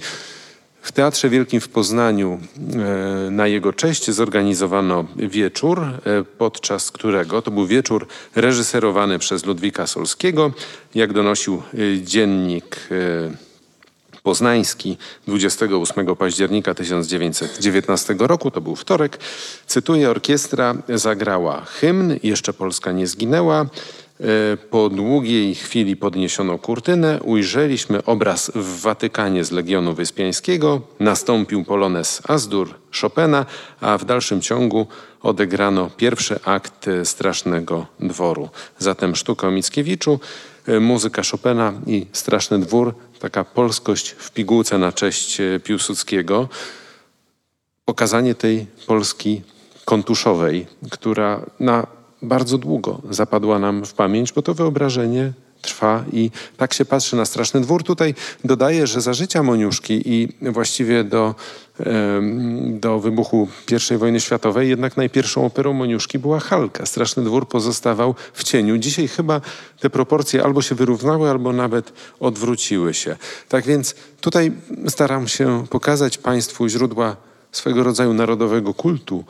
w 0.81 0.91
Teatrze 0.91 1.29
Wielkim 1.29 1.61
w 1.61 1.69
Poznaniu 1.69 2.39
e, 3.27 3.31
na 3.31 3.47
jego 3.47 3.73
cześć 3.73 4.11
zorganizowano 4.11 5.05
wieczór, 5.15 5.81
e, 5.81 5.99
podczas 6.37 6.91
którego 6.91 7.41
to 7.41 7.51
był 7.51 7.67
wieczór 7.67 8.07
reżyserowany 8.35 9.19
przez 9.19 9.45
Ludwika 9.45 9.87
Solskiego. 9.87 10.51
Jak 10.95 11.13
donosił 11.13 11.63
dziennik 12.01 12.89
poznański 14.23 14.97
28 15.27 16.15
października 16.15 16.73
1919 16.73 18.15
roku, 18.19 18.51
to 18.51 18.61
był 18.61 18.75
wtorek. 18.75 19.19
Cytuję, 19.67 20.09
orkiestra 20.09 20.75
zagrała 20.89 21.61
hymn, 21.61 22.19
jeszcze 22.23 22.53
Polska 22.53 22.91
nie 22.91 23.07
zginęła. 23.07 23.65
E, 24.19 24.57
po 24.57 24.89
długiej 24.89 25.55
chwili 25.55 25.95
podniesiono 25.95 26.57
kurtynę, 26.57 27.19
ujrzeliśmy 27.23 28.03
obraz 28.05 28.51
w 28.55 28.81
Watykanie 28.81 29.43
z 29.43 29.51
Legionu 29.51 29.93
Wyspiańskiego, 29.93 30.81
nastąpił 30.99 31.63
polones 31.63 32.21
Azdur 32.27 32.75
Chopina, 33.01 33.45
a 33.81 33.97
w 33.97 34.05
dalszym 34.05 34.41
ciągu 34.41 34.87
odegrano 35.21 35.89
pierwszy 35.97 36.39
akt 36.45 36.85
Strasznego 37.03 37.85
Dworu. 37.99 38.49
Zatem 38.79 39.15
sztuka 39.15 39.47
o 39.47 39.51
Mickiewiczu, 39.51 40.19
e, 40.67 40.79
muzyka 40.79 41.21
Chopina 41.31 41.73
i 41.87 42.05
Straszny 42.11 42.59
Dwór, 42.59 42.95
taka 43.23 43.43
polskość 43.43 44.09
w 44.09 44.31
pigułce 44.31 44.77
na 44.77 44.91
cześć 44.91 45.39
e, 45.39 45.59
Piłsudskiego. 45.59 46.49
Pokazanie 47.85 48.35
tej 48.35 48.67
Polski 48.87 49.41
kontuszowej, 49.85 50.67
która 50.91 51.41
na 51.59 51.87
bardzo 52.21 52.57
długo 52.57 53.01
zapadła 53.09 53.59
nam 53.59 53.85
w 53.85 53.93
pamięć, 53.93 54.33
bo 54.33 54.41
to 54.41 54.53
wyobrażenie 54.53 55.33
trwa 55.61 56.05
i 56.13 56.31
tak 56.57 56.73
się 56.73 56.85
patrzy 56.85 57.15
na 57.15 57.25
Straszny 57.25 57.61
Dwór. 57.61 57.83
Tutaj 57.83 58.15
dodaję, 58.43 58.87
że 58.87 59.01
za 59.01 59.13
życia 59.13 59.43
Moniuszki 59.43 60.01
i 60.05 60.27
właściwie 60.41 61.03
do, 61.03 61.35
do 62.65 62.99
wybuchu 62.99 63.47
I 63.91 63.97
wojny 63.97 64.19
światowej 64.19 64.69
jednak 64.69 64.97
najpierwszą 64.97 65.45
operą 65.45 65.73
Moniuszki 65.73 66.19
była 66.19 66.39
Halka. 66.39 66.85
Straszny 66.85 67.23
Dwór 67.23 67.47
pozostawał 67.47 68.15
w 68.33 68.43
cieniu. 68.43 68.77
Dzisiaj 68.77 69.07
chyba 69.07 69.41
te 69.79 69.89
proporcje 69.89 70.43
albo 70.43 70.61
się 70.61 70.75
wyrównały, 70.75 71.29
albo 71.29 71.53
nawet 71.53 71.93
odwróciły 72.19 72.93
się. 72.93 73.15
Tak 73.49 73.65
więc 73.65 73.95
tutaj 74.21 74.51
staram 74.87 75.27
się 75.27 75.65
pokazać 75.69 76.17
Państwu 76.17 76.67
źródła 76.67 77.15
swego 77.51 77.83
rodzaju 77.83 78.13
narodowego 78.13 78.73
kultu 78.73 79.23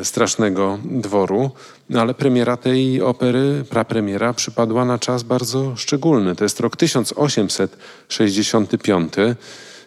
e, 0.00 0.04
Strasznego 0.04 0.78
Dworu, 0.84 1.50
no 1.90 2.00
ale 2.00 2.14
premiera 2.14 2.56
tej 2.56 3.02
opery, 3.02 3.64
prapremiera 3.70 4.32
przypadła 4.32 4.84
na 4.84 4.98
czas 4.98 5.22
bardzo 5.22 5.76
szczególny. 5.76 6.36
To 6.36 6.44
jest 6.44 6.60
rok 6.60 6.76
1865. 6.76 9.12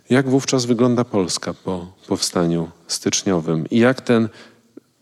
Jak 0.10 0.30
wówczas 0.30 0.66
wygląda 0.66 1.04
Polska 1.04 1.54
po 1.54 1.94
powstaniu 2.08 2.72
styczniowym 2.88 3.70
i 3.70 3.80
jak 3.80 4.02
ten 4.02 4.30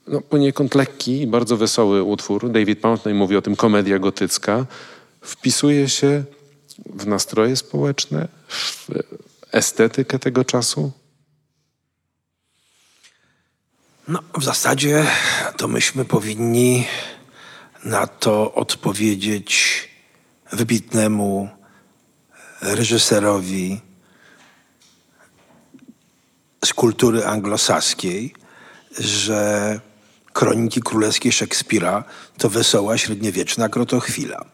no, 0.08 0.22
poniekąd 0.22 0.76
lekki 0.76 1.22
i 1.22 1.28
bardzo 1.28 1.58
wesoły 1.58 2.04
utwór, 2.04 2.52
David 2.52 2.80
Pountney 2.80 3.14
mówi 3.14 3.36
o 3.36 3.42
tym 3.42 3.56
komedia 3.56 4.00
gotycka, 4.00 4.66
wpisuje 5.22 5.90
się 5.90 6.24
w 6.86 7.08
nastroje 7.08 7.56
społeczne, 7.56 8.28
w 8.48 8.88
estetykę 9.52 10.20
tego 10.20 10.46
czasu? 10.46 10.92
No, 14.08 14.20
w 14.38 14.44
zasadzie 14.44 15.06
to 15.58 15.68
myśmy 15.68 16.06
powinni 16.06 16.88
na 17.84 18.08
to 18.08 18.54
odpowiedzieć 18.54 19.84
wybitnemu 20.52 21.50
reżyserowi 22.62 23.82
z 26.66 26.74
kultury 26.74 27.26
anglosaskiej, 27.26 28.34
że 29.00 29.80
kroniki 30.34 30.82
królewskie 30.82 31.32
Szekspira 31.32 32.04
to 32.38 32.50
wesoła 32.50 32.98
średniowieczna 32.98 33.70
krotochwila. 33.70 34.46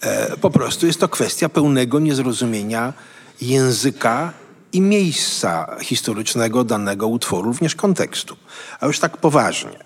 E, 0.00 0.36
po 0.36 0.50
prostu 0.50 0.86
jest 0.86 1.00
to 1.00 1.08
kwestia 1.08 1.48
pełnego 1.48 1.98
niezrozumienia 1.98 2.92
języka 3.40 4.32
i 4.72 4.80
miejsca 4.80 5.76
historycznego 5.82 6.64
danego 6.64 7.08
utworu, 7.08 7.42
również 7.42 7.74
kontekstu. 7.74 8.36
A 8.80 8.86
już 8.86 8.98
tak 8.98 9.16
poważnie. 9.16 9.78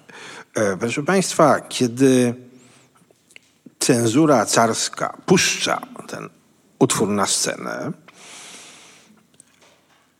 E, 0.54 0.76
proszę 0.76 1.02
Państwa, 1.02 1.60
kiedy 1.60 2.34
cenzura 3.78 4.46
carska 4.46 5.16
puszcza 5.26 5.80
ten 6.08 6.28
utwór 6.78 7.08
na 7.08 7.26
scenę, 7.26 7.92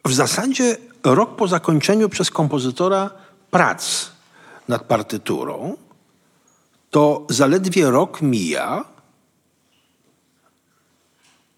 w 0.04 0.14
zasadzie 0.14 0.76
rok 1.04 1.36
po 1.36 1.48
zakończeniu 1.48 2.08
przez 2.08 2.30
kompozytora 2.30 3.10
prac 3.50 4.10
nad 4.68 4.84
partyturą, 4.84 5.76
to 6.90 7.26
zaledwie 7.30 7.90
rok 7.90 8.22
mija 8.22 8.84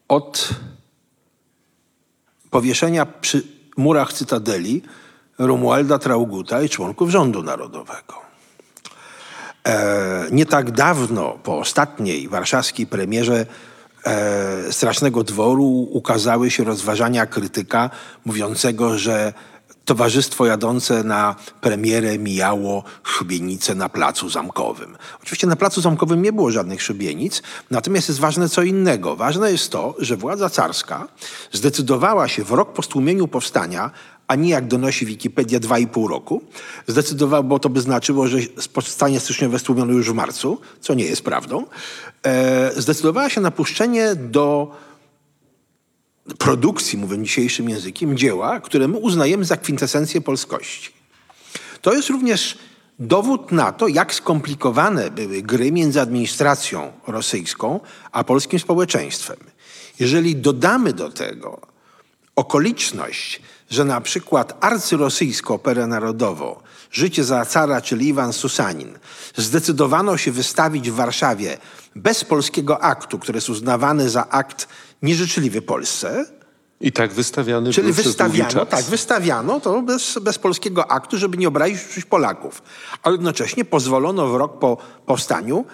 od 0.09 0.49
powieszenia 2.51 3.07
przy 3.07 3.43
murach 3.77 4.13
Cytadeli 4.13 4.83
Romualda 5.39 5.99
Trauguta 5.99 6.63
i 6.63 6.69
członków 6.69 7.11
rządu 7.11 7.43
narodowego. 7.43 8.15
E, 9.67 10.27
nie 10.31 10.47
tak 10.47 10.71
dawno 10.71 11.39
po 11.43 11.59
ostatniej 11.59 12.29
warszawskiej 12.29 12.87
premierze 12.87 13.47
e, 14.05 14.73
Strasznego 14.73 15.25
Dworu 15.25 15.89
ukazały 15.91 16.51
się 16.51 16.65
rozważania 16.65 17.27
krytyka 17.27 17.91
mówiącego, 18.25 18.99
że 18.99 19.33
towarzystwo 19.85 20.47
jadące 20.47 21.05
na 21.05 21.37
premierę 21.61 22.19
mijało 22.19 22.85
szubienice 23.05 23.75
na 23.75 23.89
Placu 23.89 24.29
Zamkowym. 24.29 24.97
Oczywiście 25.23 25.47
na 25.47 25.57
Placu 25.57 25.81
Zamkowym 25.81 26.23
nie 26.23 26.33
było 26.33 26.51
żadnych 26.51 26.83
szubienic, 26.83 27.43
natomiast 27.71 28.09
jest 28.09 28.21
ważne 28.21 28.49
co 28.49 28.63
innego. 28.63 29.17
Ważne 29.17 29.53
jest 29.53 29.73
to, 29.73 29.95
że 29.99 30.17
władza 30.17 30.51
carska 30.51 31.09
zdecydowała 31.53 32.29
się 32.29 32.45
w 32.45 32.51
rok 32.51 32.73
po 32.73 32.83
stłumieniu 32.83 33.29
powstania 33.29 33.91
a 34.29 34.35
nie 34.35 34.51
jak 34.51 34.67
donosi 34.67 35.07
Wikipedia 35.07 35.61
2,5 35.61 36.09
roku, 36.09 36.43
zdecydowała, 36.87 37.43
bo 37.43 37.59
to 37.59 37.69
by 37.69 37.81
znaczyło, 37.81 38.27
że 38.29 38.39
powstanie 38.73 39.21
styczniowe 39.21 39.59
stłumiono 39.59 39.93
już 39.93 40.11
w 40.11 40.15
marcu, 40.15 40.61
co 40.81 40.95
nie 40.95 41.05
jest 41.05 41.23
prawdą, 41.23 41.67
e, 42.23 42.81
zdecydowała 42.81 43.31
się 43.31 43.41
na 43.41 43.51
puszczenie 43.51 44.15
do 44.15 44.77
produkcji, 46.39 46.99
mówię 46.99 47.23
dzisiejszym 47.23 47.69
językiem, 47.69 48.17
dzieła, 48.17 48.61
które 48.61 48.89
my 48.89 48.99
uznajemy 48.99 49.45
za 49.45 49.57
kwintesencję 49.57 50.21
polskości. 50.21 50.91
To 51.81 51.95
jest 51.95 52.09
również 52.09 52.59
dowód 52.99 53.53
na 53.53 53.73
to, 53.73 53.89
jak 53.89 54.15
skomplikowane 54.15 55.11
były 55.11 55.43
gry 55.43 55.73
między 55.73 56.01
administracją 56.01 56.93
rosyjską 57.07 57.81
a 58.13 58.25
polskim 58.25 58.59
społeczeństwem. 58.59 59.37
Jeżeli 60.01 60.37
dodamy 60.37 60.93
do 60.93 61.11
tego 61.11 61.74
okoliczność, 62.37 63.43
że 63.71 63.85
na 63.85 64.01
przykład 64.01 64.57
arcyrosyjską 64.61 65.55
operę 65.55 65.87
narodową 65.87 66.57
Życie 66.95 67.25
za 67.25 67.47
cara, 67.47 67.81
czyli 67.81 68.09
Iwan 68.09 68.33
Susanin, 68.33 68.99
zdecydowano 69.37 70.17
się 70.17 70.33
wystawić 70.33 70.91
w 70.91 70.95
Warszawie 70.95 71.59
bez 71.97 72.25
polskiego 72.25 72.83
aktu, 72.83 73.19
który 73.19 73.37
jest 73.37 73.49
uznawany 73.49 74.11
za 74.11 74.29
akt 74.29 74.69
nieżyczliwy 75.03 75.63
Polsce, 75.63 76.27
I 76.81 76.93
tak 76.93 77.13
wystawiany 77.13 77.73
Czyli 77.73 77.85
był 77.87 77.95
przez 77.95 78.07
wystawiano, 78.07 78.51
czas. 78.51 78.69
tak, 78.69 78.85
wystawiano 78.85 79.61
to 79.61 79.83
bez, 79.83 80.19
bez 80.19 80.39
polskiego 80.39 80.91
aktu, 80.91 81.19
żeby 81.19 81.37
nie 81.37 81.49
obrazić 81.49 82.05
Polaków. 82.05 82.63
Ale 83.03 83.15
jednocześnie 83.15 83.65
pozwolono 83.65 84.29
w 84.29 84.35
rok 84.35 84.59
po 84.59 84.77
powstaniu 85.07 85.65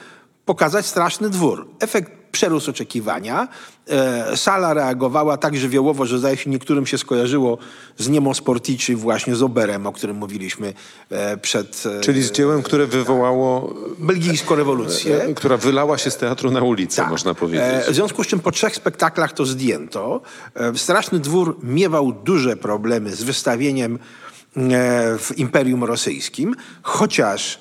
pokazać 0.44 0.86
straszny 0.86 1.30
dwór. 1.30 1.68
Efekt 1.80 2.12
przerósł 2.32 2.70
oczekiwania. 2.70 3.48
E, 3.88 4.36
sala 4.36 4.74
reagowała 4.74 5.36
tak 5.36 5.56
żywiołowo, 5.56 6.06
że 6.06 6.18
zdaje 6.18 6.36
się 6.36 6.50
niektórym 6.50 6.86
się 6.86 6.98
skojarzyło 6.98 7.58
z 7.98 8.08
Niemo 8.08 8.34
Sportici 8.34 8.96
właśnie 8.96 9.36
z 9.36 9.42
Oberem, 9.42 9.86
o 9.86 9.92
którym 9.92 10.16
mówiliśmy 10.16 10.72
e, 11.10 11.36
przed 11.36 11.82
e, 11.98 12.00
Czyli 12.00 12.22
z 12.22 12.32
dziełem, 12.32 12.62
które 12.62 12.86
wywołało, 12.86 13.74
belgijską 13.98 14.54
rewolucję. 14.54 15.34
która 15.36 15.56
wylała 15.56 15.98
się 15.98 16.10
z 16.10 16.16
teatru 16.16 16.50
na 16.50 16.60
ulicę, 16.60 17.06
można 17.06 17.34
powiedzieć. 17.34 17.86
W 17.88 17.94
związku 17.94 18.24
z 18.24 18.26
czym 18.26 18.40
po 18.40 18.50
trzech 18.50 18.76
spektaklach 18.76 19.32
to 19.32 19.46
zdjęto. 19.46 20.20
Straszny 20.76 21.18
Dwór 21.18 21.56
miewał 21.62 22.12
duże 22.12 22.56
problemy 22.56 23.16
z 23.16 23.22
wystawieniem 23.22 23.98
w 25.18 25.30
Imperium 25.36 25.84
Rosyjskim, 25.84 26.54
chociaż 26.82 27.60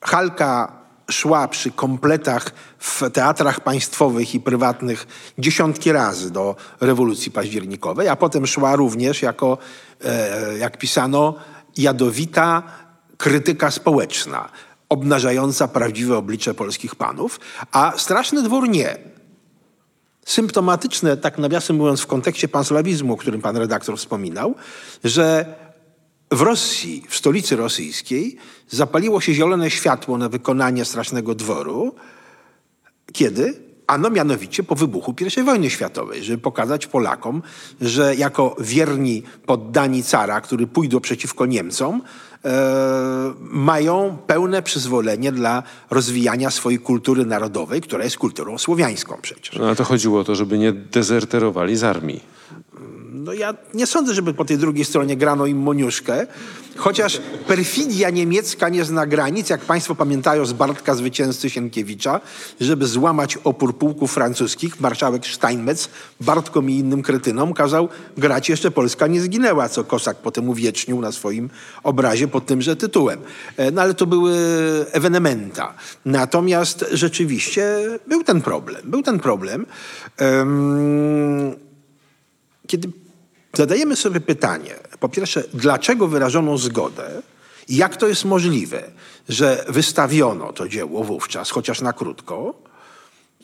Halka 0.00 0.85
szła 1.10 1.48
przy 1.48 1.70
kompletach 1.70 2.50
w 2.78 3.02
teatrach 3.12 3.60
państwowych 3.60 4.34
i 4.34 4.40
prywatnych 4.40 5.06
dziesiątki 5.38 5.92
razy 5.92 6.30
do 6.30 6.56
rewolucji 6.80 7.32
październikowej, 7.32 8.08
a 8.08 8.16
potem 8.16 8.46
szła 8.46 8.76
również 8.76 9.22
jako, 9.22 9.58
e, 10.04 10.58
jak 10.58 10.78
pisano, 10.78 11.34
jadowita 11.76 12.62
krytyka 13.16 13.70
społeczna, 13.70 14.48
obnażająca 14.88 15.68
prawdziwe 15.68 16.16
oblicze 16.16 16.54
polskich 16.54 16.94
panów, 16.94 17.40
a 17.72 17.92
Straszny 17.96 18.42
Dwór 18.42 18.68
nie. 18.68 18.98
Symptomatyczne, 20.26 21.16
tak 21.16 21.38
nawiasem 21.38 21.76
mówiąc, 21.76 22.00
w 22.00 22.06
kontekście 22.06 22.48
panslawizmu, 22.48 23.12
o 23.12 23.16
którym 23.16 23.40
pan 23.40 23.56
redaktor 23.56 23.98
wspominał, 23.98 24.54
że 25.04 25.54
w 26.30 26.40
Rosji, 26.40 27.02
w 27.08 27.16
stolicy 27.16 27.56
rosyjskiej, 27.56 28.36
zapaliło 28.68 29.20
się 29.20 29.34
zielone 29.34 29.70
światło 29.70 30.18
na 30.18 30.28
wykonanie 30.28 30.84
Strasznego 30.84 31.34
Dworu. 31.34 31.94
Kiedy? 33.12 33.66
Ano 33.86 34.10
mianowicie 34.10 34.62
po 34.62 34.74
wybuchu 34.74 35.14
I 35.36 35.42
wojny 35.42 35.70
światowej, 35.70 36.24
żeby 36.24 36.38
pokazać 36.38 36.86
Polakom, 36.86 37.42
że 37.80 38.14
jako 38.14 38.56
wierni 38.60 39.22
poddani 39.46 40.02
cara, 40.02 40.40
którzy 40.40 40.66
pójdą 40.66 41.00
przeciwko 41.00 41.46
Niemcom, 41.46 42.02
e, 42.44 43.34
mają 43.40 44.18
pełne 44.26 44.62
przyzwolenie 44.62 45.32
dla 45.32 45.62
rozwijania 45.90 46.50
swojej 46.50 46.78
kultury 46.78 47.26
narodowej, 47.26 47.80
która 47.80 48.04
jest 48.04 48.18
kulturą 48.18 48.58
słowiańską 48.58 49.18
przecież. 49.22 49.58
No, 49.58 49.68
a 49.68 49.74
to 49.74 49.84
chodziło 49.84 50.20
o 50.20 50.24
to, 50.24 50.34
żeby 50.34 50.58
nie 50.58 50.72
dezerterowali 50.72 51.76
z 51.76 51.84
armii. 51.84 52.20
No 53.16 53.32
ja 53.32 53.54
nie 53.74 53.86
sądzę, 53.86 54.14
żeby 54.14 54.34
po 54.34 54.44
tej 54.44 54.58
drugiej 54.58 54.84
stronie 54.84 55.16
grano 55.16 55.46
im 55.46 55.58
moniuszkę, 55.58 56.26
chociaż 56.76 57.20
perfidia 57.48 58.10
niemiecka 58.10 58.68
nie 58.68 58.84
zna 58.84 59.06
granic, 59.06 59.50
jak 59.50 59.60
państwo 59.60 59.94
pamiętają 59.94 60.46
z 60.46 60.52
Bartka 60.52 60.94
Zwycięzcy 60.94 61.50
Sienkiewicza, 61.50 62.20
żeby 62.60 62.86
złamać 62.86 63.36
opór 63.44 63.78
pułków 63.78 64.12
francuskich, 64.12 64.80
marszałek 64.80 65.26
Steinmetz 65.26 65.88
Bartkom 66.20 66.70
i 66.70 66.74
innym 66.74 67.02
kretynom 67.02 67.54
kazał 67.54 67.88
grać 68.16 68.48
jeszcze 68.48 68.70
Polska 68.70 69.06
nie 69.06 69.20
zginęła, 69.20 69.68
co 69.68 69.84
Kosak 69.84 70.16
potem 70.16 70.48
uwiecznił 70.48 71.00
na 71.00 71.12
swoim 71.12 71.50
obrazie 71.82 72.28
pod 72.28 72.46
tymże 72.46 72.76
tytułem. 72.76 73.20
E, 73.56 73.70
No 73.70 73.82
ale 73.82 73.94
to 73.94 74.06
były 74.06 74.34
ewenementa. 74.92 75.74
Natomiast 76.04 76.84
rzeczywiście 76.92 77.76
był 78.06 78.24
ten 78.24 78.40
problem. 78.42 78.82
Był 78.84 79.02
ten 79.02 79.18
problem. 79.18 79.66
Em, 80.16 81.56
kiedy 82.66 83.05
zadajemy 83.56 83.96
sobie 83.96 84.20
pytanie, 84.20 84.74
po 85.00 85.08
pierwsze, 85.08 85.44
dlaczego 85.54 86.08
wyrażono 86.08 86.58
zgodę 86.58 87.22
i 87.68 87.76
jak 87.76 87.96
to 87.96 88.08
jest 88.08 88.24
możliwe, 88.24 88.90
że 89.28 89.64
wystawiono 89.68 90.52
to 90.52 90.68
dzieło 90.68 91.04
wówczas, 91.04 91.50
chociaż 91.50 91.80
na 91.80 91.92
krótko, 91.92 92.54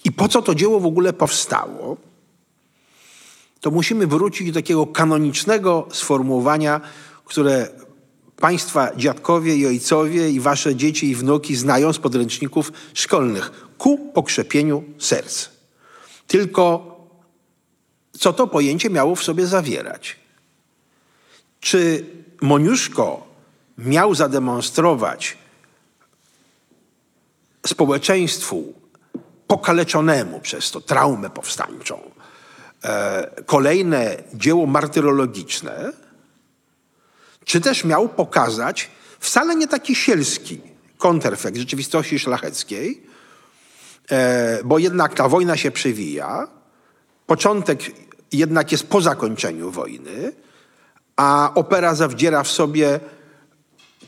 i 0.05 0.13
po 0.13 0.29
co 0.29 0.43
to 0.43 0.55
dzieło 0.55 0.81
w 0.81 0.87
ogóle 0.87 1.13
powstało, 1.13 1.97
to 3.61 3.71
musimy 3.71 4.07
wrócić 4.07 4.49
do 4.49 4.55
takiego 4.61 4.87
kanonicznego 4.87 5.89
sformułowania, 5.93 6.81
które 7.25 7.69
państwa 8.37 8.97
dziadkowie 8.97 9.57
i 9.57 9.67
ojcowie 9.67 10.31
i 10.31 10.41
wasze 10.41 10.77
dzieci 10.77 11.11
i 11.11 11.15
wnuki 11.15 11.57
znają 11.57 11.93
z 11.93 11.99
podręczników 11.99 12.73
szkolnych. 12.95 13.69
Ku 13.79 13.99
pokrzepieniu 13.99 14.85
serc. 14.99 15.49
Tylko 16.27 16.92
co 18.19 18.33
to 18.33 18.47
pojęcie 18.47 18.91
miało 18.91 19.15
w 19.15 19.25
sobie 19.25 19.47
zawierać. 19.47 20.17
Czy 21.61 22.07
Moniuszko 22.41 23.27
miał 23.79 24.15
zademonstrować 24.15 25.39
społeczeństwu 27.67 28.75
pokaleczonemu 29.47 30.41
przez 30.41 30.71
to 30.71 30.81
traumę 30.81 31.31
powstańczą 31.31 32.11
e, 32.85 33.43
kolejne 33.47 34.17
dzieło 34.35 34.67
martyrologiczne, 34.67 35.93
czy 37.45 37.61
też 37.61 37.85
miał 37.85 38.09
pokazać 38.09 38.91
wcale 39.21 39.57
nie 39.57 39.69
taki 39.69 39.95
sielski 39.95 40.61
kontrefekt 40.99 41.57
rzeczywistości 41.57 42.19
szlacheckiej, 42.19 43.07
e, 44.11 44.65
bo 44.65 44.79
jednak 44.79 45.15
ta 45.15 45.29
wojna 45.29 45.57
się 45.57 45.71
przewija, 45.71 46.49
początek 47.33 47.81
jednak 48.33 48.73
jest 48.73 48.87
po 48.87 49.01
zakończeniu 49.01 49.71
wojny, 49.71 50.33
a 51.17 51.53
opera 51.55 51.95
zawdziera 51.95 52.43
w 52.43 52.49
sobie 52.49 53.01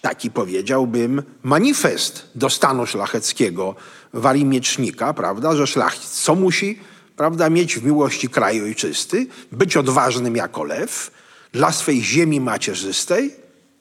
taki 0.01 0.31
powiedziałbym 0.31 1.23
manifest 1.43 2.27
do 2.35 2.51
stanu 2.51 2.87
szlacheckiego 2.87 3.75
warii 4.13 4.45
miecznika, 4.45 5.15
prawda, 5.15 5.57
że 5.57 5.67
szlachcic 5.67 6.11
co 6.11 6.35
musi, 6.35 6.79
prawda, 7.17 7.51
mieć 7.51 7.79
w 7.79 7.85
miłości 7.85 8.29
kraj 8.29 8.63
ojczysty, 8.63 9.27
być 9.53 9.77
odważnym 9.77 10.37
jako 10.37 10.65
lew, 10.65 11.11
dla 11.53 11.73
swej 11.73 12.03
ziemi 12.03 12.41
macierzystej, 12.41 13.35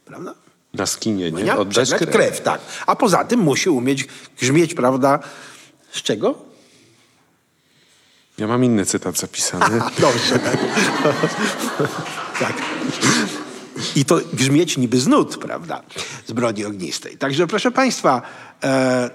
prawda, 0.05 0.33
Na 0.73 0.85
skinie, 0.85 1.31
nie? 1.31 1.43
nie? 1.43 1.55
Oddać 1.55 1.89
krew. 1.89 2.09
krew, 2.09 2.41
tak. 2.41 2.61
A 2.87 2.95
poza 2.95 3.23
tym 3.23 3.39
musi 3.39 3.69
umieć 3.69 4.07
grzmieć, 4.39 4.73
prawda, 4.73 5.19
z 5.91 6.01
czego? 6.01 6.52
Ja 8.37 8.47
mam 8.47 8.63
inny 8.63 8.85
cytat 8.85 9.17
zapisany. 9.17 9.79
Dobrze. 9.99 10.39
tak. 12.39 12.53
I 13.95 14.05
to 14.05 14.19
grzmieć 14.33 14.77
niby 14.77 14.99
z 14.99 15.07
nut, 15.07 15.37
prawda, 15.37 15.83
z 16.25 16.31
broni 16.31 16.65
ognistej. 16.65 17.17
Także 17.17 17.47
proszę 17.47 17.71
Państwa, 17.71 18.21
e, 18.63 19.09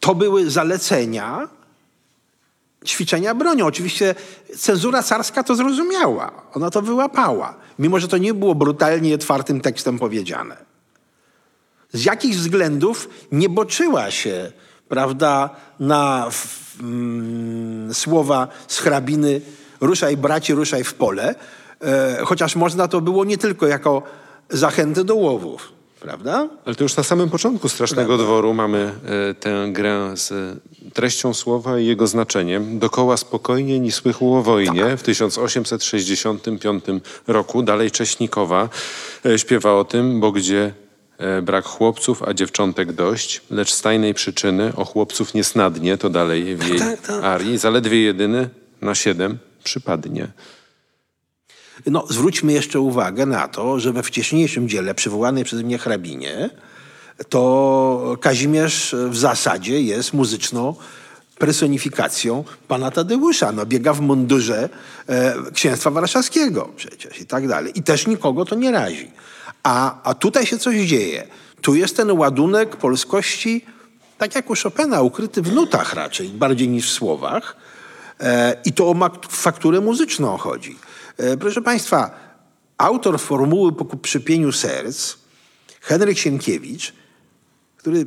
to 0.00 0.14
były 0.14 0.50
zalecenia 0.50 1.48
ćwiczenia 2.86 3.34
bronią. 3.34 3.66
Oczywiście 3.66 4.14
cenzura 4.56 5.02
carska 5.02 5.42
to 5.42 5.54
zrozumiała. 5.54 6.32
Ona 6.52 6.70
to 6.70 6.82
wyłapała. 6.82 7.54
Mimo, 7.78 8.00
że 8.00 8.08
to 8.08 8.18
nie 8.18 8.34
było 8.34 8.54
brutalnie 8.54 9.14
otwartym 9.14 9.60
tekstem 9.60 9.98
powiedziane. 9.98 10.56
Z 11.92 12.04
jakich 12.04 12.34
względów 12.34 13.08
nie 13.32 13.48
boczyła 13.48 14.10
się, 14.10 14.52
prawda, 14.90 15.50
na 15.80 16.30
mm, 16.80 17.94
słowa 17.94 18.48
z 18.68 18.78
hrabiny 18.78 19.40
ruszaj 19.80 20.16
bracie, 20.16 20.54
ruszaj 20.54 20.84
w 20.84 20.94
pole, 20.94 21.34
e, 21.80 22.18
chociaż 22.24 22.56
można 22.56 22.88
to 22.88 23.00
było 23.00 23.24
nie 23.24 23.38
tylko 23.38 23.66
jako 23.66 24.02
zachętę 24.50 25.04
do 25.04 25.14
łowów, 25.14 25.72
prawda? 26.00 26.48
Ale 26.64 26.74
to 26.74 26.84
już 26.84 26.96
na 26.96 27.02
samym 27.02 27.30
początku 27.30 27.68
Strasznego 27.68 28.18
Dworu 28.18 28.54
mamy 28.54 28.92
e, 29.30 29.34
tę 29.34 29.68
grę 29.72 30.12
z 30.14 30.58
treścią 30.92 31.34
słowa 31.34 31.78
i 31.78 31.86
jego 31.86 32.06
znaczeniem. 32.06 32.78
Dokoła 32.78 33.16
spokojnie 33.16 33.80
ni 33.80 33.92
słychu 33.92 34.34
o 34.34 34.42
wojnie 34.42 34.96
w 34.96 35.02
1865 35.02 36.84
roku. 37.26 37.62
Dalej 37.62 37.90
Cześnikowa 37.90 38.68
e, 39.26 39.38
śpiewa 39.38 39.74
o 39.74 39.84
tym, 39.84 40.20
bo 40.20 40.32
gdzie 40.32 40.72
brak 41.42 41.64
chłopców, 41.64 42.22
a 42.22 42.34
dziewczątek 42.34 42.92
dość, 42.92 43.40
lecz 43.50 43.72
z 43.72 43.82
tajnej 43.82 44.14
przyczyny 44.14 44.72
o 44.76 44.84
chłopców 44.84 45.34
nie 45.34 45.44
snadnie, 45.44 45.98
to 45.98 46.10
dalej 46.10 46.56
w 46.56 46.68
jej 46.68 46.78
tak, 46.78 47.00
tak. 47.00 47.24
arii, 47.24 47.58
zaledwie 47.58 48.02
jedyny 48.02 48.48
na 48.80 48.94
siedem 48.94 49.38
przypadnie. 49.64 50.28
No, 51.86 52.04
zwróćmy 52.10 52.52
jeszcze 52.52 52.80
uwagę 52.80 53.26
na 53.26 53.48
to, 53.48 53.80
że 53.80 53.92
we 53.92 54.02
wcześniejszym 54.02 54.68
dziele 54.68 54.94
przywołanej 54.94 55.44
przez 55.44 55.62
mnie 55.62 55.78
hrabinie, 55.78 56.50
to 57.28 58.16
Kazimierz 58.20 58.94
w 59.08 59.16
zasadzie 59.16 59.82
jest 59.82 60.12
muzyczną 60.12 60.74
personifikacją 61.38 62.44
pana 62.68 62.90
Tadeusza. 62.90 63.52
No, 63.52 63.66
biega 63.66 63.92
w 63.92 64.00
mundurze 64.00 64.68
e, 65.08 65.34
księstwa 65.54 65.90
warszawskiego 65.90 66.72
przecież 66.76 67.20
i 67.20 67.26
tak 67.26 67.48
dalej. 67.48 67.78
I 67.78 67.82
też 67.82 68.06
nikogo 68.06 68.44
to 68.44 68.54
nie 68.54 68.70
razi. 68.70 69.10
A, 69.62 70.02
a 70.02 70.14
tutaj 70.14 70.46
się 70.46 70.58
coś 70.58 70.76
dzieje. 70.76 71.26
Tu 71.60 71.74
jest 71.74 71.96
ten 71.96 72.10
ładunek 72.10 72.76
polskości, 72.76 73.64
tak 74.18 74.34
jak 74.34 74.50
u 74.50 74.54
Chopina, 74.62 75.02
ukryty 75.02 75.42
w 75.42 75.52
nutach 75.52 75.94
raczej, 75.94 76.28
bardziej 76.28 76.68
niż 76.68 76.90
w 76.90 76.92
słowach. 76.92 77.56
E, 78.20 78.56
I 78.64 78.72
to 78.72 78.90
o 78.90 79.10
fakturę 79.28 79.80
muzyczną 79.80 80.36
chodzi. 80.36 80.78
E, 81.16 81.36
proszę 81.36 81.62
Państwa, 81.62 82.10
autor 82.78 83.20
formuły 83.20 83.72
po 83.72 83.84
krzepieniu 83.84 84.52
serc, 84.52 85.16
Henryk 85.80 86.18
Sienkiewicz, 86.18 86.92
który 87.76 88.06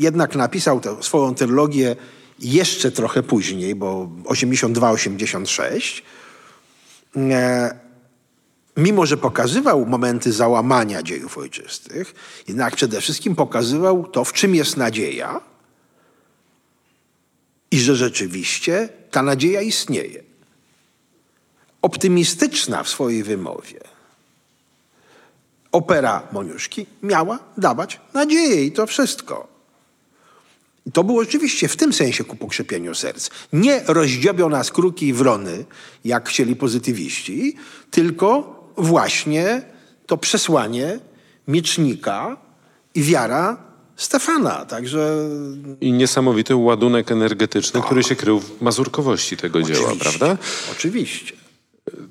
jednak 0.00 0.36
napisał 0.36 0.80
swoją 1.00 1.34
trylogię 1.34 1.96
jeszcze 2.38 2.90
trochę 2.90 3.22
później, 3.22 3.74
bo 3.74 4.08
82-86, 4.24 6.02
e, 7.16 7.87
mimo 8.78 9.06
że 9.06 9.16
pokazywał 9.16 9.86
momenty 9.86 10.32
załamania 10.32 11.02
dziejów 11.02 11.38
ojczystych, 11.38 12.14
jednak 12.48 12.76
przede 12.76 13.00
wszystkim 13.00 13.34
pokazywał 13.34 14.06
to, 14.06 14.24
w 14.24 14.32
czym 14.32 14.54
jest 14.54 14.76
nadzieja 14.76 15.40
i 17.70 17.80
że 17.80 17.96
rzeczywiście 17.96 18.88
ta 19.10 19.22
nadzieja 19.22 19.62
istnieje. 19.62 20.22
Optymistyczna 21.82 22.82
w 22.82 22.88
swojej 22.88 23.22
wymowie. 23.22 23.80
Opera 25.72 26.22
Moniuszki 26.32 26.86
miała 27.02 27.38
dawać 27.56 28.00
nadzieję 28.14 28.64
i 28.64 28.72
to 28.72 28.86
wszystko. 28.86 29.48
I 30.86 30.92
to 30.92 31.04
było 31.04 31.22
oczywiście 31.22 31.68
w 31.68 31.76
tym 31.76 31.92
sensie 31.92 32.24
ku 32.24 32.36
pokrzepieniu 32.36 32.94
serc. 32.94 33.30
Nie 33.52 33.82
rozdziobią 33.86 34.48
nas 34.48 34.70
kruki 34.70 35.06
i 35.08 35.12
wrony, 35.12 35.64
jak 36.04 36.28
chcieli 36.28 36.56
pozytywiści, 36.56 37.56
tylko 37.90 38.57
właśnie 38.78 39.62
to 40.06 40.16
przesłanie 40.16 40.98
miecznika 41.48 42.36
i 42.94 43.02
wiara 43.02 43.68
Stefana. 43.96 44.64
Także 44.64 45.28
I 45.80 45.92
niesamowity 45.92 46.56
ładunek 46.56 47.12
energetyczny, 47.12 47.82
który 47.82 48.02
się 48.02 48.16
krył 48.16 48.40
w 48.40 48.60
mazurkowości 48.60 49.36
tego 49.36 49.62
dzieła, 49.62 49.88
oczywiście, 49.88 50.18
prawda? 50.18 50.42
Oczywiście. 50.72 51.32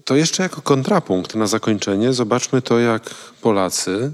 To 0.05 0.15
jeszcze 0.15 0.43
jako 0.43 0.61
kontrapunkt 0.61 1.35
na 1.35 1.47
zakończenie 1.47 2.13
zobaczmy 2.13 2.61
to, 2.61 2.79
jak 2.79 3.09
Polacy 3.41 4.11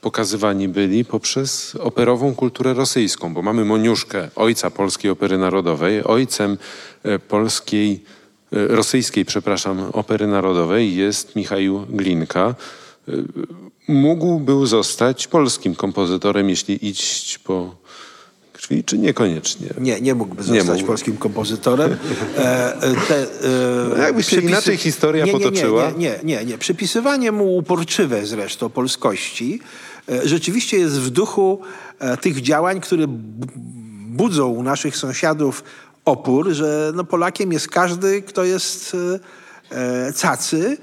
pokazywani 0.00 0.68
byli 0.68 1.04
poprzez 1.04 1.76
operową 1.76 2.34
kulturę 2.34 2.74
rosyjską, 2.74 3.34
bo 3.34 3.42
mamy 3.42 3.64
Moniuszkę, 3.64 4.28
ojca 4.36 4.70
polskiej 4.70 5.10
opery 5.10 5.38
narodowej, 5.38 6.04
ojcem 6.04 6.58
e, 7.02 7.18
polskiej, 7.18 8.04
rosyjskiej, 8.52 9.24
przepraszam, 9.24 9.80
opery 9.92 10.26
narodowej 10.26 10.96
jest 10.96 11.36
Michał 11.36 11.58
Glinka. 11.88 12.54
E, 13.08 13.12
Mógł 13.88 14.40
był 14.40 14.66
zostać 14.66 15.26
polskim 15.26 15.74
kompozytorem, 15.74 16.48
jeśli 16.50 16.86
iść 16.88 17.38
po 17.38 17.74
krwi, 18.52 18.84
czy 18.84 18.98
niekoniecznie? 18.98 19.66
Nie, 19.78 20.00
nie 20.00 20.14
mógłby 20.14 20.42
Nie 20.52 20.58
zostać 20.60 20.76
mógł. 20.76 20.86
polskim 20.86 21.16
kompozytorem. 21.16 21.96
E, 22.38 22.74
e, 22.82 22.94
te, 23.08 23.26
e, 23.96 24.02
jakby 24.02 24.22
się 24.22 24.40
inaczej 24.40 24.76
historia 24.76 25.24
nie, 25.24 25.32
nie, 25.32 25.38
potoczyła. 25.38 25.90
Nie, 25.90 25.96
nie, 25.98 26.18
nie, 26.24 26.36
nie, 26.36 26.44
nie. 26.44 26.58
Przypisywanie 26.58 27.32
mu 27.32 27.56
uporczywe 27.56 28.26
zresztą 28.26 28.68
polskości 28.70 29.60
e, 30.08 30.28
rzeczywiście 30.28 30.78
jest 30.78 31.00
w 31.00 31.10
duchu 31.10 31.60
e, 31.98 32.16
tych 32.16 32.40
działań, 32.42 32.80
które 32.80 33.06
bu- 33.06 33.46
budzą 34.06 34.48
u 34.48 34.62
naszych 34.62 34.96
sąsiadów 34.96 35.64
opór, 36.10 36.50
że 36.50 36.92
no 36.94 37.04
Polakiem 37.04 37.52
jest 37.52 37.68
każdy, 37.68 38.22
kto 38.22 38.44
jest 38.44 38.96
e, 39.70 39.76
e, 39.76 40.12
cacy, 40.12 40.78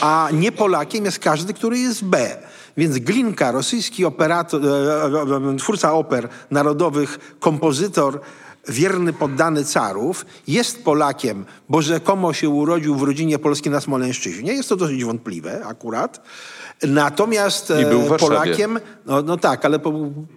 a 0.00 0.28
nie 0.32 0.52
Polakiem 0.52 1.04
jest 1.04 1.18
każdy, 1.18 1.54
który 1.54 1.78
jest 1.78 2.04
B. 2.04 2.36
Więc 2.76 2.98
Glinka, 2.98 3.52
rosyjski 3.52 4.04
operator, 4.04 4.60
e, 4.66 5.50
e, 5.52 5.56
twórca 5.56 5.92
oper 5.92 6.28
narodowych, 6.50 7.36
kompozytor, 7.40 8.20
wierny 8.68 9.12
poddany 9.12 9.64
carów, 9.64 10.26
jest 10.48 10.84
Polakiem, 10.84 11.44
bo 11.68 11.82
rzekomo 11.82 12.32
się 12.32 12.48
urodził 12.48 12.96
w 12.96 13.02
rodzinie 13.02 13.38
polskiej 13.38 13.72
na 13.72 13.80
Smolęszczyźnie. 13.80 14.52
Jest 14.52 14.68
to 14.68 14.76
dosyć 14.76 15.04
wątpliwe 15.04 15.64
akurat. 15.66 16.22
Natomiast 16.82 17.70
e. 17.70 18.18
Polakiem, 18.18 18.80
no, 19.06 19.22
no 19.22 19.36
tak, 19.36 19.64
ale 19.64 19.78
po, 19.78 19.92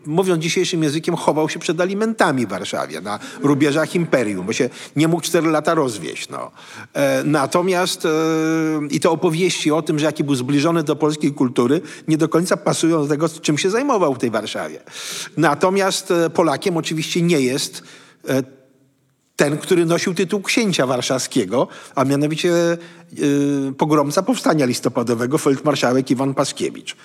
mówiąc 0.05 0.43
dzisiejszym 0.43 0.83
językiem, 0.83 1.15
chował 1.15 1.49
się 1.49 1.59
przed 1.59 1.81
alimentami 1.81 2.45
w 2.45 2.49
Warszawie, 2.49 3.01
na 3.01 3.19
rubieżach 3.41 3.95
imperium, 3.95 4.45
bo 4.45 4.53
się 4.53 4.69
nie 4.95 5.07
mógł 5.07 5.21
cztery 5.21 5.51
lata 5.51 5.73
rozwieść. 5.73 6.29
No. 6.29 6.51
E, 6.93 7.23
natomiast 7.23 8.05
e, 8.05 8.09
i 8.89 8.99
te 8.99 9.09
opowieści 9.09 9.71
o 9.71 9.81
tym, 9.81 9.99
że 9.99 10.05
jaki 10.05 10.23
był 10.23 10.35
zbliżony 10.35 10.83
do 10.83 10.95
polskiej 10.95 11.31
kultury, 11.31 11.81
nie 12.07 12.17
do 12.17 12.29
końca 12.29 12.57
pasują 12.57 13.01
do 13.01 13.07
tego, 13.07 13.29
czym 13.29 13.57
się 13.57 13.69
zajmował 13.69 14.13
w 14.13 14.17
tej 14.17 14.31
Warszawie. 14.31 14.79
Natomiast 15.37 16.13
Polakiem 16.33 16.77
oczywiście 16.77 17.21
nie 17.21 17.41
jest 17.41 17.83
ten, 19.35 19.57
który 19.57 19.85
nosił 19.85 20.13
tytuł 20.13 20.41
księcia 20.41 20.85
warszawskiego, 20.87 21.67
a 21.95 22.03
mianowicie 22.05 22.77
y, 23.19 23.73
pogromca 23.77 24.23
powstania 24.23 24.65
listopadowego, 24.65 25.37
feldmarszałek 25.37 26.11
Iwan 26.11 26.33
Paskiewicz. 26.33 26.95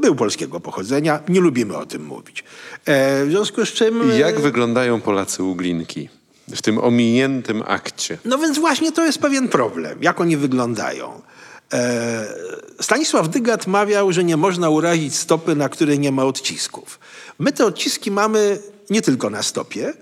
Był 0.00 0.14
polskiego 0.14 0.60
pochodzenia, 0.60 1.20
nie 1.28 1.40
lubimy 1.40 1.76
o 1.76 1.86
tym 1.86 2.04
mówić. 2.04 2.44
E, 2.84 3.24
w 3.24 3.30
związku 3.30 3.66
z 3.66 3.68
czym... 3.72 4.10
e, 4.10 4.18
Jak 4.18 4.40
wyglądają 4.40 5.00
Polacy 5.00 5.42
u 5.42 5.54
Glinki 5.54 6.08
w 6.54 6.62
tym 6.62 6.78
ominiętym 6.78 7.62
akcie? 7.66 8.18
No 8.24 8.38
więc 8.38 8.58
właśnie 8.58 8.92
to 8.92 9.04
jest 9.04 9.18
pewien 9.18 9.48
problem, 9.48 9.98
jak 10.02 10.20
oni 10.20 10.36
wyglądają. 10.36 11.20
E, 11.72 12.26
Stanisław 12.80 13.28
Dygat 13.28 13.66
mawiał, 13.66 14.12
że 14.12 14.24
nie 14.24 14.36
można 14.36 14.70
urazić 14.70 15.14
stopy, 15.14 15.56
na 15.56 15.68
której 15.68 15.98
nie 15.98 16.12
ma 16.12 16.24
odcisków. 16.24 16.98
My 17.38 17.52
te 17.52 17.66
odciski 17.66 18.10
mamy 18.10 18.58
nie 18.90 19.02
tylko 19.02 19.30
na 19.30 19.42
stopie, 19.42 19.88
e, 19.88 19.92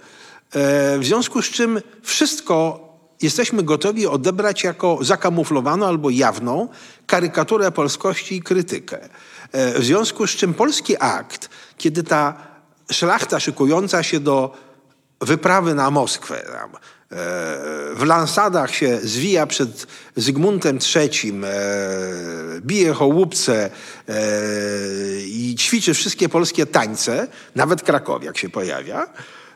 w 0.99 1.01
związku 1.03 1.42
z 1.42 1.47
czym 1.47 1.80
wszystko 2.03 2.84
jesteśmy 3.22 3.62
gotowi 3.62 4.07
odebrać 4.07 4.64
jako 4.64 4.99
zakamuflowaną 5.01 5.86
albo 5.86 6.11
jawną 6.11 6.68
karykaturę 7.07 7.70
polskości 7.70 8.36
i 8.36 8.42
krytykę. 8.42 9.09
E, 9.53 9.78
W 9.78 9.84
związku 9.84 10.26
z 10.26 10.30
czym 10.30 10.55
polski 10.55 10.97
akt, 11.01 11.49
kiedy 11.78 12.03
ta 12.03 12.34
szlachta 12.92 13.40
szykująca 13.40 14.03
się 14.03 14.20
do 14.20 14.57
wyprawy 15.20 15.74
na 15.74 15.90
Moskwę. 15.90 16.42
Tam, 16.53 16.70
e, 16.74 16.78
w 17.95 18.03
lansadach 18.07 18.74
się 18.74 18.99
zwija 19.03 19.47
przed 19.47 19.86
Zygmuntem 20.16 20.78
III, 20.97 21.32
e, 21.45 22.61
bije 22.61 22.92
hołupce 22.92 23.70
e, 24.09 24.12
i 25.20 25.55
ćwiczy 25.59 25.95
wszystkie 25.95 26.28
polskie 26.28 26.66
tańce, 26.66 27.28
nawet 27.55 27.82
Krakowiak 27.82 28.38
się 28.38 28.49
pojawia 28.49 29.07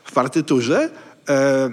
w 0.09 0.11
partyturze. 0.11 0.89
E, 1.29 1.69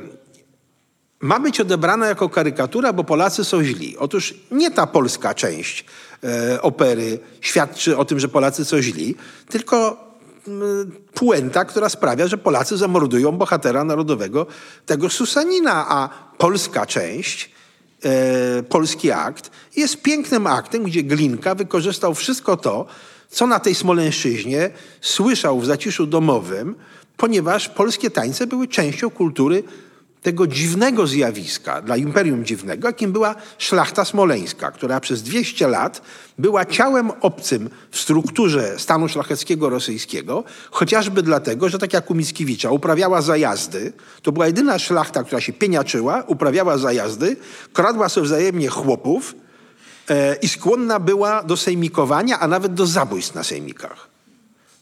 ma 1.21 1.41
być 1.41 1.61
odebrana 1.61 2.07
jako 2.07 2.29
karykatura, 2.29 2.93
bo 2.93 3.05
Polacy 3.05 3.45
są 3.45 3.65
źli. 3.65 3.97
Otóż 3.99 4.35
nie 4.51 4.71
ta 4.71 4.87
polska 4.87 5.35
część 5.35 5.85
e, 6.25 6.63
opery 6.63 7.19
świadczy 7.41 7.97
o 7.97 8.05
tym, 8.05 8.21
że 8.21 8.29
Polacy 8.29 8.65
są 8.65 8.83
źli, 8.83 9.15
tylko 9.49 10.07
puenta, 11.15 11.65
która 11.65 11.89
sprawia, 11.89 12.29
że 12.29 12.39
Polacy 12.39 12.77
zamordują 12.77 13.33
bohatera 13.33 13.85
narodowego 13.85 14.47
tego 14.87 15.11
Susanina, 15.11 15.87
a 15.89 16.09
polska 16.39 16.87
część, 16.87 17.51
e, 18.05 18.63
polski 18.63 19.11
akt 19.11 19.51
jest 19.77 20.03
pięknym 20.03 20.47
aktem, 20.47 20.83
gdzie 20.83 21.03
Glinka 21.03 21.55
wykorzystał 21.55 22.15
wszystko 22.15 22.57
to, 22.57 22.87
co 23.29 23.47
na 23.47 23.61
tej 23.61 23.75
Smolęszczyźnie 23.75 24.71
słyszał 25.01 25.61
w 25.61 25.67
zaciszu 25.67 26.07
domowym, 26.07 26.75
ponieważ 27.17 27.69
polskie 27.69 28.11
tańce 28.11 28.47
były 28.47 28.69
częścią 28.69 29.11
kultury 29.11 29.63
tego 30.27 30.47
dziwnego 30.47 31.07
zjawiska 31.07 31.83
dla 31.83 31.97
imperium 31.97 32.45
dziwnego, 32.45 32.89
jakim 32.89 33.13
była 33.13 33.35
szlachta 33.59 34.05
smoleńska, 34.05 34.71
która 34.71 35.01
przez 35.01 35.23
200 35.23 35.69
lat 35.69 36.03
była 36.39 36.65
ciałem 36.65 37.11
obcym 37.21 37.71
w 37.91 37.99
strukturze 37.99 38.79
stanu 38.79 39.09
szlacheckiego 39.09 39.69
rosyjskiego, 39.69 40.45
chociażby 40.71 41.23
dlatego, 41.23 41.69
że 41.69 41.79
tak 41.79 41.93
jak 41.93 42.11
u 42.11 42.15
Mickiewicza 42.15 42.71
uprawiała 42.71 43.23
zajazdy, 43.23 43.93
to 44.23 44.33
była 44.33 44.47
jedyna 44.47 44.79
szlachta, 44.79 45.25
która 45.25 45.41
się 45.41 45.53
pieniaczyła, 45.53 46.25
uprawiała 46.27 46.79
zajazdy, 46.79 47.37
kradła 47.73 48.09
sobie 48.09 48.27
wzajemnie 48.27 48.69
chłopów 48.69 49.35
e, 50.11 50.37
i 50.37 50.49
skłonna 50.49 51.01
była 51.01 51.43
do 51.43 51.57
sejmikowania, 51.57 52.39
a 52.39 52.49
nawet 52.49 52.75
do 52.75 52.87
zabójstw 52.87 53.35
na 53.35 53.45
sejmikach. 53.45 54.06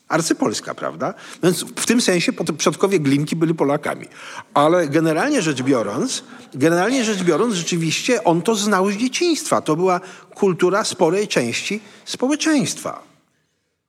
Arcypolska, 0.09 0.75
prawda? 0.75 1.15
Więc 1.43 1.65
w 1.65 1.87
tym 1.87 2.01
sensie 2.01 2.33
przodkowie 2.59 3.01
Glinki 3.01 3.37
byli 3.37 3.55
Polakami. 3.55 4.07
Ale 4.55 4.89
generalnie 4.89 5.43
rzecz 5.43 5.63
biorąc, 5.63 6.25
generalnie 6.55 7.05
rzecz 7.05 7.23
biorąc, 7.23 7.55
rzeczywiście 7.55 8.25
on 8.25 8.43
to 8.43 8.55
znał 8.55 8.91
z 8.91 8.95
dzieciństwa. 8.95 9.61
To 9.61 9.77
była 9.77 10.01
kultura 10.35 10.85
sporej 10.85 11.29
części 11.29 11.81
społeczeństwa. 12.05 13.15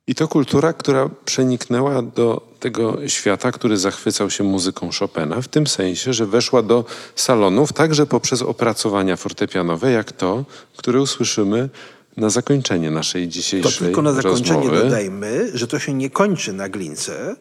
I 0.07 0.15
to 0.15 0.27
kultura, 0.27 0.73
która 0.73 1.09
przeniknęła 1.25 2.01
do 2.01 2.41
tego 2.59 3.07
świata, 3.07 3.51
który 3.51 3.77
zachwycał 3.77 4.29
się 4.29 4.43
muzyką 4.43 4.89
Chopina, 4.99 5.41
w 5.41 5.47
tym 5.47 5.67
sensie, 5.67 6.13
że 6.13 6.25
weszła 6.25 6.61
do 6.61 6.85
salonów 7.15 7.73
także 7.73 8.05
poprzez 8.05 8.41
opracowania 8.41 9.15
fortepianowe, 9.15 9.91
jak 9.91 10.11
to, 10.11 10.45
które 10.77 11.01
usłyszymy 11.01 11.69
na 12.17 12.29
zakończenie 12.29 12.91
naszej 12.91 13.25
To 13.27 13.31
dzisiejszej 13.31 13.71
tylko 13.87 14.01
na 14.01 14.13
zakończenie 14.13 14.59
rozmowy. 14.61 14.83
dodajmy, 14.83 15.51
że 15.53 15.67
to 15.67 15.79
się 15.79 15.93
nie 15.93 16.09
kończy 16.09 16.53
na 16.53 16.69
Glince, 16.69 17.35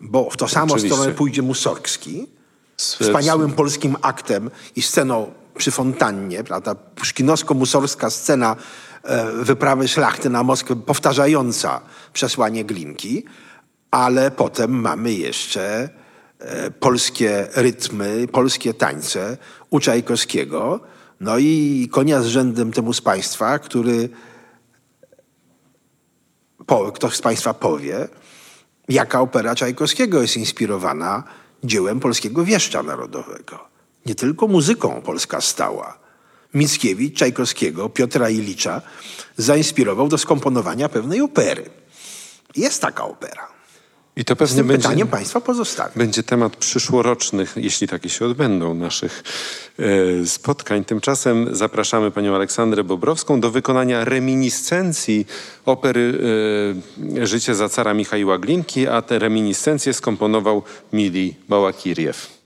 bo 0.00 0.30
w 0.30 0.36
to 0.36 0.48
samo 0.48 0.74
Oczywiście. 0.74 0.96
stronę 0.96 1.12
pójdzie 1.14 1.42
Mussorgski, 1.42 2.26
wspaniałym 2.76 3.52
polskim 3.52 3.96
aktem 4.02 4.50
i 4.76 4.82
sceną 4.82 5.32
przy 5.56 5.70
fontannie, 5.70 6.44
prawda, 6.44 6.74
puszkinowsko-musorska 6.74 8.10
scena 8.10 8.56
e, 9.02 9.32
wyprawy 9.32 9.88
szlachty 9.88 10.30
na 10.30 10.42
Moskwę, 10.42 10.76
powtarzająca 10.76 11.80
przesłanie 12.12 12.64
Glinki, 12.64 13.24
ale 13.90 14.30
potem 14.30 14.70
mamy 14.80 15.12
jeszcze 15.12 15.88
e, 16.38 16.70
polskie 16.70 17.46
rytmy, 17.54 18.26
polskie 18.32 18.74
tańce 18.74 19.36
u 19.70 19.80
Czajkowskiego, 19.80 20.80
no 21.20 21.38
i 21.38 21.88
konia 21.92 22.22
z 22.22 22.26
rzędem 22.26 22.72
temu 22.72 22.92
z 22.92 23.00
Państwa, 23.00 23.58
który 23.58 24.08
po, 26.66 26.92
ktoś 26.92 27.16
z 27.16 27.20
Państwa 27.20 27.54
powie, 27.54 28.08
jaka 28.88 29.20
opera 29.20 29.54
Czajkowskiego 29.54 30.22
jest 30.22 30.36
inspirowana 30.36 31.24
dziełem 31.64 32.00
polskiego 32.00 32.44
wieszcza 32.44 32.82
narodowego. 32.82 33.68
Nie 34.06 34.14
tylko 34.14 34.46
muzyką 34.46 35.02
Polska 35.02 35.40
stała. 35.40 35.98
Mickiewicz 36.54 37.18
Czajkowskiego, 37.18 37.88
Piotra 37.88 38.30
Ilicza 38.30 38.82
zainspirował 39.36 40.08
do 40.08 40.18
skomponowania 40.18 40.88
pewnej 40.88 41.20
opery. 41.20 41.70
Jest 42.56 42.82
taka 42.82 43.04
opera. 43.04 43.55
I 44.16 44.24
to 44.24 44.34
Z 44.34 44.38
pewnie 44.38 44.56
tym 44.56 44.66
będzie, 44.66 44.82
pytaniem 44.82 45.08
Państwa 45.08 45.40
pozostawię. 45.40 45.90
będzie 45.96 46.22
temat 46.22 46.56
przyszłorocznych, 46.56 47.52
jeśli 47.56 47.88
takie 47.88 48.08
się 48.08 48.26
odbędą, 48.26 48.74
naszych 48.74 49.22
e, 49.78 50.26
spotkań. 50.26 50.84
Tymczasem 50.84 51.56
zapraszamy 51.56 52.10
panią 52.10 52.34
Aleksandrę 52.34 52.84
Bobrowską 52.84 53.40
do 53.40 53.50
wykonania 53.50 54.04
reminiscencji 54.04 55.26
opery 55.66 56.18
e, 57.16 57.26
Życie 57.26 57.54
za 57.54 57.68
cara 57.68 57.94
Michaiła 57.94 58.38
Glinki, 58.38 58.86
a 58.88 59.02
te 59.02 59.18
reminiscencje 59.18 59.94
skomponował 59.94 60.62
Mili 60.92 61.34
Bałakiriew. 61.48 62.36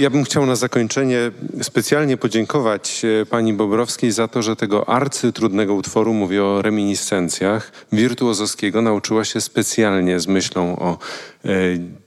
Ja 0.00 0.10
bym 0.10 0.24
chciał 0.24 0.46
na 0.46 0.56
zakończenie 0.56 1.18
specjalnie 1.62 2.16
podziękować 2.16 3.02
e, 3.04 3.26
pani 3.26 3.52
Bobrowskiej 3.52 4.12
za 4.12 4.28
to, 4.28 4.42
że 4.42 4.56
tego 4.56 4.88
arcytrudnego 4.88 5.74
utworu, 5.74 6.14
mówię 6.14 6.44
o 6.44 6.62
reminiscencjach, 6.62 7.72
wirtuozowskiego 7.92 8.82
nauczyła 8.82 9.24
się 9.24 9.40
specjalnie 9.40 10.20
z 10.20 10.26
myślą 10.26 10.78
o 10.78 10.98
e, 11.44 11.48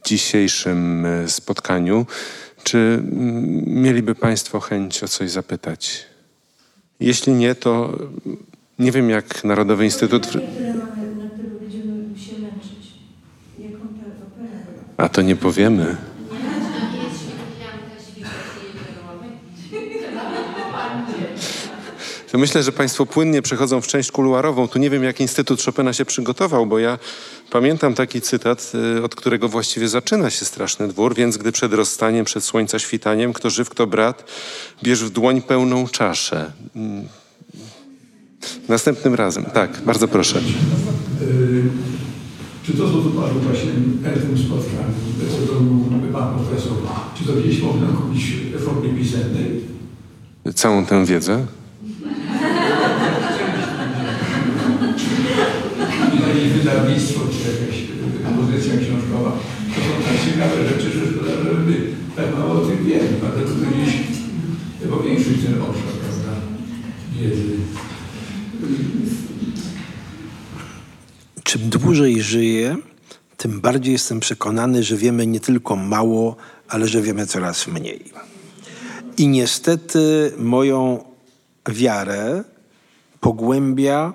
dzisiejszym 0.05 1.05
e, 1.05 1.27
spotkaniu. 1.29 2.05
Czy 2.63 2.77
mm, 2.77 3.63
mieliby 3.67 4.15
państwo 4.15 4.59
chęć 4.59 5.03
o 5.03 5.07
coś 5.07 5.31
zapytać? 5.31 6.05
Jeśli 6.99 7.33
nie, 7.33 7.55
to 7.55 7.97
nie 8.79 8.91
wiem 8.91 9.09
jak 9.09 9.43
Narodowy 9.43 9.85
Instytut... 9.85 10.27
A 14.97 15.09
to 15.09 15.21
nie 15.21 15.35
powiemy. 15.35 16.12
To 22.33 22.39
myślę, 22.39 22.63
że 22.63 22.71
Państwo 22.71 23.05
płynnie 23.05 23.41
przechodzą 23.41 23.81
w 23.81 23.87
część 23.87 24.11
kuluarową. 24.11 24.67
Tu 24.67 24.79
nie 24.79 24.89
wiem, 24.89 25.03
jak 25.03 25.19
Instytut 25.19 25.63
Chopina 25.63 25.93
się 25.93 26.05
przygotował, 26.05 26.65
bo 26.65 26.79
ja 26.79 26.99
pamiętam 27.51 27.93
taki 27.93 28.21
cytat, 28.21 28.71
y, 28.97 29.03
od 29.03 29.15
którego 29.15 29.49
właściwie 29.49 29.87
zaczyna 29.87 30.29
się 30.29 30.45
straszny 30.45 30.87
dwór, 30.87 31.15
więc 31.15 31.37
gdy 31.37 31.51
przed 31.51 31.73
rozstaniem, 31.73 32.25
przed 32.25 32.43
słońca 32.43 32.79
świtaniem, 32.79 33.33
kto 33.33 33.49
żyw, 33.49 33.69
kto 33.69 33.87
brat, 33.87 34.23
bierz 34.83 35.03
w 35.03 35.09
dłoń 35.09 35.41
pełną 35.41 35.87
czaszę. 35.87 36.51
Mm. 36.75 37.07
Następnym 38.69 39.15
razem. 39.15 39.45
Tak, 39.45 39.81
bardzo 39.85 40.07
proszę. 40.07 40.39
Y, 41.21 41.63
Czy 42.65 42.73
to, 42.73 42.87
co 42.87 42.93
tu 42.93 43.09
padło 43.09 43.41
właśnie 43.41 43.71
na 44.01 44.09
tym 44.09 44.37
spotkaniu, 44.37 45.63
mówił 45.91 46.13
pan 46.13 46.33
profesor, 46.33 46.73
czy 47.17 47.23
to 47.25 47.33
gdzieś 47.33 47.61
można 47.61 47.87
kupić 47.87 48.23
w 48.53 48.65
formie 48.65 48.89
pisemnej? 48.89 49.61
Całą 50.55 50.85
tę 50.85 51.05
wiedzę. 51.05 51.45
I 56.13 56.21
jakieś 56.27 56.49
wydawnictwo, 56.53 57.19
czy 57.19 57.39
jakaś 57.51 57.75
y, 57.81 58.37
pozycja 58.37 58.73
książkowa. 58.77 59.31
To 59.75 59.81
są 59.81 59.91
tak 60.05 60.17
ciekawe 60.25 60.69
rzeczy, 60.69 60.99
że 60.99 61.11
szkoda, 61.11 61.31
że 61.43 61.53
my 61.53 61.75
tak 62.15 62.37
mało 62.37 62.53
o 62.53 62.65
tym 62.65 62.85
wiemy, 62.85 63.09
dlatego 63.19 63.49
to 63.49 63.55
gdzieś 63.55 63.93
powiększyć 64.89 65.43
ten 65.45 65.61
obszar, 65.61 65.93
prawda, 66.01 66.41
wiedzy. 67.19 67.57
Czym 71.43 71.69
dłużej 71.69 72.21
żyję, 72.21 72.77
tym 73.37 73.61
bardziej 73.61 73.93
jestem 73.93 74.19
przekonany, 74.19 74.83
że 74.83 74.97
wiemy 74.97 75.27
nie 75.27 75.39
tylko 75.39 75.75
mało, 75.75 76.35
ale 76.69 76.87
że 76.87 77.01
wiemy 77.01 77.27
coraz 77.27 77.67
mniej. 77.67 78.11
I 79.17 79.27
niestety 79.27 80.31
moją 80.37 81.03
wiarę 81.69 82.43
pogłębia 83.19 84.13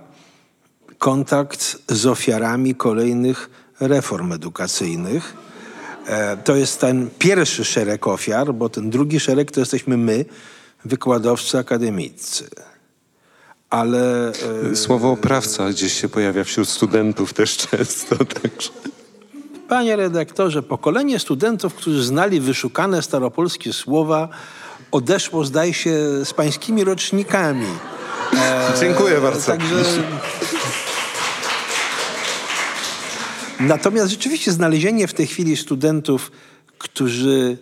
kontakt 0.98 1.78
z 1.88 2.06
ofiarami 2.06 2.74
kolejnych 2.74 3.50
reform 3.80 4.32
edukacyjnych. 4.32 5.34
E, 6.06 6.36
To 6.36 6.56
jest 6.56 6.80
ten 6.80 7.10
pierwszy 7.18 7.64
szereg 7.64 8.06
ofiar, 8.06 8.54
bo 8.54 8.68
ten 8.68 8.90
drugi 8.90 9.20
szereg 9.20 9.50
to 9.50 9.60
jesteśmy 9.60 9.96
my, 9.96 10.24
wykładowcy 10.84 11.58
akademiccy. 11.58 12.48
Ale 13.70 14.32
e, 14.72 14.76
Słowo 14.76 15.10
oprawca 15.10 15.68
gdzieś 15.68 15.92
się 15.92 16.08
pojawia 16.08 16.44
wśród 16.44 16.68
studentów 16.68 17.32
też 17.32 17.56
często. 17.56 18.16
Także. 18.42 18.70
Panie 19.68 19.96
redaktorze, 19.96 20.62
pokolenie 20.62 21.18
studentów, 21.18 21.74
którzy 21.74 22.04
znali 22.04 22.40
wyszukane 22.40 23.02
staropolskie 23.02 23.72
słowa, 23.72 24.28
odeszło, 24.92 25.44
zdaje 25.44 25.74
się, 25.74 26.24
z 26.24 26.34
pańskimi 26.34 26.84
rocznikami. 26.84 27.66
Dziękuję 28.80 29.20
bardzo. 29.20 29.46
Także... 29.46 29.84
Natomiast 33.60 34.10
rzeczywiście 34.10 34.52
znalezienie 34.52 35.06
w 35.08 35.14
tej 35.14 35.26
chwili 35.26 35.56
studentów, 35.56 36.30
którzy, 36.78 37.58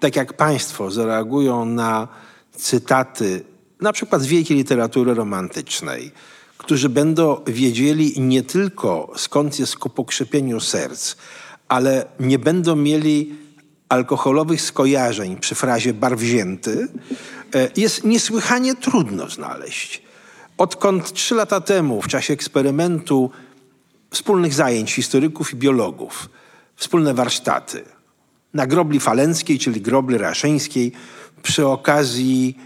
tak 0.00 0.16
jak 0.16 0.32
państwo, 0.32 0.90
zareagują 0.90 1.64
na 1.64 2.08
cytaty, 2.56 3.44
na 3.80 3.92
przykład 3.92 4.22
z 4.22 4.26
wielkiej 4.26 4.56
literatury 4.56 5.14
romantycznej, 5.14 6.12
którzy 6.58 6.88
będą 6.88 7.40
wiedzieli 7.46 8.20
nie 8.20 8.42
tylko 8.42 9.12
skąd 9.16 9.58
jest 9.58 9.76
ku 9.76 9.90
pokrzepieniu 9.90 10.60
serc, 10.60 11.16
ale 11.68 12.06
nie 12.20 12.38
będą 12.38 12.76
mieli 12.76 13.43
alkoholowych 13.88 14.62
skojarzeń 14.62 15.36
przy 15.36 15.54
frazie 15.54 15.94
bar 15.94 16.16
wzięty, 16.16 16.88
e, 17.54 17.68
jest 17.76 18.04
niesłychanie 18.04 18.74
trudno 18.74 19.30
znaleźć. 19.30 20.02
Odkąd 20.58 21.12
trzy 21.12 21.34
lata 21.34 21.60
temu, 21.60 22.02
w 22.02 22.08
czasie 22.08 22.34
eksperymentu 22.34 23.30
wspólnych 24.10 24.54
zajęć 24.54 24.92
historyków 24.94 25.52
i 25.52 25.56
biologów, 25.56 26.28
wspólne 26.76 27.14
warsztaty 27.14 27.84
na 28.54 28.66
grobli 28.66 29.00
falenckiej, 29.00 29.58
czyli 29.58 29.80
grobli 29.80 30.18
raszyńskiej, 30.18 30.92
przy 31.42 31.66
okazji 31.66 32.58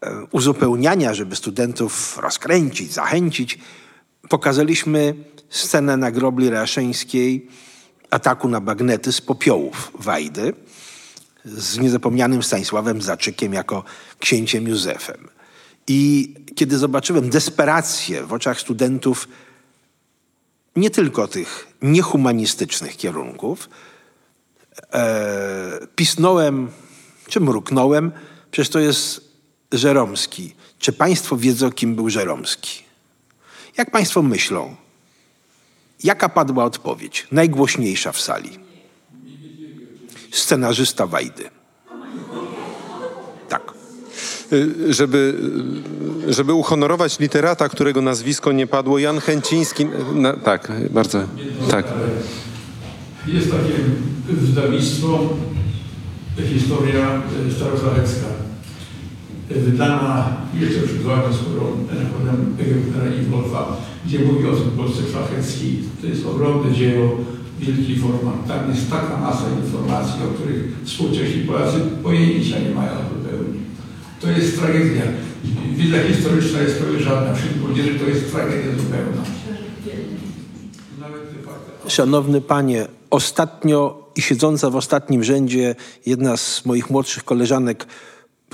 e, 0.00 0.24
uzupełniania, 0.30 1.14
żeby 1.14 1.36
studentów 1.36 2.18
rozkręcić, 2.18 2.92
zachęcić, 2.92 3.58
pokazaliśmy 4.28 5.14
scenę 5.48 5.96
na 5.96 6.10
grobli 6.10 6.50
raszyńskiej 6.50 7.48
ataku 8.14 8.48
na 8.48 8.60
bagnety 8.60 9.12
z 9.12 9.20
popiołów 9.20 9.90
Wajdy 9.98 10.52
z 11.44 11.78
niezapomnianym 11.78 12.42
Stanisławem 12.42 13.02
Zaczykiem 13.02 13.52
jako 13.52 13.84
księciem 14.18 14.68
Józefem. 14.68 15.28
I 15.88 16.34
kiedy 16.54 16.78
zobaczyłem 16.78 17.30
desperację 17.30 18.22
w 18.22 18.32
oczach 18.32 18.60
studentów 18.60 19.28
nie 20.76 20.90
tylko 20.90 21.28
tych 21.28 21.66
niehumanistycznych 21.82 22.96
kierunków, 22.96 23.68
e, 24.92 25.86
pisnąłem, 25.96 26.70
czy 27.28 27.40
mruknąłem, 27.40 28.12
przecież 28.50 28.68
to 28.68 28.80
jest 28.80 29.20
Żeromski. 29.72 30.54
Czy 30.78 30.92
państwo 30.92 31.36
wiedzą, 31.36 31.72
kim 31.72 31.94
był 31.94 32.10
Żeromski? 32.10 32.84
Jak 33.76 33.90
państwo 33.90 34.22
myślą? 34.22 34.76
Jaka 36.04 36.28
padła 36.28 36.64
odpowiedź? 36.64 37.26
Najgłośniejsza 37.32 38.12
w 38.12 38.20
sali. 38.20 38.50
Scenarzysta 40.30 41.06
Wajdy. 41.06 41.44
Tak. 43.48 43.72
Y, 44.52 44.94
Żeby, 44.94 45.34
y, 46.28 46.32
żeby 46.32 46.52
uhonorować 46.52 47.18
literata, 47.18 47.68
którego 47.68 48.02
nazwisko 48.02 48.52
nie 48.52 48.66
padło, 48.66 48.98
Jan 48.98 49.20
Chęciński. 49.20 49.86
Na, 50.14 50.32
tak, 50.32 50.72
bardzo. 50.90 51.20
Tak. 51.70 51.86
Jest 53.26 53.50
takie 53.50 53.74
wydawnictwo, 54.28 55.28
historia 56.54 57.22
starozalecka, 57.56 58.26
wydana 59.50 60.36
jeszcze 60.60 60.80
przed 60.80 61.02
wojną 61.02 61.32
skórą 61.32 61.64
nakładem 61.80 62.56
Egiptera 62.60 63.14
i 63.14 63.24
Wolfa, 63.30 63.76
gdzie 64.06 64.18
mówi 64.18 64.46
o 64.48 64.52
tym 64.52 64.70
Polsce 64.70 65.02
szlacheckiej. 65.10 65.78
To 66.00 66.06
jest 66.06 66.26
ogromne 66.26 66.74
dzieło, 66.74 67.10
wielki 67.60 67.96
format. 67.96 68.48
Tam 68.48 68.70
jest 68.70 68.90
taka 68.90 69.16
masa 69.16 69.44
informacji, 69.64 70.20
o 70.22 70.34
których 70.34 70.72
współcześni 70.84 71.42
Polacy 71.42 71.78
pojęcia 72.02 72.58
nie 72.58 72.74
mają 72.74 72.90
zupełnie. 72.90 73.60
To 74.20 74.30
jest 74.30 74.60
tragedia. 74.60 75.02
Wiedza 75.76 75.96
historyczna 76.08 76.60
jest 76.60 76.78
prawie 76.78 77.00
żadna. 77.00 77.34
Wśród 77.34 77.60
młodzieży 77.60 77.98
to 77.98 78.04
jest 78.04 78.32
tragedia 78.32 78.70
zupełna. 78.78 79.22
Szanowny 81.88 82.40
panie, 82.40 82.86
ostatnio 83.10 84.04
i 84.16 84.22
siedząca 84.22 84.70
w 84.70 84.76
ostatnim 84.76 85.24
rzędzie 85.24 85.74
jedna 86.06 86.36
z 86.36 86.66
moich 86.66 86.90
młodszych 86.90 87.24
koleżanek 87.24 87.86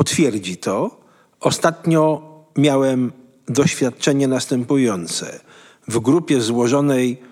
potwierdzi 0.00 0.56
to. 0.56 1.00
Ostatnio 1.40 2.22
miałem 2.56 3.12
doświadczenie 3.48 4.28
następujące. 4.28 5.40
W 5.88 5.98
grupie 5.98 6.40
złożonej 6.40 7.22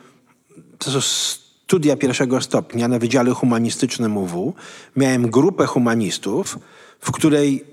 to 0.79 1.01
studia 1.01 1.97
pierwszego 1.97 2.41
stopnia 2.41 2.89
na 2.89 2.99
Wydziale 2.99 3.31
Humanistycznym 3.31 4.17
UW 4.17 4.55
miałem 4.97 5.31
grupę 5.31 5.67
humanistów, 5.67 6.59
w 7.01 7.11
której 7.11 7.65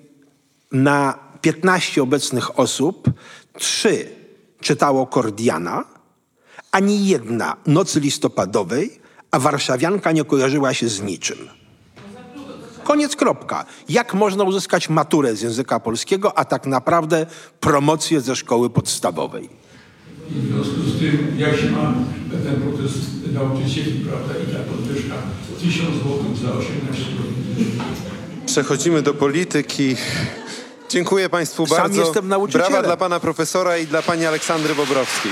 na 0.72 1.19
15 1.41 2.03
obecnych 2.03 2.59
osób 2.59 3.09
trzy 3.53 4.09
czytało 4.61 5.07
Kordiana, 5.07 5.84
ani 6.72 7.07
jedna 7.07 7.57
nocy 7.67 7.99
listopadowej, 7.99 8.99
a 9.31 9.39
warszawianka 9.39 10.11
nie 10.11 10.23
kojarzyła 10.23 10.73
się 10.73 10.89
z 10.89 11.01
niczym. 11.01 11.64
Koniec, 12.85 13.15
kropka. 13.15 13.65
Jak 13.89 14.13
można 14.13 14.43
uzyskać 14.43 14.89
maturę 14.89 15.35
z 15.35 15.41
języka 15.41 15.79
polskiego, 15.79 16.37
a 16.37 16.45
tak 16.45 16.65
naprawdę 16.65 17.25
promocję 17.59 18.21
ze 18.21 18.35
szkoły 18.35 18.69
podstawowej? 18.69 19.49
I 20.29 20.33
w 20.33 20.47
związku 20.47 20.81
z 20.81 20.99
tym, 20.99 21.35
jak 21.37 21.55
się 21.57 21.71
ma 21.71 21.93
ten 22.43 22.61
protest 22.61 22.99
nauczycieli, 23.33 24.05
prawda, 24.09 24.33
i 24.33 24.53
ta 24.53 24.59
podwyżka 24.71 25.15
1000 25.59 25.73
zł 25.73 26.17
za 26.43 26.57
18 26.57 27.03
godzin. 27.17 27.81
Przechodzimy 28.45 29.01
do 29.01 29.13
polityki. 29.13 29.95
Dziękuję 30.89 31.29
Państwu 31.29 31.67
Sam 31.67 31.77
bardzo. 31.77 32.01
jestem 32.01 32.27
nauczycielem. 32.27 32.71
Brawa 32.71 32.87
dla 32.87 32.97
Pana 32.97 33.19
Profesora 33.19 33.77
i 33.77 33.87
dla 33.87 34.01
Pani 34.01 34.25
Aleksandry 34.25 34.75
Bobrowskiej. 34.75 35.31